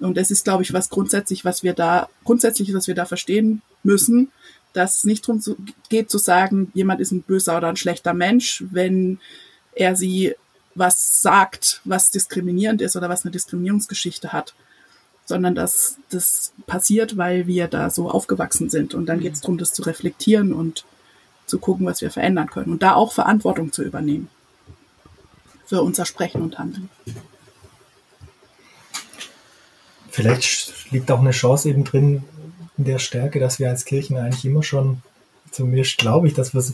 Und 0.00 0.16
das 0.16 0.30
ist, 0.30 0.44
glaube 0.44 0.62
ich, 0.62 0.72
was 0.72 0.90
grundsätzlich, 0.90 1.44
was 1.44 1.62
wir 1.62 1.72
da, 1.74 2.08
grundsätzlich, 2.24 2.74
was 2.74 2.88
wir 2.88 2.94
da 2.94 3.04
verstehen 3.04 3.62
müssen, 3.82 4.30
dass 4.72 4.98
es 4.98 5.04
nicht 5.04 5.26
darum 5.28 5.42
geht 5.88 6.10
zu 6.10 6.18
sagen, 6.18 6.70
jemand 6.74 7.00
ist 7.00 7.12
ein 7.12 7.22
böser 7.22 7.56
oder 7.56 7.68
ein 7.68 7.76
schlechter 7.76 8.14
Mensch, 8.14 8.64
wenn 8.70 9.20
er 9.74 9.96
sie 9.96 10.34
was 10.74 11.20
sagt, 11.20 11.80
was 11.84 12.10
diskriminierend 12.10 12.80
ist 12.80 12.96
oder 12.96 13.08
was 13.08 13.24
eine 13.24 13.32
Diskriminierungsgeschichte 13.32 14.32
hat, 14.32 14.54
sondern 15.26 15.54
dass 15.54 15.98
das 16.10 16.52
passiert, 16.66 17.16
weil 17.16 17.46
wir 17.46 17.68
da 17.68 17.90
so 17.90 18.10
aufgewachsen 18.10 18.70
sind. 18.70 18.94
Und 18.94 19.06
dann 19.06 19.20
geht 19.20 19.34
es 19.34 19.40
darum, 19.40 19.58
das 19.58 19.74
zu 19.74 19.82
reflektieren 19.82 20.52
und 20.52 20.84
zu 21.52 21.58
gucken, 21.58 21.84
was 21.84 22.00
wir 22.00 22.10
verändern 22.10 22.48
können 22.48 22.72
und 22.72 22.82
da 22.82 22.94
auch 22.94 23.12
Verantwortung 23.12 23.72
zu 23.72 23.82
übernehmen 23.82 24.28
für 25.66 25.82
unser 25.82 26.06
Sprechen 26.06 26.40
und 26.40 26.58
Handeln. 26.58 26.88
Vielleicht 30.08 30.90
liegt 30.90 31.10
auch 31.10 31.20
eine 31.20 31.32
Chance 31.32 31.68
eben 31.68 31.84
drin 31.84 32.24
in 32.78 32.84
der 32.84 32.98
Stärke, 32.98 33.38
dass 33.38 33.58
wir 33.58 33.68
als 33.68 33.84
Kirchen 33.84 34.16
eigentlich 34.16 34.46
immer 34.46 34.62
schon, 34.62 35.02
zumindest 35.50 35.98
glaube 35.98 36.26
ich, 36.26 36.32
dass 36.32 36.54
wir 36.54 36.64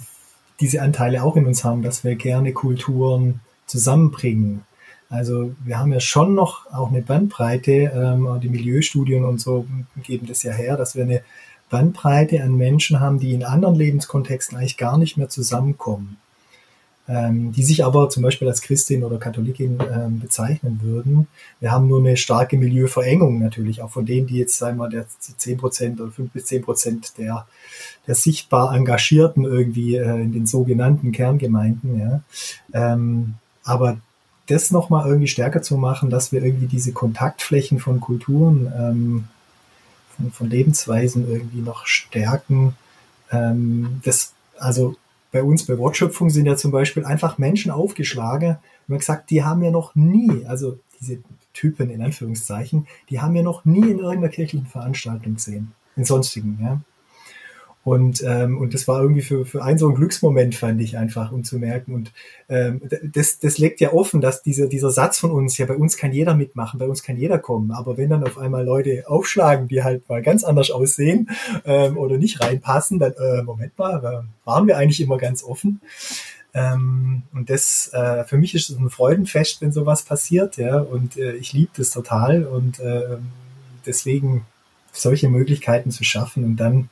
diese 0.60 0.80
Anteile 0.80 1.24
auch 1.24 1.34
in 1.34 1.46
uns 1.46 1.64
haben, 1.64 1.82
dass 1.82 2.04
wir 2.04 2.14
gerne 2.14 2.52
Kulturen 2.52 3.40
zusammenbringen. 3.66 4.62
Also 5.10 5.56
wir 5.64 5.78
haben 5.80 5.92
ja 5.92 6.00
schon 6.00 6.36
noch 6.36 6.72
auch 6.72 6.90
eine 6.90 7.02
Bandbreite, 7.02 7.72
ähm, 7.72 8.38
die 8.40 8.48
Milieustudien 8.48 9.24
und 9.24 9.40
so 9.40 9.66
geben 10.04 10.28
das 10.28 10.44
ja 10.44 10.52
her, 10.52 10.76
dass 10.76 10.94
wir 10.94 11.02
eine 11.02 11.22
Bandbreite 11.70 12.42
an 12.42 12.56
Menschen 12.56 13.00
haben, 13.00 13.18
die 13.18 13.34
in 13.34 13.44
anderen 13.44 13.74
Lebenskontexten 13.74 14.56
eigentlich 14.56 14.76
gar 14.76 14.98
nicht 14.98 15.16
mehr 15.16 15.28
zusammenkommen, 15.28 16.16
ähm, 17.08 17.52
die 17.52 17.62
sich 17.62 17.84
aber 17.84 18.08
zum 18.10 18.22
Beispiel 18.22 18.48
als 18.48 18.62
Christin 18.62 19.04
oder 19.04 19.18
Katholikin 19.18 19.78
ähm, 19.92 20.20
bezeichnen 20.20 20.80
würden. 20.82 21.28
Wir 21.60 21.72
haben 21.72 21.88
nur 21.88 22.00
eine 22.00 22.16
starke 22.16 22.56
Milieuverengung 22.56 23.38
natürlich, 23.38 23.82
auch 23.82 23.90
von 23.90 24.06
denen, 24.06 24.26
die 24.26 24.38
jetzt, 24.38 24.58
sagen 24.58 24.78
wir, 24.78 24.88
der 24.88 25.06
10 25.18 25.58
Prozent 25.58 26.00
oder 26.00 26.10
5 26.10 26.32
bis 26.32 26.46
10 26.46 26.62
Prozent 26.62 27.18
der, 27.18 27.46
der 28.06 28.14
sichtbar 28.14 28.74
Engagierten 28.74 29.44
irgendwie 29.44 29.96
äh, 29.96 30.22
in 30.22 30.32
den 30.32 30.46
sogenannten 30.46 31.12
Kerngemeinden. 31.12 32.00
Ja. 32.00 32.22
Ähm, 32.72 33.34
aber 33.64 33.98
das 34.46 34.70
nochmal 34.70 35.06
irgendwie 35.06 35.28
stärker 35.28 35.60
zu 35.60 35.76
machen, 35.76 36.08
dass 36.08 36.32
wir 36.32 36.42
irgendwie 36.42 36.66
diese 36.66 36.92
Kontaktflächen 36.92 37.78
von 37.78 38.00
Kulturen 38.00 38.72
ähm, 38.74 39.24
von, 40.32 40.50
Lebensweisen 40.50 41.28
irgendwie 41.30 41.60
noch 41.60 41.86
stärken. 41.86 42.76
Ähm, 43.30 44.00
das, 44.04 44.32
also 44.58 44.96
bei 45.32 45.42
uns 45.42 45.66
bei 45.66 45.78
Wortschöpfung 45.78 46.30
sind 46.30 46.46
ja 46.46 46.56
zum 46.56 46.70
Beispiel 46.70 47.04
einfach 47.04 47.38
Menschen 47.38 47.70
aufgeschlagen 47.70 48.50
und 48.50 48.88
man 48.88 48.98
gesagt, 48.98 49.30
die 49.30 49.44
haben 49.44 49.62
ja 49.62 49.70
noch 49.70 49.94
nie, 49.94 50.46
also 50.46 50.78
diese 51.00 51.18
Typen 51.52 51.90
in 51.90 52.02
Anführungszeichen, 52.02 52.86
die 53.10 53.20
haben 53.20 53.36
ja 53.36 53.42
noch 53.42 53.64
nie 53.64 53.90
in 53.90 53.98
irgendeiner 53.98 54.28
kirchlichen 54.28 54.66
Veranstaltung 54.66 55.34
gesehen, 55.34 55.72
in 55.96 56.04
sonstigen, 56.04 56.58
ja. 56.62 56.80
Und, 57.84 58.22
ähm, 58.22 58.58
und 58.58 58.74
das 58.74 58.86
war 58.86 59.00
irgendwie 59.00 59.22
für, 59.22 59.46
für 59.46 59.62
einen 59.62 59.78
so 59.78 59.88
ein 59.88 59.94
Glücksmoment, 59.94 60.54
fand 60.54 60.80
ich 60.80 60.98
einfach, 60.98 61.32
um 61.32 61.44
zu 61.44 61.58
merken. 61.58 61.94
Und 61.94 62.12
ähm, 62.48 62.82
das, 63.02 63.38
das 63.38 63.56
legt 63.56 63.80
ja 63.80 63.92
offen, 63.92 64.20
dass 64.20 64.42
dieser, 64.42 64.66
dieser 64.66 64.90
Satz 64.90 65.18
von 65.18 65.30
uns, 65.30 65.56
ja, 65.56 65.64
bei 65.64 65.76
uns 65.76 65.96
kann 65.96 66.12
jeder 66.12 66.34
mitmachen, 66.34 66.78
bei 66.78 66.86
uns 66.86 67.02
kann 67.02 67.16
jeder 67.16 67.38
kommen. 67.38 67.70
Aber 67.70 67.96
wenn 67.96 68.10
dann 68.10 68.24
auf 68.24 68.36
einmal 68.36 68.64
Leute 68.64 69.04
aufschlagen, 69.06 69.68
die 69.68 69.82
halt 69.82 70.08
mal 70.08 70.22
ganz 70.22 70.44
anders 70.44 70.70
aussehen 70.70 71.30
ähm, 71.64 71.96
oder 71.96 72.18
nicht 72.18 72.40
reinpassen, 72.42 72.98
dann, 72.98 73.12
äh, 73.12 73.42
Moment 73.42 73.78
mal, 73.78 74.26
waren 74.44 74.66
wir 74.66 74.76
eigentlich 74.76 75.00
immer 75.00 75.16
ganz 75.16 75.42
offen. 75.42 75.80
Ähm, 76.54 77.22
und 77.32 77.48
das, 77.48 77.90
äh, 77.92 78.24
für 78.24 78.36
mich 78.36 78.54
ist 78.54 78.70
es 78.70 78.78
ein 78.78 78.90
Freudenfest, 78.90 79.60
wenn 79.62 79.72
sowas 79.72 80.02
passiert, 80.02 80.56
ja. 80.56 80.78
Und 80.78 81.16
äh, 81.16 81.34
ich 81.34 81.52
liebe 81.52 81.70
das 81.76 81.90
total. 81.90 82.44
Und 82.44 82.80
äh, 82.80 83.18
deswegen 83.86 84.44
solche 84.92 85.28
Möglichkeiten 85.28 85.90
zu 85.90 86.04
schaffen 86.04 86.44
und 86.44 86.56
dann 86.56 86.88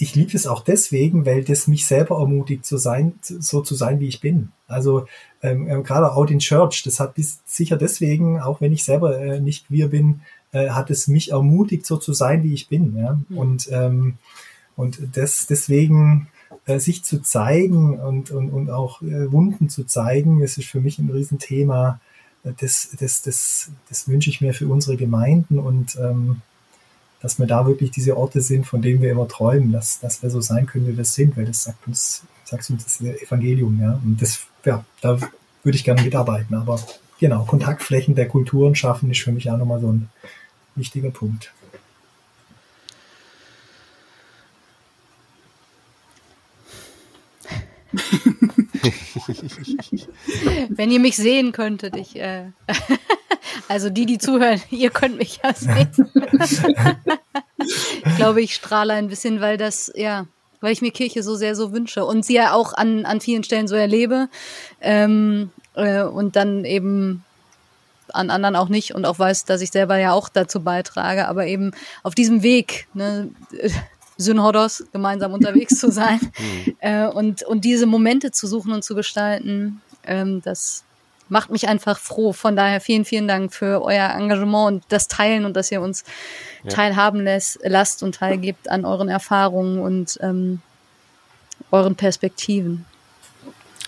ich 0.00 0.14
liebe 0.14 0.34
es 0.34 0.46
auch 0.46 0.64
deswegen, 0.64 1.26
weil 1.26 1.44
das 1.44 1.68
mich 1.68 1.86
selber 1.86 2.18
ermutigt 2.18 2.64
zu 2.64 2.78
sein, 2.78 3.12
so 3.20 3.60
zu 3.60 3.74
sein, 3.74 4.00
wie 4.00 4.08
ich 4.08 4.20
bin. 4.20 4.50
Also 4.66 5.06
ähm, 5.42 5.68
ähm, 5.68 5.84
gerade 5.84 6.12
Out 6.14 6.30
in 6.30 6.38
Church, 6.38 6.82
das 6.84 7.00
hat 7.00 7.14
bis 7.14 7.40
sicher 7.44 7.76
deswegen, 7.76 8.40
auch 8.40 8.62
wenn 8.62 8.72
ich 8.72 8.82
selber 8.82 9.20
äh, 9.20 9.40
nicht 9.40 9.70
wir 9.70 9.88
bin, 9.88 10.22
äh, 10.52 10.70
hat 10.70 10.90
es 10.90 11.06
mich 11.06 11.32
ermutigt, 11.32 11.84
so 11.84 11.98
zu 11.98 12.14
sein, 12.14 12.42
wie 12.42 12.54
ich 12.54 12.68
bin. 12.68 12.96
Ja? 12.96 13.20
Mhm. 13.28 13.38
Und 13.38 13.68
ähm, 13.70 14.14
und 14.74 15.00
das 15.12 15.46
deswegen 15.46 16.28
äh, 16.64 16.78
sich 16.78 17.04
zu 17.04 17.20
zeigen 17.20 18.00
und 18.00 18.30
und, 18.30 18.50
und 18.50 18.70
auch 18.70 19.02
äh, 19.02 19.30
Wunden 19.30 19.68
zu 19.68 19.84
zeigen, 19.84 20.40
das 20.40 20.56
ist 20.56 20.68
für 20.68 20.80
mich 20.80 20.98
ein 20.98 21.10
Riesenthema. 21.10 22.00
Das, 22.42 22.96
das, 22.98 23.20
das, 23.20 23.70
das 23.90 24.08
wünsche 24.08 24.30
ich 24.30 24.40
mir 24.40 24.54
für 24.54 24.66
unsere 24.66 24.96
Gemeinden 24.96 25.58
und 25.58 25.98
ähm, 26.00 26.40
dass 27.20 27.38
wir 27.38 27.46
da 27.46 27.66
wirklich 27.66 27.90
diese 27.90 28.16
Orte 28.16 28.40
sind, 28.40 28.66
von 28.66 28.82
denen 28.82 29.02
wir 29.02 29.10
immer 29.10 29.28
träumen, 29.28 29.72
dass, 29.72 30.00
dass 30.00 30.22
wir 30.22 30.30
so 30.30 30.40
sein 30.40 30.66
können, 30.66 30.88
wie 30.88 30.96
wir 30.96 31.04
sind, 31.04 31.36
weil 31.36 31.44
das 31.44 31.64
sagt 31.64 31.86
uns, 31.86 32.22
sagt 32.44 32.68
uns 32.70 32.84
das 32.84 33.00
Evangelium, 33.00 33.80
ja. 33.80 34.00
Und 34.04 34.20
das, 34.20 34.46
ja, 34.64 34.84
da 35.00 35.18
würde 35.62 35.76
ich 35.76 35.84
gerne 35.84 36.02
mitarbeiten. 36.02 36.54
Aber 36.54 36.80
genau, 37.18 37.44
Kontaktflächen 37.44 38.14
der 38.14 38.28
Kulturen 38.28 38.74
schaffen 38.74 39.10
ist 39.10 39.20
für 39.20 39.32
mich 39.32 39.50
auch 39.50 39.58
nochmal 39.58 39.80
so 39.80 39.92
ein 39.92 40.08
wichtiger 40.74 41.10
Punkt. 41.10 41.52
Wenn 50.68 50.90
ihr 50.90 51.00
mich 51.00 51.16
sehen 51.16 51.52
könntet, 51.52 51.96
ich 51.96 52.16
äh, 52.16 52.50
also 53.68 53.90
die, 53.90 54.06
die 54.06 54.18
zuhören, 54.18 54.60
ihr 54.70 54.90
könnt 54.90 55.18
mich 55.18 55.40
ja 55.42 55.54
sehen. 55.54 55.90
ich 58.04 58.16
glaube, 58.16 58.42
ich 58.42 58.54
strahle 58.54 58.94
ein 58.94 59.08
bisschen, 59.08 59.40
weil 59.40 59.56
das, 59.56 59.92
ja, 59.94 60.26
weil 60.60 60.72
ich 60.72 60.82
mir 60.82 60.90
Kirche 60.90 61.22
so 61.22 61.36
sehr 61.36 61.54
so 61.54 61.72
wünsche 61.72 62.04
und 62.04 62.24
sie 62.24 62.34
ja 62.34 62.52
auch 62.52 62.74
an, 62.74 63.06
an 63.06 63.20
vielen 63.20 63.44
Stellen 63.44 63.68
so 63.68 63.74
erlebe 63.74 64.28
ähm, 64.80 65.50
äh, 65.74 66.02
und 66.02 66.36
dann 66.36 66.64
eben 66.64 67.24
an 68.12 68.30
anderen 68.30 68.56
auch 68.56 68.68
nicht 68.68 68.94
und 68.94 69.04
auch 69.04 69.18
weiß, 69.18 69.44
dass 69.44 69.60
ich 69.60 69.70
selber 69.70 69.96
ja 69.98 70.12
auch 70.12 70.28
dazu 70.28 70.62
beitrage, 70.62 71.28
aber 71.28 71.46
eben 71.46 71.70
auf 72.02 72.14
diesem 72.14 72.42
Weg, 72.42 72.88
ne, 72.92 73.30
Synhodos 74.16 74.84
gemeinsam 74.92 75.32
unterwegs 75.32 75.78
zu 75.78 75.90
sein 75.90 76.20
mhm. 76.66 76.76
äh, 76.80 77.06
und, 77.06 77.42
und 77.42 77.64
diese 77.64 77.86
Momente 77.86 78.30
zu 78.30 78.46
suchen 78.46 78.72
und 78.72 78.84
zu 78.84 78.94
gestalten, 78.94 79.80
ähm, 80.04 80.42
das 80.42 80.84
macht 81.30 81.50
mich 81.50 81.68
einfach 81.68 81.98
froh. 81.98 82.32
Von 82.32 82.56
daher 82.56 82.80
vielen, 82.80 83.04
vielen 83.04 83.28
Dank 83.28 83.54
für 83.54 83.82
euer 83.82 84.10
Engagement 84.10 84.66
und 84.66 84.84
das 84.88 85.08
Teilen 85.08 85.44
und 85.44 85.56
dass 85.56 85.72
ihr 85.72 85.80
uns 85.80 86.04
ja. 86.64 86.70
teilhaben 86.70 87.22
lässt, 87.22 87.60
lasst 87.62 88.02
und 88.02 88.16
teilgibt 88.16 88.68
an 88.68 88.84
euren 88.84 89.08
Erfahrungen 89.08 89.80
und 89.80 90.18
ähm, 90.22 90.60
euren 91.70 91.94
Perspektiven. 91.94 92.84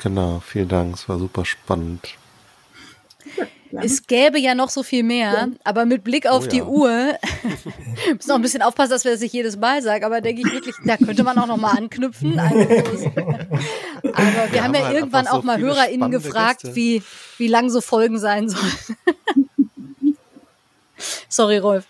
Genau, 0.03 0.40
vielen 0.45 0.68
Dank. 0.68 0.95
Es 0.95 1.09
war 1.09 1.18
super 1.18 1.45
spannend. 1.45 2.16
Es 3.81 4.07
gäbe 4.07 4.39
ja 4.39 4.55
noch 4.55 4.68
so 4.68 4.83
viel 4.83 5.03
mehr, 5.03 5.33
ja. 5.33 5.49
aber 5.64 5.87
mit 5.87 6.05
Blick 6.05 6.27
auf 6.27 6.45
oh, 6.45 6.49
die 6.49 6.59
ja. 6.59 6.66
Uhr 6.66 6.91
müssen 8.12 8.31
auch 8.31 8.37
ein 8.37 8.43
bisschen 8.43 8.62
aufpassen, 8.62 8.91
dass 8.91 9.05
wir 9.05 9.12
das 9.12 9.20
nicht 9.20 9.33
jedes 9.33 9.57
Mal 9.57 9.83
sagen, 9.83 10.05
aber 10.05 10.20
denke 10.20 10.43
ich 10.45 10.53
wirklich, 10.53 10.75
da 10.85 10.97
könnte 10.97 11.23
man 11.23 11.39
auch 11.39 11.47
noch 11.47 11.57
mal 11.57 11.77
anknüpfen. 11.77 12.39
aber 12.41 12.55
wir, 12.55 14.49
wir 14.51 14.64
haben 14.64 14.75
ja 14.75 14.85
halt 14.85 14.95
irgendwann 14.95 15.27
auch 15.27 15.41
so 15.41 15.47
mal 15.47 15.59
HörerInnen 15.59 16.11
gefragt, 16.11 16.75
wie, 16.75 17.03
wie 17.39 17.49
lang 17.49 17.70
so 17.70 17.81
Folgen 17.81 18.18
sein 18.18 18.49
sollen. 18.49 18.73
Sorry, 21.29 21.59
Rolf. 21.59 21.87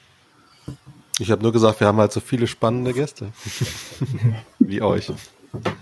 Ich 1.18 1.30
habe 1.30 1.42
nur 1.42 1.52
gesagt, 1.52 1.80
wir 1.80 1.86
haben 1.86 1.98
halt 1.98 2.12
so 2.12 2.20
viele 2.20 2.46
spannende 2.46 2.92
Gäste. 2.92 3.32
wie 4.58 4.82
euch. 4.82 5.08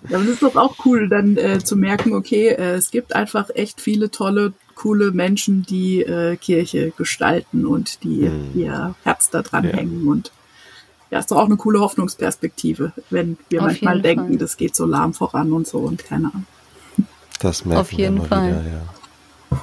Ja, 0.08 0.16
aber 0.16 0.24
das 0.24 0.34
ist 0.34 0.42
doch 0.42 0.56
auch 0.56 0.74
cool, 0.84 1.08
dann 1.08 1.36
äh, 1.36 1.62
zu 1.62 1.76
merken, 1.76 2.14
okay, 2.14 2.48
äh, 2.48 2.74
es 2.74 2.90
gibt 2.90 3.14
einfach 3.14 3.50
echt 3.54 3.80
viele 3.80 4.10
tolle 4.10 4.52
coole 4.80 5.10
Menschen, 5.10 5.62
die 5.62 6.00
äh, 6.00 6.36
Kirche 6.36 6.92
gestalten 6.96 7.66
und 7.66 8.02
die 8.02 8.22
mhm. 8.22 8.50
ihr 8.54 8.94
Herz 9.04 9.28
da 9.28 9.42
dran 9.42 9.64
ja. 9.64 9.72
hängen. 9.76 10.08
Und 10.08 10.32
ja, 11.10 11.18
ist 11.18 11.30
doch 11.30 11.36
auch 11.36 11.44
eine 11.44 11.58
coole 11.58 11.80
Hoffnungsperspektive, 11.80 12.92
wenn 13.10 13.36
wir 13.50 13.60
Auf 13.60 13.66
manchmal 13.66 14.00
denken, 14.00 14.28
Fall. 14.28 14.38
das 14.38 14.56
geht 14.56 14.74
so 14.74 14.86
lahm 14.86 15.12
voran 15.12 15.52
und 15.52 15.66
so 15.66 15.80
und 15.80 16.02
keine 16.02 16.28
Ahnung. 16.28 16.46
Das 17.40 17.66
merken 17.66 17.80
Auf 17.80 17.92
jeden 17.92 18.22
wir 18.22 18.24
Fall. 18.24 18.48
Wieder, 18.48 18.62
ja. 18.70 19.62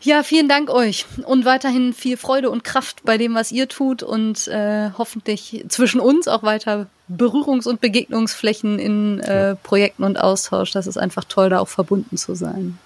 Ja, 0.00 0.22
vielen 0.22 0.48
Dank 0.48 0.70
euch 0.70 1.06
und 1.24 1.44
weiterhin 1.44 1.92
viel 1.92 2.16
Freude 2.16 2.50
und 2.50 2.62
Kraft 2.62 3.02
bei 3.04 3.18
dem, 3.18 3.34
was 3.34 3.50
ihr 3.50 3.68
tut 3.68 4.04
und 4.04 4.46
äh, 4.46 4.90
hoffentlich 4.96 5.64
zwischen 5.68 5.98
uns 5.98 6.28
auch 6.28 6.42
weiter 6.44 6.86
Berührungs- 7.08 7.66
und 7.66 7.80
Begegnungsflächen 7.80 8.78
in 8.78 9.18
äh, 9.20 9.56
Projekten 9.56 10.04
und 10.04 10.20
Austausch. 10.20 10.70
Das 10.70 10.86
ist 10.86 10.98
einfach 10.98 11.24
toll, 11.24 11.48
da 11.48 11.58
auch 11.58 11.68
verbunden 11.68 12.16
zu 12.16 12.34
sein. 12.34 12.78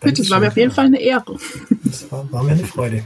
Bitte, 0.00 0.22
es 0.22 0.30
war 0.30 0.40
mir 0.40 0.48
auf 0.48 0.56
jeden 0.56 0.72
Fall 0.72 0.86
eine 0.86 1.00
Ehre. 1.00 1.36
Das 1.84 2.10
war, 2.10 2.30
war 2.32 2.42
mir 2.42 2.52
eine 2.52 2.64
Freude. 2.64 3.04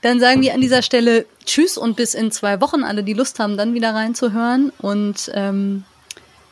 Dann 0.00 0.20
sagen 0.20 0.42
wir 0.42 0.54
an 0.54 0.60
dieser 0.60 0.82
Stelle 0.82 1.26
Tschüss 1.44 1.78
und 1.78 1.96
bis 1.96 2.14
in 2.14 2.30
zwei 2.30 2.60
Wochen. 2.60 2.82
Alle, 2.82 3.04
die 3.04 3.14
Lust 3.14 3.38
haben, 3.38 3.56
dann 3.56 3.74
wieder 3.74 3.94
reinzuhören. 3.94 4.72
Und 4.78 5.30
ähm, 5.34 5.84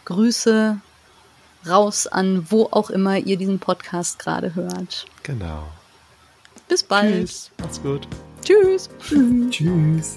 Grüße 0.05 0.81
raus 1.69 2.07
an 2.07 2.47
wo 2.49 2.69
auch 2.71 2.91
immer 2.91 3.19
ihr 3.19 3.37
diesen 3.37 3.59
Podcast 3.59 4.19
gerade 4.19 4.55
hört. 4.55 5.07
Genau. 5.23 5.69
Bis 6.69 6.83
bald. 6.83 7.27
Tschüss. 7.27 7.51
Macht's 7.59 7.83
gut. 7.83 8.09
Tschüss. 8.45 8.89
Tschüss. 9.51 10.17